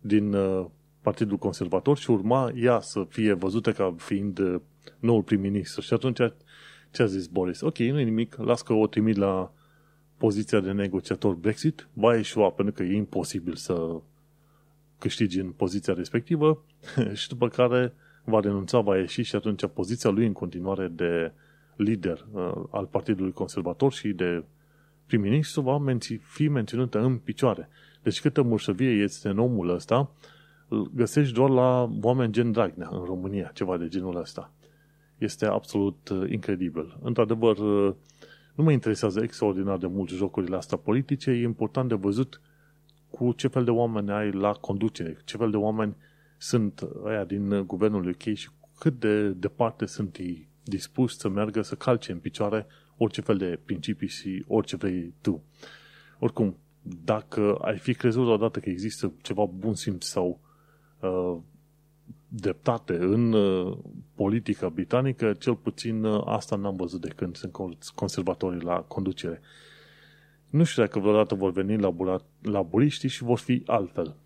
din 0.00 0.32
uh, 0.32 0.66
Partidul 1.00 1.36
Conservator 1.36 1.96
și 1.96 2.10
urma 2.10 2.52
ea 2.54 2.80
să 2.80 3.06
fie 3.08 3.32
văzută 3.32 3.72
ca 3.72 3.94
fiind 3.96 4.38
uh, 4.38 4.60
noul 4.98 5.22
prim-ministru. 5.22 5.80
Și 5.80 5.92
atunci 5.92 6.18
ce 6.90 7.02
a 7.02 7.06
zis 7.06 7.26
Boris? 7.26 7.60
Ok, 7.60 7.78
nu 7.78 8.00
e 8.00 8.04
nimic, 8.04 8.36
las 8.36 8.62
că 8.62 8.72
o 8.72 8.86
trimit 8.86 9.16
la 9.16 9.52
poziția 10.20 10.60
de 10.60 10.72
negociator 10.72 11.34
Brexit, 11.34 11.88
va 11.92 12.16
ieșua 12.16 12.50
pentru 12.50 12.74
că 12.74 12.82
e 12.82 12.96
imposibil 12.96 13.54
să 13.54 14.00
câștigi 14.98 15.40
în 15.40 15.50
poziția 15.50 15.94
respectivă 15.94 16.62
și 17.20 17.28
după 17.28 17.48
care 17.48 17.92
va 18.24 18.40
renunța, 18.40 18.80
va 18.80 18.96
ieși 18.96 19.22
și 19.22 19.36
atunci 19.36 19.66
poziția 19.66 20.10
lui 20.10 20.26
în 20.26 20.32
continuare 20.32 20.88
de 20.88 21.32
lider 21.76 22.26
uh, 22.32 22.52
al 22.70 22.86
Partidului 22.86 23.32
Conservator 23.32 23.92
și 23.92 24.08
de 24.08 24.44
prim-ministru 25.06 25.60
va 25.60 25.78
menți, 25.78 26.14
fi 26.22 26.48
menținută 26.48 26.98
în 26.98 27.16
picioare. 27.16 27.68
Deci 28.02 28.20
câtă 28.20 28.42
murșăvie 28.42 28.90
este 28.90 29.28
în 29.28 29.38
omul 29.38 29.68
ăsta, 29.68 30.10
îl 30.68 30.90
găsești 30.94 31.34
doar 31.34 31.50
la 31.50 31.90
oameni 32.02 32.32
gen 32.32 32.52
Dragnea 32.52 32.88
în 32.92 33.04
România, 33.04 33.50
ceva 33.54 33.76
de 33.76 33.88
genul 33.88 34.16
ăsta. 34.16 34.52
Este 35.18 35.46
absolut 35.46 36.08
uh, 36.08 36.30
incredibil. 36.30 36.98
Într-adevăr, 37.02 37.58
uh, 37.58 37.94
nu 38.60 38.66
mă 38.66 38.72
interesează 38.72 39.20
extraordinar 39.22 39.78
de 39.78 39.86
mult 39.86 40.08
jocurile 40.08 40.56
astea 40.56 40.78
politice, 40.78 41.30
e 41.30 41.42
important 41.42 41.88
de 41.88 41.94
văzut 41.94 42.40
cu 43.10 43.32
ce 43.32 43.48
fel 43.48 43.64
de 43.64 43.70
oameni 43.70 44.10
ai 44.10 44.30
la 44.30 44.52
conducere, 44.52 45.18
ce 45.24 45.36
fel 45.36 45.50
de 45.50 45.56
oameni 45.56 45.96
sunt 46.38 46.88
aia 47.04 47.24
din 47.24 47.64
guvernul 47.66 48.08
UK 48.08 48.34
și 48.34 48.48
cât 48.78 49.00
de 49.00 49.28
departe 49.28 49.86
sunt 49.86 50.16
ei 50.16 50.48
dispuși 50.64 51.16
să 51.16 51.28
meargă 51.28 51.62
să 51.62 51.74
calce 51.74 52.12
în 52.12 52.18
picioare 52.18 52.66
orice 52.96 53.20
fel 53.20 53.36
de 53.36 53.60
principii 53.64 54.08
și 54.08 54.44
orice 54.46 54.76
vrei 54.76 55.14
tu. 55.20 55.42
Oricum, 56.18 56.56
dacă 57.04 57.58
ai 57.60 57.78
fi 57.78 57.94
crezut 57.94 58.26
odată 58.26 58.60
că 58.60 58.68
există 58.68 59.12
ceva 59.22 59.44
bun 59.44 59.74
simț 59.74 60.04
sau 60.04 60.40
uh, 61.00 61.36
dreptate 62.32 62.96
în 62.96 63.32
uh, 63.32 63.76
politica 64.14 64.68
britanică, 64.68 65.32
cel 65.32 65.54
puțin 65.54 66.04
uh, 66.04 66.22
asta 66.24 66.56
n-am 66.56 66.76
văzut 66.76 67.00
de 67.00 67.08
când 67.16 67.36
sunt 67.36 67.52
conservatorii 67.94 68.60
la 68.60 68.80
conducere. 68.80 69.40
Nu 70.50 70.64
știu 70.64 70.82
dacă 70.82 70.98
vreodată 70.98 71.34
vor 71.34 71.52
veni 71.52 71.88
laburiștii 72.42 73.08
și 73.08 73.22
vor 73.22 73.38
fi 73.38 73.62
altfel. 73.66 74.16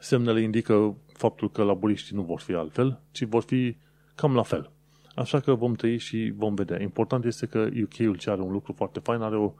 Semnele 0.00 0.40
indică 0.42 0.96
faptul 1.06 1.50
că 1.50 1.62
laburiștii 1.62 2.16
nu 2.16 2.22
vor 2.22 2.40
fi 2.40 2.52
altfel, 2.52 3.00
ci 3.10 3.24
vor 3.24 3.42
fi 3.42 3.76
cam 4.14 4.34
la 4.34 4.42
fel. 4.42 4.70
Așa 5.14 5.40
că 5.40 5.54
vom 5.54 5.74
trăi 5.74 5.98
și 5.98 6.32
vom 6.36 6.54
vedea. 6.54 6.82
Important 6.82 7.24
este 7.24 7.46
că 7.46 7.68
UK-ul 7.82 8.16
ce 8.16 8.30
are 8.30 8.40
un 8.40 8.52
lucru 8.52 8.72
foarte 8.72 9.00
fain, 9.00 9.20
are 9.20 9.36
o 9.36 9.52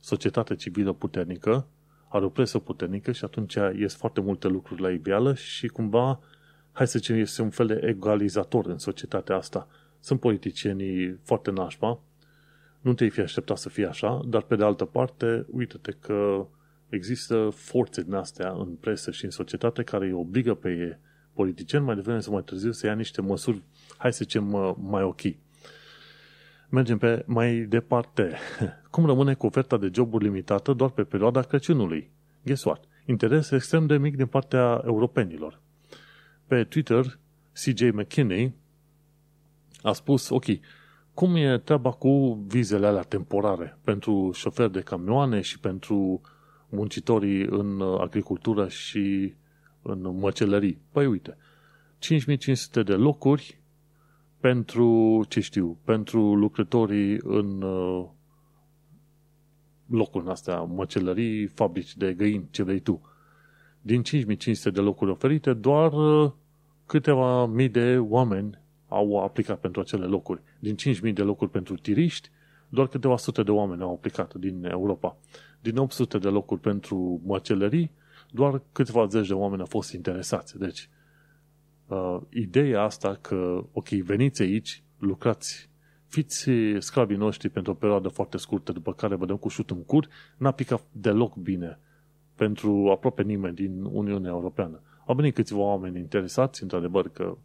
societate 0.00 0.54
civilă 0.54 0.92
puternică, 0.92 1.66
are 2.08 2.24
o 2.24 2.28
presă 2.28 2.58
puternică 2.58 3.12
și 3.12 3.24
atunci 3.24 3.54
ies 3.78 3.94
foarte 3.96 4.20
multe 4.20 4.48
lucruri 4.48 4.80
la 4.80 4.90
iveală 4.90 5.34
și 5.34 5.68
cumva, 5.68 6.20
hai 6.72 6.86
să 6.86 6.98
zicem, 6.98 7.16
este 7.16 7.42
un 7.42 7.50
fel 7.50 7.66
de 7.66 7.80
egalizator 7.84 8.66
în 8.66 8.78
societatea 8.78 9.36
asta. 9.36 9.68
Sunt 10.00 10.20
politicienii 10.20 11.18
foarte 11.22 11.50
nașpa, 11.50 12.00
nu 12.80 12.94
te-ai 12.94 13.10
fi 13.10 13.20
așteptat 13.20 13.58
să 13.58 13.68
fie 13.68 13.86
așa, 13.86 14.20
dar 14.26 14.42
pe 14.42 14.56
de 14.56 14.64
altă 14.64 14.84
parte, 14.84 15.46
uite-te 15.50 15.92
că 15.92 16.46
există 16.88 17.48
forțe 17.54 18.02
din 18.02 18.14
astea 18.14 18.50
în 18.50 18.68
presă 18.80 19.10
și 19.10 19.24
în 19.24 19.30
societate 19.30 19.82
care 19.82 20.06
îi 20.06 20.12
obligă 20.12 20.54
pe 20.54 20.98
politicieni 21.32 21.84
mai 21.84 21.94
devreme 21.94 22.20
sau 22.20 22.32
mai 22.32 22.42
târziu 22.42 22.70
să 22.70 22.86
ia 22.86 22.94
niște 22.94 23.20
măsuri, 23.20 23.62
hai 23.96 24.12
să 24.12 24.18
zicem, 24.22 24.76
mai 24.80 25.02
ok. 25.02 25.20
Mergem 26.68 26.98
pe 26.98 27.22
mai 27.26 27.56
departe. 27.56 28.36
Cum 28.90 29.06
rămâne 29.06 29.34
cu 29.34 29.46
oferta 29.46 29.76
de 29.76 29.90
joburi 29.94 30.24
limitată 30.24 30.72
doar 30.72 30.90
pe 30.90 31.02
perioada 31.02 31.42
Crăciunului? 31.42 32.10
Guess 32.44 32.64
what? 32.64 32.84
Interes 33.06 33.50
extrem 33.50 33.86
de 33.86 33.98
mic 33.98 34.16
din 34.16 34.26
partea 34.26 34.82
europenilor. 34.84 35.60
Pe 36.52 36.64
Twitter, 36.64 37.18
CJ 37.52 37.80
McKinney 37.92 38.54
a 39.82 39.92
spus, 39.92 40.28
ok, 40.28 40.44
cum 41.14 41.36
e 41.36 41.58
treaba 41.58 41.90
cu 41.90 42.44
vizele 42.46 42.86
alea 42.86 43.02
temporare 43.02 43.78
pentru 43.84 44.30
șoferi 44.34 44.72
de 44.72 44.80
camioane 44.80 45.40
și 45.40 45.58
pentru 45.58 46.20
muncitorii 46.68 47.42
în 47.42 47.82
agricultură 48.00 48.68
și 48.68 49.34
în 49.82 50.18
măcelării? 50.18 50.80
Păi 50.90 51.06
uite, 51.06 51.36
5500 51.98 52.82
de 52.82 52.94
locuri 52.94 53.60
pentru, 54.40 55.24
ce 55.28 55.40
știu, 55.40 55.78
pentru 55.84 56.34
lucrătorii 56.34 57.18
în 57.22 57.62
uh, 57.62 58.08
locuri 59.86 60.28
astea, 60.28 60.60
măcelării, 60.60 61.46
fabrici 61.46 61.96
de 61.96 62.12
găini, 62.12 62.48
ce 62.50 62.62
vrei 62.62 62.80
tu. 62.80 63.00
Din 63.80 64.02
5500 64.02 64.70
de 64.70 64.80
locuri 64.80 65.10
oferite, 65.10 65.52
doar 65.52 65.92
uh, 65.92 66.32
câteva 66.92 67.46
mii 67.46 67.68
de 67.68 67.98
oameni 67.98 68.58
au 68.88 69.24
aplicat 69.24 69.58
pentru 69.60 69.80
acele 69.80 70.04
locuri. 70.04 70.40
Din 70.58 70.74
5.000 71.06 71.12
de 71.12 71.22
locuri 71.22 71.50
pentru 71.50 71.74
tiriști, 71.74 72.30
doar 72.68 72.86
câteva 72.88 73.16
sute 73.16 73.42
de 73.42 73.50
oameni 73.50 73.82
au 73.82 73.92
aplicat 73.92 74.34
din 74.34 74.64
Europa. 74.64 75.16
Din 75.60 75.76
800 75.76 76.18
de 76.18 76.28
locuri 76.28 76.60
pentru 76.60 77.20
măcelării, 77.24 77.90
doar 78.30 78.62
câteva 78.72 79.06
zeci 79.06 79.26
de 79.26 79.34
oameni 79.34 79.60
au 79.60 79.66
fost 79.66 79.92
interesați. 79.92 80.58
Deci, 80.58 80.88
uh, 81.86 82.18
ideea 82.28 82.82
asta 82.82 83.18
că, 83.20 83.64
ok, 83.72 83.88
veniți 83.88 84.42
aici, 84.42 84.82
lucrați, 84.98 85.70
fiți 86.06 86.50
sclavii 86.78 87.16
noștri 87.16 87.48
pentru 87.48 87.72
o 87.72 87.74
perioadă 87.74 88.08
foarte 88.08 88.36
scurtă, 88.36 88.72
după 88.72 88.92
care 88.92 89.14
vă 89.14 89.26
dăm 89.26 89.36
cu 89.36 89.48
șut 89.48 89.70
în 89.70 89.84
cur, 89.84 90.08
n-a 90.36 90.50
picat 90.50 90.82
deloc 90.90 91.36
bine 91.36 91.78
pentru 92.34 92.90
aproape 92.90 93.22
nimeni 93.22 93.54
din 93.54 93.84
Uniunea 93.84 94.30
Europeană. 94.30 94.80
Au 95.06 95.14
venit 95.14 95.34
câțiva 95.34 95.60
oameni 95.60 95.98
interesați, 95.98 96.62
într-adevăr 96.62 97.08
că 97.08 97.36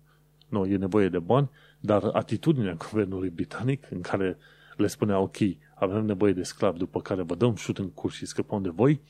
nu, 0.49 0.65
e 0.65 0.77
nevoie 0.77 1.09
de 1.09 1.19
bani, 1.19 1.49
dar 1.79 2.03
atitudinea 2.13 2.77
guvernului 2.89 3.29
britanic 3.29 3.91
în 3.91 4.01
care 4.01 4.37
le 4.77 4.87
spunea, 4.87 5.19
ok, 5.19 5.37
avem 5.75 6.05
nevoie 6.05 6.33
de 6.33 6.43
sclavi, 6.43 6.77
după 6.77 7.01
care 7.01 7.21
vă 7.21 7.35
dăm 7.35 7.55
șut 7.55 7.77
în 7.77 7.89
curs 7.89 8.15
și 8.15 8.25
scăpăm 8.25 8.61
de 8.61 8.69
voi, 8.69 9.01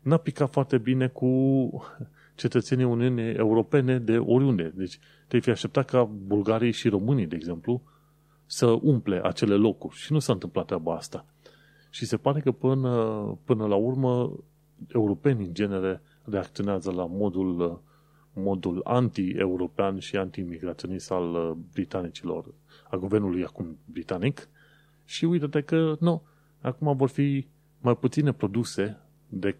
n-a 0.00 0.16
picat 0.16 0.50
foarte 0.50 0.78
bine 0.78 1.08
cu 1.08 1.28
cetățenii 2.34 2.84
Uniunii 2.84 3.34
Europene 3.34 3.98
de 3.98 4.18
oriunde. 4.18 4.72
Deci 4.74 4.98
te-ai 5.26 5.40
fi 5.40 5.50
așteptat 5.50 5.84
ca 5.84 6.04
bulgarii 6.04 6.72
și 6.72 6.88
românii, 6.88 7.26
de 7.26 7.36
exemplu, 7.36 7.82
să 8.46 8.66
umple 8.66 9.20
acele 9.24 9.54
locuri. 9.54 9.96
Și 9.96 10.12
nu 10.12 10.18
s-a 10.18 10.32
întâmplat 10.32 10.66
treaba 10.66 10.94
asta. 10.94 11.24
Și 11.90 12.06
se 12.06 12.16
pare 12.16 12.40
că 12.40 12.52
până, 12.52 12.90
până 13.44 13.66
la 13.66 13.74
urmă 13.74 14.32
europenii 14.88 15.46
în 15.46 15.54
genere 15.54 16.00
reacționează 16.24 16.90
la 16.90 17.06
modul 17.06 17.82
modul 18.32 18.80
anti-european 18.84 19.98
și 19.98 20.16
anti-imigraționist 20.16 21.10
al 21.10 21.34
uh, 21.34 21.56
britanicilor, 21.72 22.54
a 22.90 22.96
guvernului 22.96 23.44
acum 23.44 23.78
britanic 23.84 24.48
și 25.04 25.24
uite-te 25.24 25.60
că 25.60 25.96
nu, 26.00 26.22
acum 26.60 26.96
vor 26.96 27.08
fi 27.08 27.46
mai 27.80 27.96
puține 27.96 28.32
produse 28.32 28.98
de, 29.28 29.56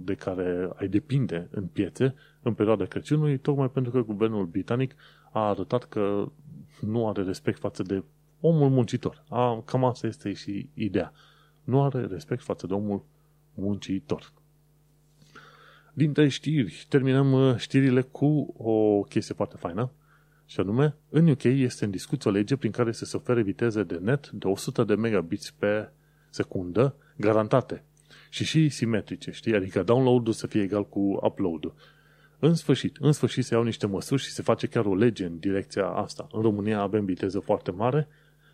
de 0.00 0.14
care 0.14 0.70
ai 0.74 0.88
depinde 0.88 1.48
în 1.50 1.66
piețe 1.66 2.14
în 2.42 2.54
perioada 2.54 2.84
Crăciunului, 2.84 3.38
tocmai 3.38 3.70
pentru 3.70 3.92
că 3.92 4.00
guvernul 4.00 4.46
britanic 4.46 4.94
a 5.30 5.48
arătat 5.48 5.84
că 5.84 6.30
nu 6.80 7.08
are 7.08 7.22
respect 7.22 7.58
față 7.58 7.82
de 7.82 8.04
omul 8.40 8.70
muncitor. 8.70 9.24
A, 9.28 9.62
cam 9.64 9.84
asta 9.84 10.06
este 10.06 10.32
și 10.32 10.68
ideea. 10.74 11.12
Nu 11.64 11.82
are 11.82 12.06
respect 12.06 12.42
față 12.42 12.66
de 12.66 12.74
omul 12.74 13.04
muncitor. 13.54 14.32
Dintre 15.98 16.28
știri, 16.28 16.86
terminăm 16.88 17.32
uh, 17.32 17.56
știrile 17.56 18.00
cu 18.00 18.54
o 18.56 19.02
chestie 19.02 19.34
foarte 19.34 19.56
faină, 19.56 19.90
și 20.46 20.60
anume, 20.60 20.94
în 21.08 21.28
UK 21.28 21.42
este 21.42 21.84
în 21.84 21.90
discuție 21.90 22.30
o 22.30 22.32
lege 22.32 22.56
prin 22.56 22.70
care 22.70 22.92
să 22.92 23.04
se 23.04 23.16
ofere 23.16 23.42
viteze 23.42 23.82
de 23.82 23.98
net 24.02 24.30
de 24.30 24.46
100 24.46 24.84
de 24.84 24.94
megabits 24.94 25.50
pe 25.50 25.88
secundă 26.30 26.94
garantate 27.16 27.84
și 28.30 28.44
și 28.44 28.68
simetrice, 28.68 29.30
știi? 29.30 29.54
Adică 29.54 29.82
download-ul 29.82 30.32
să 30.32 30.46
fie 30.46 30.62
egal 30.62 30.88
cu 30.88 31.18
upload-ul. 31.22 31.74
În 32.38 32.54
sfârșit, 32.54 32.96
în 33.00 33.12
sfârșit 33.12 33.44
se 33.44 33.54
iau 33.54 33.62
niște 33.62 33.86
măsuri 33.86 34.22
și 34.22 34.30
se 34.30 34.42
face 34.42 34.66
chiar 34.66 34.84
o 34.84 34.94
lege 34.94 35.24
în 35.24 35.38
direcția 35.38 35.86
asta. 35.86 36.28
În 36.32 36.42
România 36.42 36.80
avem 36.80 37.04
viteză 37.04 37.38
foarte 37.38 37.70
mare, 37.70 38.08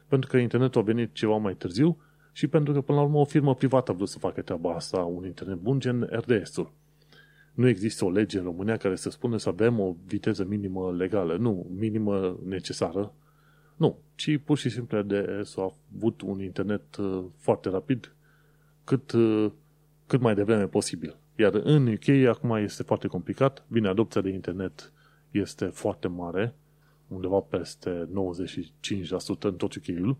pentru 0.09 0.30
că 0.30 0.36
internetul 0.36 0.80
a 0.80 0.84
venit 0.84 1.14
ceva 1.14 1.36
mai 1.36 1.55
târziu 1.55 1.99
și 2.32 2.47
pentru 2.47 2.72
că, 2.72 2.80
până 2.80 2.99
la 2.99 3.05
urmă, 3.05 3.18
o 3.18 3.24
firmă 3.24 3.55
privată 3.55 3.90
a 3.90 3.95
vrut 3.95 4.09
să 4.09 4.18
facă 4.18 4.42
treaba 4.42 4.74
asta, 4.74 4.99
un 4.99 5.24
internet 5.24 5.57
bun, 5.57 5.80
gen 5.80 6.09
RDS-ul. 6.11 6.82
Nu 7.55 7.68
există 7.68 8.05
o 8.05 8.11
lege 8.11 8.38
în 8.38 8.44
România 8.44 8.76
care 8.76 8.96
să 8.96 9.11
spună 9.11 9.36
să 9.36 9.48
avem 9.48 9.80
o 9.80 9.96
viteză 10.07 10.44
minimă 10.44 10.92
legală. 10.92 11.36
Nu, 11.36 11.66
minimă 11.78 12.38
necesară. 12.44 13.12
Nu, 13.76 13.98
ci 14.14 14.38
pur 14.44 14.59
și 14.59 14.68
simplu 14.68 15.02
de 15.02 15.40
să 15.44 15.61
a 15.61 15.74
avut 15.94 16.20
un 16.20 16.40
internet 16.40 16.96
uh, 16.96 17.24
foarte 17.36 17.68
rapid 17.68 18.14
cât, 18.84 19.12
uh, 19.12 19.50
cât 20.07 20.20
mai 20.20 20.34
devreme 20.34 20.66
posibil. 20.66 21.16
Iar 21.36 21.55
în 21.55 21.86
UK 21.86 22.09
acum 22.28 22.50
este 22.50 22.82
foarte 22.82 23.07
complicat. 23.07 23.64
Bine, 23.68 23.88
adopția 23.88 24.20
de 24.20 24.30
internet 24.30 24.92
este 25.30 25.64
foarte 25.64 26.09
mare, 26.09 26.55
undeva 27.09 27.40
peste 27.40 28.09
95% 29.38 29.40
în 29.40 29.57
tot 29.57 29.74
UK-ul. 29.74 30.16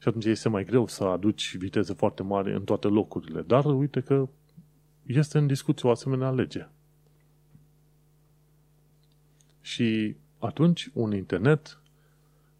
Și 0.00 0.08
atunci 0.08 0.24
este 0.24 0.48
mai 0.48 0.64
greu 0.64 0.86
să 0.86 1.04
aduci 1.04 1.56
viteze 1.56 1.92
foarte 1.92 2.22
mari 2.22 2.54
în 2.54 2.64
toate 2.64 2.88
locurile. 2.88 3.42
Dar 3.46 3.64
uite 3.64 4.00
că 4.00 4.28
este 5.08 5.38
în 5.38 5.46
discuție 5.46 5.88
o 5.88 5.92
asemenea 5.92 6.30
lege. 6.30 6.68
Și 9.60 10.16
atunci 10.38 10.90
un 10.92 11.14
internet 11.14 11.78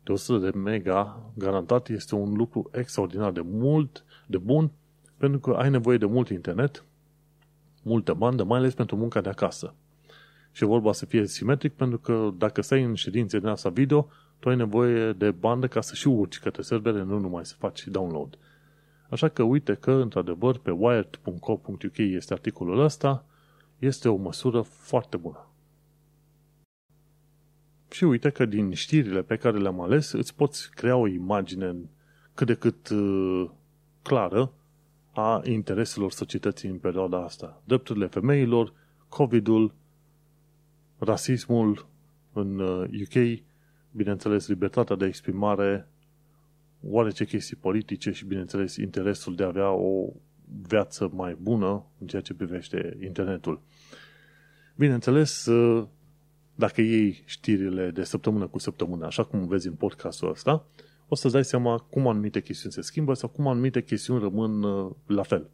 de 0.04 0.12
100 0.12 0.50
de 0.50 0.58
mega 0.58 1.30
garantat 1.34 1.88
este 1.88 2.14
un 2.14 2.34
lucru 2.34 2.70
extraordinar 2.72 3.30
de 3.30 3.40
mult, 3.40 4.04
de 4.26 4.38
bun, 4.38 4.70
pentru 5.16 5.38
că 5.38 5.50
ai 5.50 5.70
nevoie 5.70 5.98
de 5.98 6.06
mult 6.06 6.28
internet, 6.28 6.84
multă 7.82 8.14
bandă, 8.14 8.44
mai 8.44 8.58
ales 8.58 8.74
pentru 8.74 8.96
munca 8.96 9.20
de 9.20 9.28
acasă. 9.28 9.74
Și 10.52 10.64
e 10.64 10.66
vorba 10.66 10.92
să 10.92 11.06
fie 11.06 11.26
simetric 11.26 11.72
pentru 11.72 11.98
că 11.98 12.30
dacă 12.36 12.62
stai 12.62 12.82
în 12.82 12.94
ședințe 12.94 13.38
din 13.38 13.48
asta 13.48 13.68
video, 13.68 14.08
tu 14.38 14.48
ai 14.48 14.56
nevoie 14.56 15.12
de 15.12 15.30
bandă 15.30 15.66
ca 15.66 15.80
să 15.80 15.94
și 15.94 16.08
urci 16.08 16.38
către 16.38 16.62
servere, 16.62 17.02
nu 17.02 17.18
numai 17.18 17.46
să 17.46 17.54
faci 17.58 17.86
download. 17.86 18.38
Așa 19.08 19.28
că 19.28 19.42
uite 19.42 19.74
că, 19.74 19.92
într-adevăr, 19.92 20.58
pe 20.58 20.70
wired.co.uk 20.70 21.96
este 21.96 22.32
articolul 22.32 22.78
ăsta, 22.78 23.24
este 23.78 24.08
o 24.08 24.16
măsură 24.16 24.60
foarte 24.60 25.16
bună. 25.16 25.46
Și 27.90 28.04
uite 28.04 28.30
că 28.30 28.44
din 28.44 28.72
știrile 28.72 29.22
pe 29.22 29.36
care 29.36 29.58
le-am 29.58 29.80
ales 29.80 30.12
îți 30.12 30.34
poți 30.34 30.70
crea 30.70 30.96
o 30.96 31.06
imagine 31.06 31.74
cât 32.34 32.46
de 32.46 32.54
cât 32.54 32.88
uh, 32.88 33.50
clară 34.02 34.52
a 35.12 35.40
intereselor 35.44 36.12
societății 36.12 36.68
în 36.68 36.78
perioada 36.78 37.24
asta. 37.24 37.62
Drepturile 37.64 38.06
femeilor, 38.06 38.72
COVID-ul, 39.08 39.74
rasismul 40.98 41.86
în 42.32 42.58
UK, 43.02 43.14
uh, 43.14 43.38
bineînțeles 43.90 44.48
libertatea 44.48 44.96
de 44.96 45.06
exprimare, 45.06 45.88
oarece 46.82 47.24
chestii 47.24 47.56
politice 47.56 48.10
și, 48.10 48.24
bineînțeles, 48.24 48.76
interesul 48.76 49.34
de 49.34 49.42
a 49.42 49.46
avea 49.46 49.70
o 49.70 50.12
viață 50.62 51.10
mai 51.12 51.36
bună 51.40 51.86
în 51.98 52.06
ceea 52.06 52.22
ce 52.22 52.34
privește 52.34 52.98
internetul. 53.02 53.62
Bineînțeles, 54.76 55.46
uh, 55.46 55.86
dacă 56.54 56.80
iei 56.80 57.22
știrile 57.24 57.90
de 57.90 58.04
săptămână 58.04 58.46
cu 58.46 58.58
săptămână, 58.58 59.06
așa 59.06 59.24
cum 59.24 59.46
vezi 59.46 59.66
în 59.66 59.74
podcastul 59.74 60.30
ăsta, 60.30 60.66
o 61.08 61.14
să-ți 61.14 61.32
dai 61.32 61.44
seama 61.44 61.78
cum 61.78 62.06
anumite 62.06 62.40
chestiuni 62.40 62.72
se 62.72 62.80
schimbă 62.80 63.14
sau 63.14 63.28
cum 63.28 63.46
anumite 63.46 63.82
chestiuni 63.82 64.20
rămân 64.20 64.62
uh, 64.62 64.90
la 65.06 65.22
fel. 65.22 65.50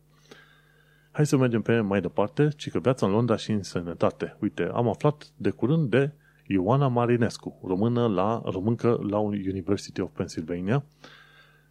Hai 1.11 1.27
să 1.27 1.37
mergem 1.37 1.63
pe 1.63 1.81
mai 1.81 2.01
departe, 2.01 2.49
ci 2.57 2.71
că 2.71 2.79
viața 2.79 3.07
în 3.07 3.13
Londra 3.13 3.37
și 3.37 3.51
în 3.51 3.63
sănătate. 3.63 4.37
Uite, 4.41 4.71
am 4.73 4.89
aflat 4.89 5.33
de 5.37 5.51
curând 5.51 5.91
de 5.91 6.13
Ioana 6.47 6.89
Marinescu, 6.89 7.61
română 7.65 8.07
la, 8.07 8.43
româncă 8.45 9.01
la 9.09 9.19
University 9.19 10.01
of 10.01 10.11
Pennsylvania 10.13 10.85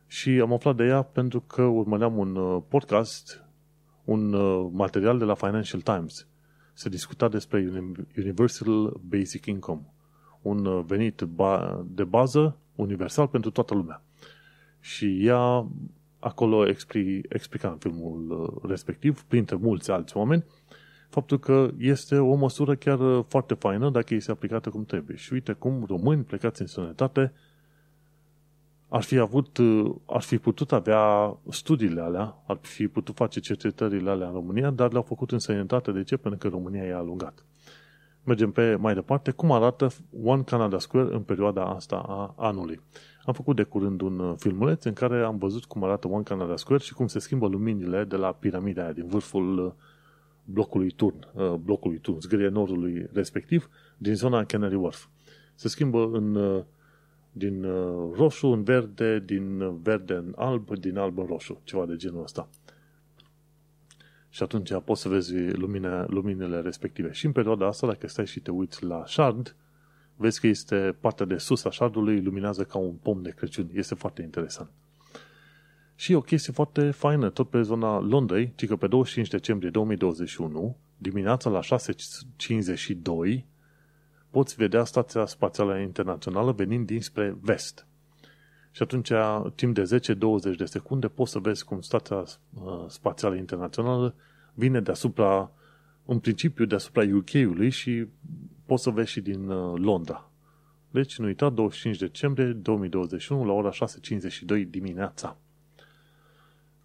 și 0.07 0.30
am 0.30 0.53
aflat 0.53 0.76
de 0.76 0.84
ea 0.84 1.01
pentru 1.01 1.41
că 1.41 1.61
urmăream 1.61 2.17
un 2.17 2.36
uh, 2.36 2.61
podcast, 2.67 3.43
un 4.03 4.34
uh, 4.34 4.69
material 4.71 5.17
de 5.17 5.24
la 5.24 5.34
Financial 5.34 5.82
Times. 5.82 6.28
Se 6.74 6.89
discuta 6.89 7.28
despre 7.28 7.71
Universal 8.17 8.99
Basic 9.07 9.45
Income, 9.45 9.93
un 10.41 10.86
venit 10.86 11.26
de 11.86 12.03
bază 12.03 12.57
universal 12.76 13.28
pentru 13.28 13.51
toată 13.51 13.74
lumea. 13.74 14.03
Și 14.80 15.26
ea 15.26 15.67
acolo 16.19 16.67
expli, 16.67 17.21
explica 17.30 17.69
în 17.69 17.78
filmul 17.78 18.32
uh, 18.32 18.69
respectiv, 18.69 19.24
printre 19.24 19.55
mulți 19.55 19.91
alți 19.91 20.17
oameni, 20.17 20.43
faptul 21.14 21.39
că 21.39 21.70
este 21.78 22.18
o 22.18 22.36
măsură 22.36 22.76
chiar 22.76 22.99
uh, 22.99 23.26
foarte 23.28 23.53
faină 23.53 23.89
dacă 23.89 24.14
este 24.14 24.32
aplicată 24.32 24.70
cum 24.70 24.86
trebuie. 24.86 25.18
Și 25.18 25.34
uite 25.34 25.53
cum 25.53 25.86
români 25.88 26.24
plecați 26.24 26.61
în 26.61 26.68
sănătate 26.68 27.34
ar 28.88 29.01
fi 29.01 29.18
avut, 29.18 29.57
uh, 29.57 29.95
ar 30.05 30.22
fi 30.22 30.38
putut 30.38 30.72
avea 30.72 31.38
studiile 31.49 32.01
alea, 32.01 32.36
ar 32.47 32.57
fi 32.61 32.88
putut 32.88 33.16
face 33.16 33.39
cercetările 33.39 34.09
alea 34.09 34.28
în 34.28 34.34
România, 34.34 34.70
dar 34.70 34.91
le-au 34.91 35.03
făcut 35.03 35.32
în 35.32 35.39
sănătate. 35.39 35.91
De 35.91 36.03
ce? 36.03 36.18
Pentru 36.18 36.39
că 36.39 36.55
România 36.55 36.84
i-a 36.84 36.97
alungat. 36.97 37.45
Mergem 38.24 38.51
pe 38.51 38.76
mai 38.76 38.93
departe. 38.93 39.32
Cum 39.32 39.51
arată 39.51 39.91
One 40.24 40.41
Canada 40.41 40.80
Square 40.80 41.14
în 41.14 41.22
perioada 41.22 41.66
asta 41.66 41.95
a 42.07 42.34
anului? 42.38 42.82
Am 43.26 43.34
făcut 43.34 43.55
de 43.55 43.64
curând 43.64 44.01
un 44.01 44.20
uh, 44.20 44.34
filmuleț 44.38 44.84
în 44.84 44.93
care 44.93 45.24
am 45.24 45.38
văzut 45.38 45.66
cum 45.66 45.84
arată 45.84 46.07
One 46.07 46.24
Canada 46.24 46.55
Square 46.55 46.84
și 46.84 46.93
cum 46.93 47.07
se 47.07 47.20
schimbă 47.20 47.47
luminile 47.47 48.03
de 48.03 48.16
la 48.16 48.32
piramida 48.32 48.82
aia 48.84 48.91
din 48.91 49.07
vârful 49.07 49.57
uh, 49.57 49.72
blocului 50.46 50.91
turn, 50.91 51.28
uh, 51.34 51.54
blocului 51.54 51.98
turn, 51.98 52.20
zgârie 52.20 52.48
nordului 52.48 53.10
respectiv, 53.14 53.70
din 53.98 54.16
zona 54.16 54.46
Canary 54.46 54.76
Wharf. 54.76 55.06
Se 55.56 55.68
schimbă 55.68 56.10
în, 56.14 56.64
din 57.32 57.62
roșu 58.16 58.48
în 58.48 58.64
verde, 58.64 59.20
din 59.26 59.78
verde 59.82 60.14
în 60.14 60.34
alb, 60.36 60.78
din 60.78 60.98
alb 60.98 61.18
în 61.18 61.26
roșu, 61.26 61.62
ceva 61.64 61.86
de 61.86 61.96
genul 61.96 62.24
ăsta 62.24 62.50
și 64.34 64.44
atunci 64.44 64.74
poți 64.86 65.02
să 65.02 65.10
vezi 65.10 65.34
lumine, 65.36 66.06
luminele 66.08 66.62
respective. 66.62 67.12
Și 67.12 67.26
în 67.26 67.32
perioada 67.32 67.68
asta, 67.68 67.88
dacă 67.88 68.08
stai 68.08 68.26
și 68.26 68.39
te 68.39 68.52
uiți 68.52 68.84
la 68.84 69.04
shard, 69.06 69.56
vezi 70.16 70.39
că 70.39 70.48
este 70.48 70.96
partea 71.00 71.26
de 71.26 71.38
sus 71.38 71.64
a 71.64 71.72
shardului 71.72 72.22
luminează 72.22 72.64
ca 72.64 72.78
un 72.78 72.94
pom 72.94 73.22
de 73.22 73.30
Crăciun. 73.30 73.70
Este 73.74 73.96
foarte 73.96 74.22
interesant. 74.22 74.70
Și 75.96 76.14
o 76.14 76.22
chestie 76.22 76.54
foarte 76.54 76.91
faină, 76.91 77.30
tot 77.30 77.50
pe 77.50 77.62
zona 77.62 78.00
Londrei, 78.00 78.54
ci 78.56 78.68
că 78.68 78.76
pe 78.76 78.88
25 78.88 79.28
decembrie 79.28 79.70
2021, 79.70 80.78
dimineața 80.98 81.50
la 81.50 81.60
6.52, 81.60 83.44
poți 84.30 84.56
vedea 84.56 84.84
Stația 84.84 85.26
Spațială 85.26 85.78
Internațională 85.78 86.52
venind 86.52 86.86
dinspre 86.86 87.38
vest. 87.41 87.88
Și 88.72 88.82
atunci, 88.82 89.12
timp 89.56 89.76
de 89.76 90.00
10-20 90.54 90.56
de 90.58 90.66
secunde, 90.66 91.08
poți 91.08 91.32
să 91.32 91.39
vezi 91.39 91.66
cum 91.66 91.82
Stația 91.82 92.18
uh, 92.18 92.86
Spațială 92.88 93.36
Internațională 93.36 94.16
vine 94.54 94.80
deasupra, 94.80 95.52
în 96.06 96.20
principiu, 96.20 96.66
deasupra 96.66 97.04
UK-ului 97.14 97.70
și 97.70 98.08
poți 98.66 98.84
să 98.84 98.89
vezi 98.89 99.12
și 99.12 99.22
din 99.22 99.50
uh, 99.50 99.80
Londra. 99.80 100.32
Deci, 100.91 101.18
nu 101.18 101.26
uita, 101.26 101.50
25 101.50 101.98
decembrie 101.98 102.46
2021 102.46 103.46
la 103.46 103.54
ora 103.54 103.70
6.52 103.72 104.70
dimineața. 104.70 105.38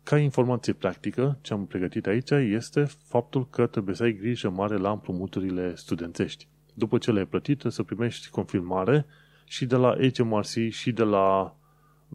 Ca 0.08 0.18
informație 0.18 0.72
practică, 0.72 1.38
ce 1.40 1.52
am 1.52 1.66
pregătit 1.66 2.06
aici 2.06 2.30
este 2.30 2.84
faptul 2.84 3.48
că 3.48 3.66
trebuie 3.66 3.94
să 3.94 4.02
ai 4.02 4.12
grijă 4.12 4.50
mare 4.50 4.76
la 4.76 4.90
împrumuturile 4.90 5.74
studențești. 5.74 6.48
După 6.74 6.98
ce 6.98 7.12
le-ai 7.12 7.26
plătit, 7.26 7.64
să 7.66 7.82
primești 7.82 8.30
confirmare 8.30 9.06
și 9.44 9.66
de 9.66 9.76
la 9.76 9.96
HMRC 10.14 10.70
și 10.70 10.92
de 10.92 11.02
la 11.02 11.56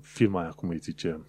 firma 0.02 0.42
aia, 0.42 0.50
cum 0.50 0.70
îi 0.70 0.78
zice, 0.78 1.20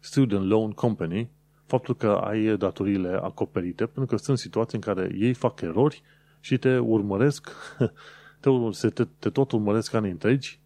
Student 0.00 0.44
Loan 0.44 0.70
Company, 0.70 1.30
faptul 1.66 1.96
că 1.96 2.08
ai 2.10 2.56
datoriile 2.56 3.18
acoperite, 3.22 3.86
pentru 3.86 4.16
că 4.16 4.22
sunt 4.22 4.38
situații 4.38 4.78
în 4.82 4.94
care 4.94 5.14
ei 5.18 5.34
fac 5.34 5.60
erori 5.60 6.02
și 6.40 6.58
te 6.58 6.78
urmăresc, 6.78 7.50
te, 8.40 8.88
te, 8.88 9.04
te 9.04 9.30
tot 9.30 9.52
urmăresc 9.52 9.94
ani 9.94 10.10
întregi 10.10 10.60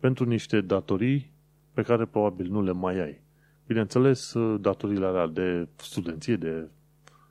pentru 0.00 0.24
niște 0.24 0.60
datorii 0.60 1.32
pe 1.72 1.82
care 1.82 2.04
probabil 2.04 2.50
nu 2.50 2.62
le 2.62 2.72
mai 2.72 3.00
ai. 3.00 3.22
Bineînțeles, 3.66 4.34
datoriile 4.60 5.06
alea 5.06 5.26
de 5.26 5.68
studenție, 5.76 6.36
de 6.36 6.68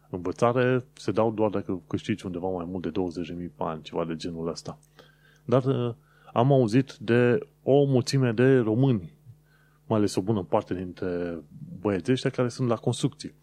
învățare, 0.10 0.86
se 0.94 1.12
dau 1.12 1.32
doar 1.32 1.50
dacă 1.50 1.82
câștigi 1.88 2.26
undeva 2.26 2.48
mai 2.48 2.66
mult 2.70 2.84
de 2.84 2.92
20.000 3.44 3.50
pe 3.56 3.64
an, 3.64 3.82
ceva 3.82 4.06
de 4.06 4.16
genul 4.16 4.48
ăsta. 4.48 4.78
Dar 5.46 5.64
am 6.34 6.52
auzit 6.52 6.94
de 6.94 7.40
o 7.64 7.84
mulțime 7.84 8.32
de 8.32 8.58
români, 8.58 9.14
mai 9.88 9.98
ales 9.98 10.16
o 10.16 10.22
bună 10.22 10.44
parte 10.44 10.74
dintre 10.74 11.40
băieții 11.80 12.14
ăștia 12.14 12.30
care 12.30 12.48
sunt 12.48 12.68
la 12.68 12.76
construcții. 12.76 13.34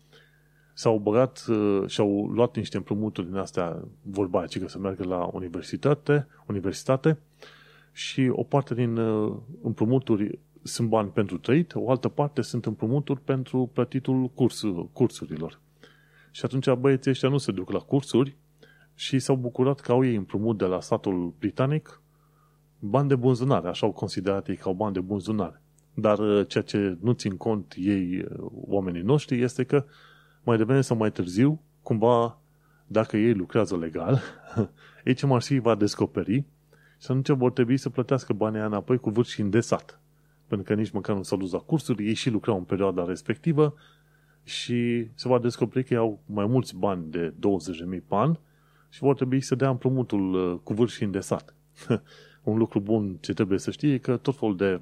S-au 0.74 0.98
băgat 0.98 1.44
uh, 1.48 1.82
și-au 1.86 2.26
luat 2.26 2.56
niște 2.56 2.76
împrumuturi 2.76 3.26
din 3.26 3.36
astea, 3.36 3.84
vorba 4.02 4.40
aceea 4.40 4.64
că 4.64 4.70
să 4.70 4.78
meargă 4.78 5.04
la 5.04 5.30
universitate, 5.32 6.26
universitate 6.46 7.18
și 7.92 8.28
o 8.32 8.42
parte 8.42 8.74
din 8.74 8.96
uh, 8.96 9.36
împrumuturi 9.62 10.38
sunt 10.62 10.88
bani 10.88 11.08
pentru 11.08 11.38
trăit, 11.38 11.74
o 11.74 11.90
altă 11.90 12.08
parte 12.08 12.42
sunt 12.42 12.66
împrumuturi 12.66 13.20
pentru 13.20 13.70
plătitul 13.72 14.28
curs, 14.28 14.62
cursurilor. 14.92 15.60
Și 16.30 16.44
atunci 16.44 16.70
băieții 16.70 17.10
ăștia 17.10 17.28
nu 17.28 17.38
se 17.38 17.52
duc 17.52 17.70
la 17.70 17.78
cursuri 17.78 18.36
și 18.94 19.18
s-au 19.18 19.36
bucurat 19.36 19.80
că 19.80 19.92
au 19.92 20.04
ei 20.04 20.14
împrumut 20.14 20.58
de 20.58 20.64
la 20.64 20.80
statul 20.80 21.34
britanic 21.38 22.02
bani 22.78 23.08
de 23.08 23.16
bunzunare, 23.16 23.68
așa 23.68 23.86
au 23.86 23.92
considerat 23.92 24.48
ei 24.48 24.56
ca 24.56 24.72
bani 24.72 24.94
de 24.94 25.00
bunzunare. 25.00 25.62
Dar 25.94 26.18
uh, 26.18 26.46
ceea 26.48 26.64
ce 26.64 26.98
nu 27.00 27.12
țin 27.12 27.36
cont 27.36 27.74
ei, 27.76 28.18
uh, 28.18 28.46
oamenii 28.50 29.02
noștri, 29.02 29.42
este 29.42 29.64
că 29.64 29.84
mai 30.42 30.56
devreme 30.56 30.80
sau 30.80 30.96
mai 30.96 31.12
târziu, 31.12 31.60
cumva, 31.82 32.40
dacă 32.86 33.16
ei 33.16 33.34
lucrează 33.34 33.76
legal, 33.76 34.20
HMRC 35.18 35.46
va 35.46 35.74
descoperi 35.74 36.44
și 36.98 37.06
atunci 37.10 37.28
vor 37.28 37.52
trebui 37.52 37.76
să 37.76 37.90
plătească 37.90 38.32
banii 38.32 38.60
înapoi 38.60 38.98
cu 38.98 39.10
vârf 39.10 39.28
și 39.28 39.40
îndesat. 39.40 40.00
Pentru 40.48 40.66
că 40.66 40.80
nici 40.80 40.90
măcar 40.90 41.16
nu 41.16 41.22
s-au 41.22 41.38
dus 41.38 41.52
la 41.52 41.58
cursuri, 41.58 42.06
ei 42.06 42.14
și 42.14 42.30
lucrau 42.30 42.56
în 42.56 42.64
perioada 42.64 43.04
respectivă 43.04 43.74
și 44.44 45.08
se 45.14 45.28
va 45.28 45.38
descoperi 45.38 45.84
că 45.84 45.96
au 45.96 46.20
mai 46.26 46.46
mulți 46.46 46.76
bani 46.76 47.10
de 47.10 47.34
20.000 47.34 47.36
pe 48.06 48.14
an 48.14 48.36
și 48.88 49.00
vor 49.00 49.14
trebui 49.14 49.40
să 49.40 49.54
dea 49.54 49.68
împrumutul 49.68 50.34
uh, 50.34 50.58
cu 50.62 50.74
vârf 50.74 50.92
și 50.92 51.02
îndesat. 51.02 51.54
un 52.42 52.58
lucru 52.58 52.80
bun 52.80 53.16
ce 53.20 53.32
trebuie 53.32 53.58
să 53.58 53.70
știi 53.70 53.92
e 53.92 53.98
că 53.98 54.16
tot 54.16 54.38
felul 54.38 54.56
de 54.56 54.80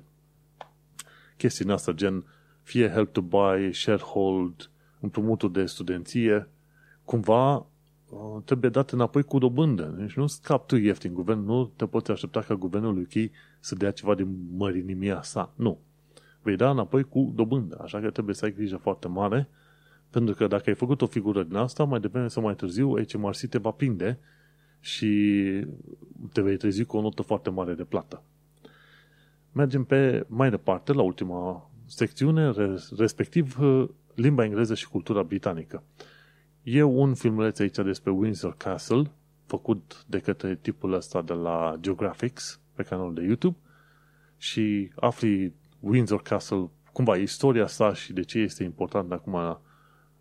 chestii 1.36 1.70
asta, 1.70 1.92
gen 1.92 2.24
fie 2.62 2.88
help 2.88 3.12
to 3.12 3.20
buy, 3.20 3.72
sharehold, 3.72 4.70
împrumuturi 5.00 5.52
de 5.52 5.66
studenție, 5.66 6.48
cumva 7.04 7.56
uh, 7.56 7.64
trebuie 8.44 8.70
date 8.70 8.94
înapoi 8.94 9.22
cu 9.22 9.38
dobândă. 9.38 9.94
Deci 9.98 10.12
nu 10.12 10.26
scap 10.26 10.66
tu 10.66 10.76
ieftin. 10.76 11.14
Guvern, 11.14 11.44
nu 11.44 11.64
te 11.76 11.86
poți 11.86 12.10
aștepta 12.10 12.40
ca 12.40 12.54
guvernul 12.54 12.98
UK 12.98 13.30
să 13.60 13.74
dea 13.74 13.90
ceva 13.90 14.14
din 14.14 14.36
mărinimia 14.56 15.22
sa. 15.22 15.52
Nu. 15.56 15.78
Vei 16.42 16.56
da 16.56 16.70
înapoi 16.70 17.04
cu 17.04 17.32
dobândă. 17.34 17.78
Așa 17.82 18.00
că 18.00 18.10
trebuie 18.10 18.34
să 18.34 18.44
ai 18.44 18.52
grijă 18.52 18.76
foarte 18.76 19.08
mare, 19.08 19.48
pentru 20.10 20.34
că 20.34 20.46
dacă 20.46 20.62
ai 20.66 20.74
făcut 20.74 21.02
o 21.02 21.06
figură 21.06 21.42
din 21.42 21.56
asta, 21.56 21.84
mai 21.84 22.00
devreme 22.00 22.28
sau 22.28 22.42
mai 22.42 22.54
târziu, 22.54 23.04
HMRC 23.04 23.38
te 23.38 23.58
va 23.58 23.70
prinde 23.70 24.18
și 24.80 25.44
te 26.32 26.40
vei 26.40 26.56
trezi 26.56 26.84
cu 26.84 26.96
o 26.96 27.00
notă 27.00 27.22
foarte 27.22 27.50
mare 27.50 27.74
de 27.74 27.84
plată. 27.84 28.22
Mergem 29.52 29.84
pe 29.84 30.26
mai 30.28 30.50
departe 30.50 30.92
la 30.92 31.02
ultima 31.02 31.70
secțiune, 31.86 32.52
respectiv 32.96 33.58
limba 34.14 34.44
engleză 34.44 34.74
și 34.74 34.88
cultura 34.88 35.22
britanică. 35.22 35.82
E 36.68 36.82
un 36.82 37.14
filmuleț 37.14 37.58
aici 37.58 37.76
despre 37.76 38.10
Windsor 38.10 38.56
Castle, 38.56 39.10
făcut 39.44 40.04
de 40.06 40.18
către 40.18 40.56
tipul 40.56 40.92
ăsta 40.92 41.22
de 41.22 41.32
la 41.32 41.76
Geographics, 41.80 42.60
pe 42.74 42.82
canalul 42.82 43.14
de 43.14 43.22
YouTube, 43.22 43.56
și 44.36 44.90
afli 44.96 45.54
Windsor 45.80 46.22
Castle, 46.22 46.70
cumva 46.92 47.16
istoria 47.16 47.66
sa 47.66 47.94
și 47.94 48.12
de 48.12 48.22
ce 48.22 48.38
este 48.38 48.64
important 48.64 49.12
acum 49.12 49.58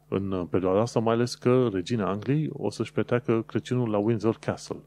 în 0.07 0.45
perioada 0.45 0.81
asta, 0.81 0.99
mai 0.99 1.13
ales 1.13 1.35
că 1.35 1.69
regina 1.71 2.09
Angliei 2.09 2.49
o 2.53 2.69
să-și 2.69 2.91
petreacă 2.91 3.41
Crăciunul 3.41 3.89
la 3.89 3.97
Windsor 3.97 4.37
Castle. 4.37 4.83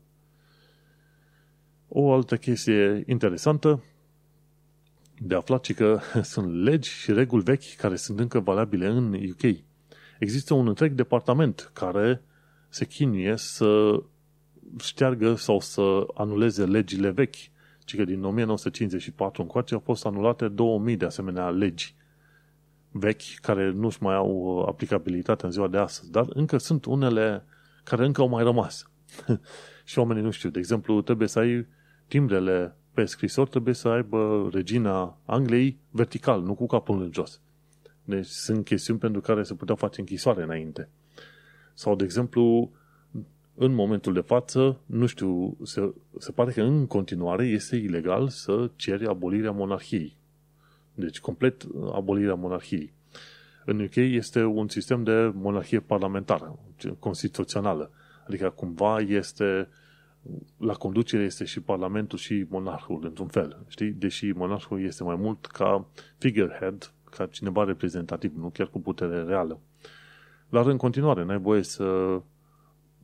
O 1.89 2.13
altă 2.13 2.37
chestie 2.37 3.03
interesantă 3.07 3.83
de 5.21 5.35
aflat 5.35 5.65
și 5.65 5.75
că 5.75 6.01
sunt 6.23 6.63
legi 6.63 6.91
și 6.91 7.13
reguli 7.13 7.43
vechi 7.43 7.75
care 7.77 7.97
sunt 7.97 8.19
încă 8.19 8.41
valabile 8.41 8.87
în 8.87 9.13
UK. 9.13 9.68
Există 10.19 10.55
un 10.55 10.69
întreg 10.69 10.93
departament 10.93 11.71
care 11.73 12.23
se 12.69 12.85
chinuie 12.85 13.37
să 13.37 14.03
șteargă 14.81 15.35
sau 15.35 15.61
să 15.61 16.07
anuleze 16.15 16.65
legile 16.65 17.11
vechi, 17.11 17.37
ci 17.85 17.97
că 17.97 18.05
din 18.05 18.25
1954 18.25 19.43
încoace 19.43 19.75
au 19.75 19.81
fost 19.81 20.07
anulate 20.07 20.49
2000 20.49 20.97
de 20.97 21.05
asemenea 21.05 21.49
legi 21.49 21.97
vechi 22.91 23.35
care 23.41 23.71
nu-și 23.71 24.03
mai 24.03 24.15
au 24.15 24.63
aplicabilitate 24.69 25.45
în 25.45 25.51
ziua 25.51 25.69
de 25.69 25.79
astăzi, 25.79 26.11
dar 26.11 26.27
încă 26.29 26.59
sunt 26.59 26.85
unele 26.85 27.45
care 27.85 28.05
încă 28.05 28.21
au 28.21 28.29
mai 28.29 28.43
rămas. 28.43 28.91
și 29.85 29.99
oamenii 29.99 30.23
nu 30.23 30.31
știu. 30.31 30.51
De 30.51 30.59
exemplu, 30.59 31.03
trebuie 31.03 31.29
să 31.29 31.39
ai 31.39 31.67
timbrele 32.07 32.77
pe 32.93 33.05
scrisor, 33.05 33.49
trebuie 33.49 33.75
să 33.75 33.89
aibă 33.89 34.49
regina 34.53 35.19
Angliei 35.25 35.79
vertical, 35.91 36.43
nu 36.43 36.55
cu 36.55 36.67
capul 36.67 37.03
în 37.03 37.11
jos. 37.13 37.41
Deci 38.09 38.27
sunt 38.27 38.65
chestiuni 38.65 38.99
pentru 38.99 39.21
care 39.21 39.43
se 39.43 39.55
putea 39.55 39.75
face 39.75 40.01
închisoare 40.01 40.43
înainte. 40.43 40.89
Sau, 41.75 41.97
de 41.97 42.05
exemplu, 42.05 42.71
în 43.55 43.75
momentul 43.75 44.13
de 44.13 44.21
față, 44.21 44.81
nu 44.87 45.07
știu, 45.07 45.57
se, 45.63 45.93
se 46.19 46.33
pare 46.33 46.53
că 46.53 46.63
în 46.63 46.87
continuare 46.87 47.47
este 47.47 47.77
ilegal 47.77 48.29
să 48.29 48.71
ceri 48.77 49.07
abolirea 49.07 49.51
monarhiei. 49.51 50.17
Deci, 50.95 51.21
complet 51.21 51.67
abolirea 51.93 52.35
monarhiei. 52.35 52.93
În 53.65 53.81
UK 53.81 53.95
este 53.95 54.45
un 54.45 54.69
sistem 54.69 55.03
de 55.03 55.33
monarhie 55.35 55.81
parlamentară, 55.81 56.59
constituțională. 56.99 57.91
Adică, 58.27 58.51
cumva, 58.51 58.99
este 59.01 59.69
la 60.57 60.75
conducere 60.75 61.23
este 61.23 61.45
și 61.45 61.61
Parlamentul 61.61 62.19
și 62.19 62.47
monarhul, 62.49 63.05
într-un 63.05 63.29
fel. 63.29 63.65
Știi? 63.69 63.91
Deși 63.91 64.27
monarhul 64.27 64.85
este 64.85 65.03
mai 65.03 65.17
mult 65.17 65.47
ca 65.47 65.87
figurehead, 66.19 66.93
ca 67.19 67.27
cineva 67.27 67.65
reprezentativ, 67.65 68.33
nu 68.37 68.49
chiar 68.49 68.67
cu 68.67 68.81
putere 68.81 69.23
reală. 69.23 69.61
Dar 70.49 70.67
în 70.67 70.77
continuare, 70.77 71.25
n-ai 71.25 71.39
voie 71.39 71.63
să 71.63 72.21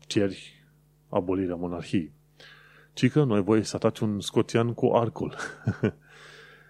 ceri 0.06 0.64
abolirea 1.08 1.54
monarhiei. 1.54 2.12
Ci 2.92 3.10
că 3.10 3.24
nu 3.24 3.34
ai 3.34 3.42
voie 3.42 3.62
să 3.62 3.76
ataci 3.76 3.98
un 3.98 4.20
scoțian 4.20 4.74
cu 4.74 4.86
arcul. 4.86 5.34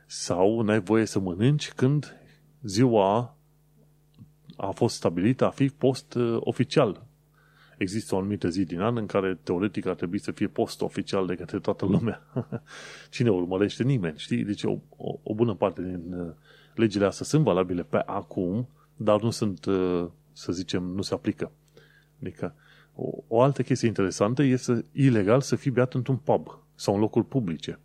Sau 0.06 0.60
n-ai 0.60 0.80
voie 0.80 1.04
să 1.04 1.18
mănânci 1.18 1.72
când 1.72 2.16
ziua 2.62 3.36
a 4.56 4.70
fost 4.70 4.94
stabilită 4.94 5.46
a 5.46 5.50
fi 5.50 5.68
post 5.68 6.14
uh, 6.14 6.36
oficial. 6.40 7.06
Există 7.78 8.14
o 8.14 8.18
anumită 8.18 8.48
zi 8.48 8.64
din 8.64 8.80
an 8.80 8.96
în 8.96 9.06
care 9.06 9.38
teoretic 9.42 9.86
ar 9.86 9.94
trebui 9.94 10.18
să 10.18 10.30
fie 10.30 10.46
post 10.46 10.80
oficial 10.80 11.26
de 11.26 11.34
către 11.34 11.58
toată 11.58 11.86
lumea. 11.86 12.22
Cine 13.10 13.30
urmărește? 13.30 13.82
Nimeni, 13.82 14.18
știi? 14.18 14.44
Deci 14.44 14.62
o, 14.62 14.78
o, 14.96 15.18
o 15.22 15.34
bună 15.34 15.54
parte 15.54 15.82
din 15.82 16.12
uh, 16.12 16.32
legile 16.74 17.04
astea 17.04 17.26
sunt 17.26 17.44
valabile 17.44 17.82
pe 17.82 17.96
acum, 17.96 18.68
dar 18.96 19.22
nu 19.22 19.30
sunt, 19.30 19.64
uh, 19.64 20.06
să 20.32 20.52
zicem, 20.52 20.82
nu 20.82 21.02
se 21.02 21.14
aplică. 21.14 21.52
Adică 22.20 22.54
o, 22.94 23.10
o 23.28 23.40
altă 23.40 23.62
chestie 23.62 23.88
interesantă 23.88 24.42
este 24.42 24.84
ilegal 24.92 25.40
să 25.40 25.56
fii 25.56 25.70
beat 25.70 25.94
într-un 25.94 26.16
pub 26.16 26.58
sau 26.74 26.94
în 26.94 27.00
locuri 27.00 27.26
publice. 27.26 27.78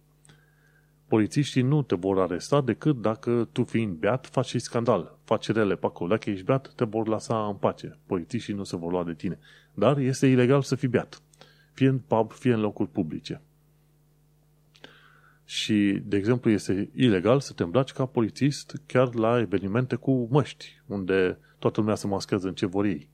Polițiștii 1.07 1.61
nu 1.61 1.81
te 1.81 1.95
vor 1.95 2.19
aresta 2.19 2.61
decât 2.61 3.01
dacă 3.01 3.47
tu 3.51 3.63
fiind 3.63 3.95
beat 3.95 4.27
faci 4.27 4.55
scandal, 4.55 5.17
faci 5.23 5.51
rele 5.51 5.75
pe 5.75 5.85
acolo. 5.85 6.09
Dacă 6.09 6.29
ești 6.29 6.45
beat, 6.45 6.73
te 6.75 6.85
vor 6.85 7.07
lăsa 7.07 7.45
în 7.45 7.55
pace. 7.55 7.97
Polițiștii 8.05 8.53
nu 8.53 8.63
se 8.63 8.75
vor 8.75 8.91
lua 8.91 9.03
de 9.03 9.13
tine. 9.13 9.39
Dar 9.73 9.97
este 9.97 10.27
ilegal 10.27 10.61
să 10.61 10.75
fii 10.75 10.87
beat. 10.87 11.21
Fie 11.73 11.87
în 11.87 11.99
pub, 11.99 12.31
fie 12.31 12.53
în 12.53 12.59
locuri 12.59 12.89
publice. 12.89 13.41
Și, 15.49 16.01
de 16.05 16.17
exemplu, 16.17 16.49
este 16.49 16.89
ilegal 16.95 17.39
să 17.39 17.53
te 17.53 17.63
îmbraci 17.63 17.91
ca 17.91 18.05
polițist 18.05 18.81
chiar 18.85 19.13
la 19.13 19.39
evenimente 19.39 19.95
cu 19.95 20.27
măști, 20.31 20.81
unde 20.85 21.37
toată 21.59 21.79
lumea 21.79 21.95
se 21.95 22.07
maschează 22.07 22.47
în 22.47 22.53
ce 22.53 22.65
vor 22.65 22.85
ei. 22.85 23.09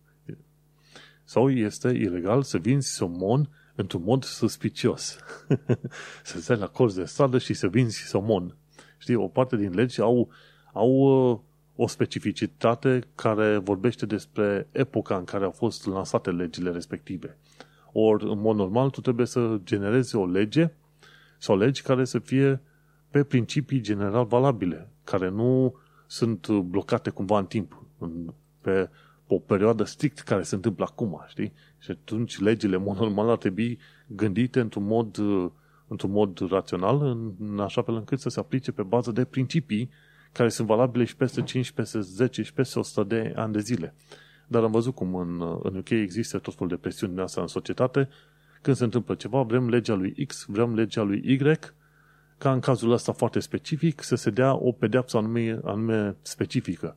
Sau 1.24 1.50
este 1.50 1.88
ilegal 1.88 2.44
să 2.44 2.58
vinzi 2.58 2.94
somon 2.94 3.50
într-un 3.76 4.04
mod 4.04 4.24
suspicios. 4.24 5.18
să 6.24 6.42
stai 6.42 6.58
la 6.58 6.68
colț 6.68 6.94
de 6.94 7.04
stradă 7.04 7.38
și 7.38 7.54
să 7.54 7.68
vinzi 7.68 8.02
somon. 8.02 8.56
Știi, 8.98 9.16
o 9.16 9.28
parte 9.28 9.56
din 9.56 9.74
legi 9.74 10.02
au, 10.02 10.30
au 10.74 10.92
uh, 10.92 11.40
o 11.76 11.88
specificitate 11.88 13.04
care 13.16 13.58
vorbește 13.58 14.06
despre 14.06 14.68
epoca 14.72 15.18
în 15.18 15.24
care 15.24 15.44
au 15.44 15.52
fost 15.52 15.86
lansate 15.86 16.32
legile 16.32 16.72
respective. 16.72 17.38
Ori, 17.92 18.30
în 18.30 18.40
mod 18.40 18.56
normal, 18.56 18.90
tu 18.90 19.02
trebuie 19.02 19.26
să 19.26 19.60
generezi 19.64 20.16
o 20.16 20.26
lege 20.26 20.72
sau 21.38 21.58
legi 21.58 21.82
care 21.82 22.06
să 22.06 22.20
fie 22.20 22.62
pe 23.10 23.24
principii 23.24 23.82
general 23.82 24.26
valabile, 24.26 24.90
care 25.04 25.30
nu 25.30 25.76
sunt 26.08 26.50
blocate 26.50 27.10
cumva 27.10 27.40
în 27.40 27.46
timp, 27.46 27.84
în, 27.98 28.34
pe 28.62 28.90
o 29.28 29.40
perioadă 29.40 29.84
strict 29.84 30.20
care 30.20 30.42
se 30.42 30.56
întâmplă 30.56 30.86
acum, 30.90 31.24
știi? 31.28 31.54
Și 31.78 31.92
atunci 31.92 32.40
legile, 32.40 32.78
mod 32.78 32.98
normal, 32.98 33.30
ar 33.30 33.38
trebui 33.38 33.80
gândite 34.08 34.60
într-un 34.60 34.84
mod, 34.84 35.18
într-un 35.88 36.12
mod 36.12 36.40
rațional, 36.50 37.02
în, 37.02 37.32
în 37.40 37.60
așa 37.60 37.82
fel 37.82 37.96
încât 37.96 38.20
să 38.20 38.30
se 38.30 38.40
aplice 38.40 38.72
pe 38.72 38.84
bază 38.84 39.12
de 39.12 39.26
principii 39.26 39.90
care 40.32 40.50
sunt 40.50 40.68
valabile 40.68 41.04
și 41.04 41.16
peste 41.16 41.42
5, 41.42 41.72
peste 41.72 42.00
10 42.00 42.42
și 42.42 42.54
peste 42.54 42.80
100 42.80 43.04
de 43.04 43.34
ani 43.36 43.54
de 43.54 43.60
zile. 43.60 43.94
Dar 44.48 44.64
am 44.64 44.72
văzut 44.72 44.96
cum 44.96 45.16
în, 45.16 45.60
în 45.64 45.78
UK 45.78 45.90
există 45.90 46.38
tot 46.38 46.54
felul 46.54 46.70
de 46.70 46.76
presiuni 46.76 47.14
din 47.14 47.22
asta 47.22 47.42
în 47.42 47.48
societate. 47.48 48.10
Când 48.66 48.78
se 48.78 48.84
întâmplă 48.84 49.16
ceva, 49.16 49.42
vrem 49.42 49.70
legea 49.70 49.94
lui 49.94 50.26
X, 50.26 50.46
vrem 50.48 50.76
legea 50.76 51.02
lui 51.02 51.22
Y, 51.26 51.38
ca 52.38 52.52
în 52.52 52.60
cazul 52.60 52.92
ăsta 52.92 53.12
foarte 53.12 53.40
specific, 53.40 54.04
să 54.04 54.16
se 54.16 54.30
dea 54.30 54.56
o 54.56 54.72
pedeapsă 54.72 55.18
anume, 55.18 55.60
anume 55.64 56.16
specifică. 56.22 56.96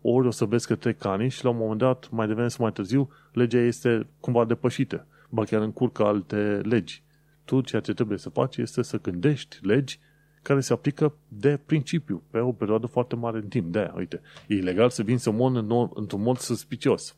Ori 0.00 0.26
o 0.26 0.30
să 0.30 0.44
vezi 0.44 0.66
că 0.66 0.74
trec 0.74 1.04
ani 1.04 1.28
și 1.28 1.44
la 1.44 1.50
un 1.50 1.56
moment 1.56 1.78
dat, 1.78 2.08
mai 2.10 2.26
devreme 2.26 2.48
sau 2.48 2.64
mai 2.64 2.72
târziu, 2.72 3.10
legea 3.32 3.58
este 3.58 4.06
cumva 4.20 4.44
depășită. 4.44 5.06
Ba 5.30 5.44
chiar 5.44 5.62
încurcă 5.62 6.04
alte 6.04 6.60
legi. 6.64 7.02
Tu 7.44 7.60
ceea 7.60 7.80
ce 7.80 7.94
trebuie 7.94 8.18
să 8.18 8.28
faci 8.28 8.56
este 8.56 8.82
să 8.82 9.00
gândești 9.00 9.58
legi 9.62 9.98
care 10.42 10.60
se 10.60 10.72
aplică 10.72 11.14
de 11.28 11.60
principiu, 11.66 12.22
pe 12.30 12.38
o 12.38 12.52
perioadă 12.52 12.86
foarte 12.86 13.14
mare 13.16 13.36
în 13.36 13.48
timp. 13.48 13.72
De 13.72 13.78
aia, 13.78 13.94
uite, 13.96 14.20
e 14.46 14.54
ilegal 14.54 14.90
să 14.90 15.02
vin 15.02 15.18
somon 15.18 15.56
în, 15.56 15.88
într-un 15.94 16.22
mod 16.22 16.38
suspicios. 16.38 17.16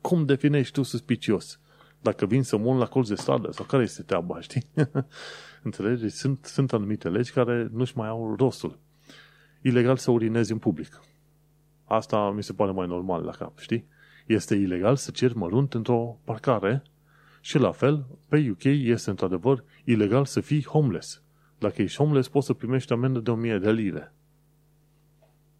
Cum 0.00 0.24
definești 0.24 0.72
tu 0.72 0.82
suspicios? 0.82 1.60
Dacă 2.02 2.26
vin 2.26 2.42
somon 2.42 2.78
la 2.78 2.86
colț 2.86 3.08
de 3.08 3.14
stradă 3.14 3.50
sau 3.50 3.64
care 3.64 3.82
este 3.82 4.02
treaba, 4.02 4.40
știi? 4.46 4.66
Înțelegi? 5.62 6.08
Sunt, 6.08 6.44
sunt 6.44 6.72
anumite 6.72 7.08
legi 7.08 7.32
care 7.32 7.68
nu-și 7.72 7.96
mai 7.96 8.08
au 8.08 8.34
rostul. 8.38 8.78
Ilegal 9.60 9.96
să 9.96 10.10
urinezi 10.10 10.52
în 10.52 10.58
public. 10.58 11.00
Asta 11.84 12.30
mi 12.30 12.42
se 12.42 12.52
pare 12.52 12.70
mai 12.70 12.86
normal 12.86 13.24
la 13.24 13.30
cap, 13.30 13.58
știi? 13.58 13.86
Este 14.26 14.54
ilegal 14.54 14.96
să 14.96 15.10
ceri 15.10 15.36
mărunt 15.36 15.74
într-o 15.74 16.18
parcare 16.24 16.82
și 17.40 17.58
la 17.58 17.72
fel, 17.72 18.06
pe 18.28 18.48
UK 18.50 18.64
este 18.64 19.10
într-adevăr 19.10 19.64
ilegal 19.84 20.24
să 20.24 20.40
fii 20.40 20.64
homeless. 20.64 21.22
Dacă 21.58 21.82
ești 21.82 21.96
homeless, 21.96 22.28
poți 22.28 22.46
să 22.46 22.52
primești 22.52 22.92
amendă 22.92 23.18
de 23.18 23.30
1000 23.30 23.58
de 23.58 23.72
lire. 23.72 24.12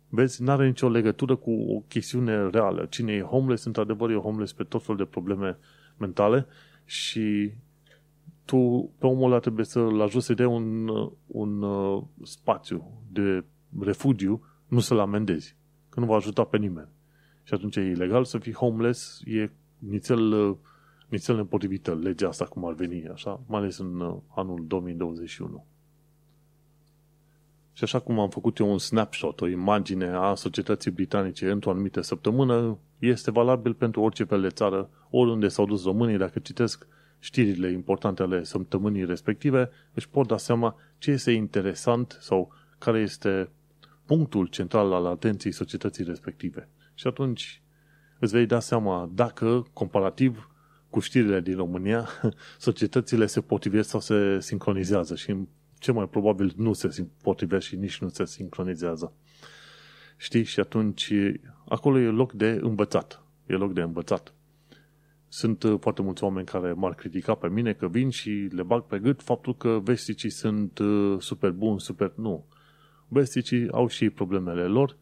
Vezi, 0.09 0.43
nu 0.43 0.51
are 0.51 0.67
nicio 0.67 0.89
legătură 0.89 1.37
cu 1.37 1.51
o 1.51 1.81
chestiune 1.89 2.49
reală. 2.49 2.85
Cine 2.85 3.13
e 3.13 3.21
homeless, 3.21 3.65
într-adevăr, 3.65 4.11
e 4.11 4.15
homeless 4.15 4.53
pe 4.53 4.63
tot 4.63 4.83
felul 4.83 4.97
de 4.97 5.05
probleme 5.05 5.59
mentale 5.97 6.47
și 6.85 7.53
tu 8.45 8.91
pe 8.99 9.07
omul 9.07 9.31
ăla 9.31 9.39
trebuie 9.39 9.65
să-l 9.65 10.01
ajuți 10.01 10.27
să 10.27 10.35
dea 10.35 10.49
un, 10.49 10.89
un 11.27 11.63
uh, 11.63 12.03
spațiu 12.23 13.03
de 13.13 13.45
refugiu, 13.81 14.45
nu 14.67 14.79
să-l 14.79 14.99
amendezi, 14.99 15.57
că 15.89 16.01
nu 16.01 16.07
va 16.07 16.17
ajuta 16.17 16.45
pe 16.45 16.57
nimeni. 16.57 16.89
Și 17.43 17.55
atunci 17.55 17.77
e 17.77 17.81
ilegal 17.81 18.25
să 18.25 18.39
fii 18.39 18.53
homeless, 18.53 19.21
e 19.25 19.51
nițel, 19.79 20.33
uh, 20.33 20.57
nițel 21.09 21.37
nepotrivită 21.37 21.95
legea 21.95 22.29
asta 22.29 22.45
cum 22.45 22.65
ar 22.65 22.73
veni, 22.73 23.09
așa, 23.09 23.41
mai 23.47 23.61
ales 23.61 23.79
în 23.79 24.01
uh, 24.01 24.17
anul 24.35 24.65
2021. 24.67 25.65
Și 27.73 27.85
așa 27.85 27.99
cum 27.99 28.19
am 28.19 28.29
făcut 28.29 28.59
eu 28.59 28.71
un 28.71 28.79
snapshot, 28.79 29.41
o 29.41 29.47
imagine 29.47 30.09
a 30.09 30.35
societății 30.35 30.91
britanice 30.91 31.51
într-o 31.51 31.71
anumită 31.71 32.01
săptămână, 32.01 32.79
este 33.09 33.31
valabil 33.31 33.75
pentru 33.75 34.01
orice 34.01 34.25
fel 34.25 34.41
de 34.41 34.49
țară, 34.49 34.91
oriunde 35.11 35.49
s-au 35.49 35.67
dus 35.67 35.85
românii, 35.85 36.17
dacă 36.17 36.39
citesc 36.39 36.87
știrile 37.19 37.71
importante 37.71 38.23
ale 38.23 38.45
săptămânii 38.45 39.05
respective, 39.05 39.71
își 39.95 40.09
pot 40.09 40.27
da 40.27 40.37
seama 40.37 40.77
ce 40.99 41.11
este 41.11 41.31
interesant 41.31 42.19
sau 42.21 42.53
care 42.79 43.01
este 43.01 43.51
punctul 44.05 44.47
central 44.47 44.93
al 44.93 45.07
atenției 45.07 45.53
societății 45.53 46.05
respective. 46.05 46.69
Și 46.95 47.07
atunci 47.07 47.63
îți 48.19 48.33
vei 48.33 48.47
da 48.47 48.61
seama 48.61 49.11
dacă, 49.15 49.67
comparativ 49.73 50.51
cu 50.91 51.01
știrile 51.01 51.41
din 51.41 51.57
România, 51.57 52.09
societățile 52.59 53.27
se 53.27 53.41
potrivesc 53.41 53.89
sau 53.89 54.01
se 54.01 54.41
sincronizează 54.41 55.15
și 55.15 55.37
ce 55.79 55.93
mai 55.93 56.09
probabil 56.09 56.53
nu 56.57 56.73
se 56.73 57.07
potrivesc 57.23 57.67
și 57.67 57.77
nici 57.77 57.99
nu 57.99 58.09
se 58.09 58.25
sincronizează. 58.25 59.13
Știi? 60.23 60.43
Și 60.43 60.61
atunci 60.61 61.13
acolo 61.69 61.99
e 61.99 62.07
loc 62.09 62.33
de 62.33 62.59
învățat. 62.63 63.23
E 63.47 63.53
loc 63.53 63.73
de 63.73 63.81
învățat. 63.81 64.35
Sunt 65.29 65.63
uh, 65.63 65.79
foarte 65.81 66.03
mulți 66.03 66.25
oameni 66.25 66.47
care 66.47 66.73
m-ar 66.73 66.95
critica 66.95 67.35
pe 67.35 67.49
mine 67.49 67.73
că 67.73 67.89
vin 67.89 68.11
și 68.11 68.31
le 68.31 68.63
bag 68.63 68.83
pe 68.83 68.99
gât 68.99 69.23
faptul 69.23 69.57
că 69.57 69.81
vesticii 69.83 70.31
sunt 70.31 70.79
uh, 70.79 71.17
super 71.19 71.51
buni, 71.51 71.81
super... 71.81 72.13
Nu. 72.17 72.45
Vesticii 73.09 73.71
au 73.71 73.87
și 73.87 74.11
problemele 74.11 74.65
lor, 74.67 74.97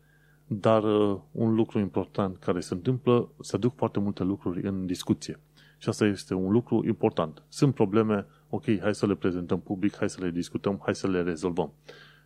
dar 0.47 0.83
uh, 0.83 1.21
un 1.33 1.55
lucru 1.55 1.79
important 1.79 2.37
care 2.37 2.61
se 2.61 2.75
întâmplă, 2.75 3.29
se 3.41 3.57
aduc 3.57 3.77
foarte 3.77 3.99
multe 3.99 4.23
lucruri 4.23 4.67
în 4.67 4.87
discuție. 4.87 5.41
Și 5.79 5.89
asta 5.89 6.07
este 6.07 6.35
un 6.35 6.53
lucru 6.53 6.87
important. 6.87 7.43
Sunt 7.49 7.75
probleme, 7.75 8.27
ok, 8.49 8.65
hai 8.81 8.95
să 8.95 9.07
le 9.07 9.15
prezentăm 9.15 9.61
public, 9.61 9.97
hai 9.97 10.11
să 10.11 10.21
le 10.21 10.31
discutăm, 10.31 10.81
hai 10.85 10.95
să 10.95 11.09
le 11.09 11.23
rezolvăm. 11.23 11.73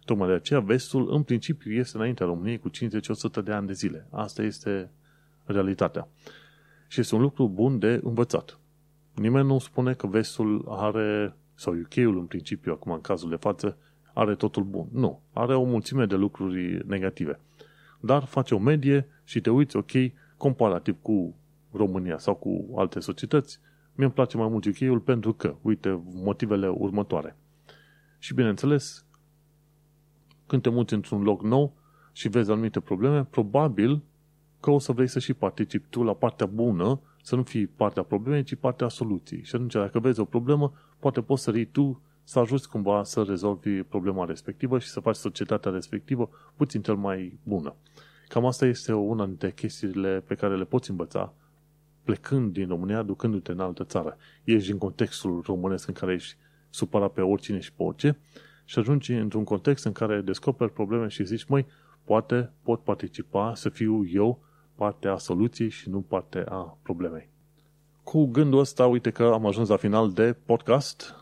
Tocmai 0.05 0.29
de 0.29 0.35
aceea 0.35 0.61
vestul, 0.61 1.13
în 1.15 1.23
principiu, 1.23 1.73
este 1.73 1.97
înaintea 1.97 2.27
României 2.27 2.59
cu 2.59 2.71
50-100 2.71 3.45
de 3.45 3.53
ani 3.53 3.67
de 3.67 3.73
zile. 3.73 4.07
Asta 4.11 4.43
este 4.43 4.91
realitatea. 5.45 6.09
Și 6.89 7.01
este 7.01 7.15
un 7.15 7.21
lucru 7.21 7.49
bun 7.49 7.79
de 7.79 8.01
învățat. 8.03 8.59
Nimeni 9.15 9.47
nu 9.47 9.59
spune 9.59 9.95
că 9.95 10.07
vestul 10.07 10.67
are, 10.69 11.37
sau 11.55 11.75
UK-ul 11.75 12.19
în 12.19 12.27
principiu, 12.27 12.73
acum 12.73 12.93
în 12.93 13.01
cazul 13.01 13.29
de 13.29 13.37
față, 13.37 13.77
are 14.15 14.35
totul 14.35 14.63
bun. 14.63 14.89
Nu. 14.93 15.21
Are 15.33 15.55
o 15.55 15.65
mulțime 15.65 16.07
de 16.07 16.15
lucruri 16.15 16.87
negative. 16.87 17.41
Dar 18.01 18.25
face 18.25 18.55
o 18.55 18.59
medie 18.59 19.09
și 19.25 19.41
te 19.41 19.51
uiți, 19.51 19.77
ok, 19.77 19.91
comparativ 20.37 20.97
cu 21.03 21.35
România 21.73 22.19
sau 22.19 22.35
cu 22.35 22.75
alte 22.77 23.01
societăți, 23.01 23.61
mi-mi 23.95 24.11
place 24.11 24.37
mai 24.37 24.49
mult 24.49 24.65
UK-ul 24.65 25.01
pentru 25.01 25.33
că, 25.33 25.55
uite, 25.63 26.03
motivele 26.13 26.69
următoare. 26.69 27.37
Și 28.19 28.35
bineînțeles, 28.35 29.04
când 30.55 30.67
te 30.67 30.81
muți 30.81 30.95
într-un 30.95 31.23
loc 31.23 31.43
nou 31.43 31.73
și 32.13 32.29
vezi 32.29 32.51
anumite 32.51 32.81
probleme, 32.81 33.25
probabil 33.25 34.03
că 34.61 34.71
o 34.71 34.79
să 34.79 34.93
vrei 34.93 35.07
să 35.07 35.19
și 35.19 35.35
participi 35.35 35.87
tu 35.89 36.03
la 36.03 36.13
partea 36.13 36.47
bună, 36.47 37.01
să 37.23 37.37
nu 37.37 37.43
fii 37.43 37.67
partea 37.67 38.03
problemei, 38.03 38.43
ci 38.43 38.55
partea 38.55 38.89
soluției. 38.89 39.43
Și 39.45 39.55
atunci, 39.55 39.73
dacă 39.73 39.99
vezi 39.99 40.21
o 40.21 40.25
problemă, 40.25 40.73
poate 40.99 41.21
poți 41.21 41.43
să 41.43 41.51
rii 41.51 41.65
tu 41.65 42.01
să 42.25 42.39
ajuți 42.39 42.69
cumva 42.69 43.05
să 43.05 43.23
rezolvi 43.23 43.83
problema 43.83 44.25
respectivă 44.25 44.79
și 44.79 44.89
să 44.89 45.01
faci 45.01 45.15
societatea 45.15 45.71
respectivă 45.71 46.31
puțin 46.57 46.83
cel 46.83 46.95
mai 46.95 47.39
bună. 47.43 47.75
Cam 48.29 48.47
asta 48.47 48.67
este 48.67 48.93
una 48.93 49.27
dintre 49.27 49.53
chestiile 49.53 50.23
pe 50.27 50.35
care 50.35 50.57
le 50.57 50.65
poți 50.65 50.91
învăța 50.91 51.33
plecând 52.03 52.53
din 52.53 52.69
România, 52.69 53.03
ducându-te 53.03 53.53
în 53.53 53.61
altă 53.61 53.85
țară. 53.85 54.17
Ești 54.45 54.71
în 54.71 54.79
contextul 54.79 55.43
românesc 55.47 55.89
în 55.89 55.95
care 55.95 56.13
ești 56.13 56.37
supărat 56.71 57.13
pe 57.13 57.21
oricine 57.21 57.61
și 57.61 57.73
pe 57.73 57.83
orice 57.83 58.19
și 58.65 58.79
ajungi 58.79 59.13
într-un 59.13 59.45
context 59.45 59.85
în 59.85 59.93
care 59.93 60.21
descoperi 60.21 60.73
probleme 60.73 61.09
și 61.09 61.25
zici, 61.25 61.45
măi, 61.45 61.67
poate 62.05 62.51
pot 62.63 62.81
participa 62.81 63.55
să 63.55 63.69
fiu 63.69 64.07
eu 64.13 64.39
partea 64.75 65.13
a 65.13 65.19
soluției 65.19 65.69
și 65.69 65.89
nu 65.89 66.01
partea 66.01 66.45
a 66.49 66.79
problemei. 66.83 67.29
Cu 68.03 68.25
gândul 68.25 68.59
ăsta, 68.59 68.87
uite 68.87 69.11
că 69.11 69.25
am 69.25 69.47
ajuns 69.47 69.69
la 69.69 69.77
final 69.77 70.13
de 70.13 70.37
podcast. 70.47 71.15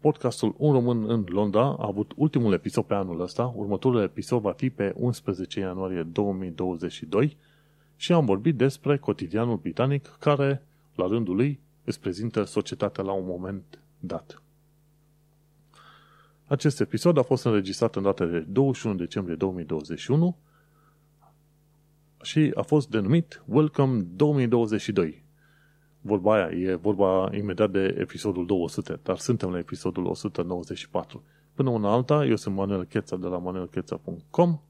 Podcastul 0.00 0.54
Un 0.56 0.72
Român 0.72 1.10
în 1.10 1.24
Londra 1.28 1.62
a 1.64 1.86
avut 1.86 2.12
ultimul 2.16 2.52
episod 2.52 2.84
pe 2.84 2.94
anul 2.94 3.20
ăsta. 3.20 3.52
Următorul 3.56 4.02
episod 4.02 4.40
va 4.40 4.52
fi 4.52 4.70
pe 4.70 4.92
11 4.96 5.60
ianuarie 5.60 6.02
2022 6.02 7.36
și 7.96 8.12
am 8.12 8.24
vorbit 8.24 8.56
despre 8.56 8.98
cotidianul 8.98 9.56
britanic 9.56 10.16
care, 10.20 10.62
la 10.94 11.06
rândul 11.06 11.36
lui, 11.36 11.60
îți 11.84 12.00
prezintă 12.00 12.44
societatea 12.44 13.04
la 13.04 13.12
un 13.12 13.26
moment 13.26 13.78
dat. 13.98 14.41
Acest 16.52 16.80
episod 16.80 17.18
a 17.18 17.22
fost 17.22 17.44
înregistrat 17.44 17.96
în 17.96 18.02
data 18.02 18.24
de 18.24 18.38
21 18.38 18.94
decembrie 18.94 19.36
2021 19.36 20.36
și 22.22 22.52
a 22.54 22.62
fost 22.62 22.88
denumit 22.90 23.42
Welcome 23.46 24.00
2022. 24.00 25.24
Vorba 26.00 26.34
aia 26.34 26.50
e 26.50 26.74
vorba 26.74 27.30
imediat 27.34 27.70
de 27.70 27.96
episodul 27.98 28.46
200, 28.46 29.00
dar 29.02 29.18
suntem 29.18 29.50
la 29.50 29.58
episodul 29.58 30.04
194. 30.06 31.22
Până 31.54 31.70
una 31.70 31.92
alta, 31.92 32.24
eu 32.24 32.36
sunt 32.36 32.54
Manuel 32.54 32.84
Cheța 32.84 33.16
de 33.16 33.26
la 33.26 33.38
manuelcheța.com 33.38 34.60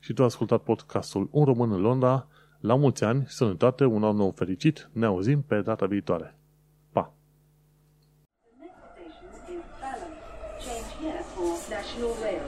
și 0.00 0.12
tu 0.12 0.20
ai 0.20 0.26
ascultat 0.26 0.62
podcastul 0.62 1.28
Un 1.30 1.44
Român 1.44 1.72
în 1.72 1.80
Londra. 1.80 2.28
La 2.60 2.74
mulți 2.74 3.04
ani, 3.04 3.24
sănătate, 3.28 3.84
un 3.84 4.04
an 4.04 4.16
nou 4.16 4.30
fericit, 4.30 4.90
ne 4.92 5.06
auzim 5.06 5.42
pe 5.42 5.60
data 5.60 5.86
viitoare. 5.86 6.35
No. 11.98 12.45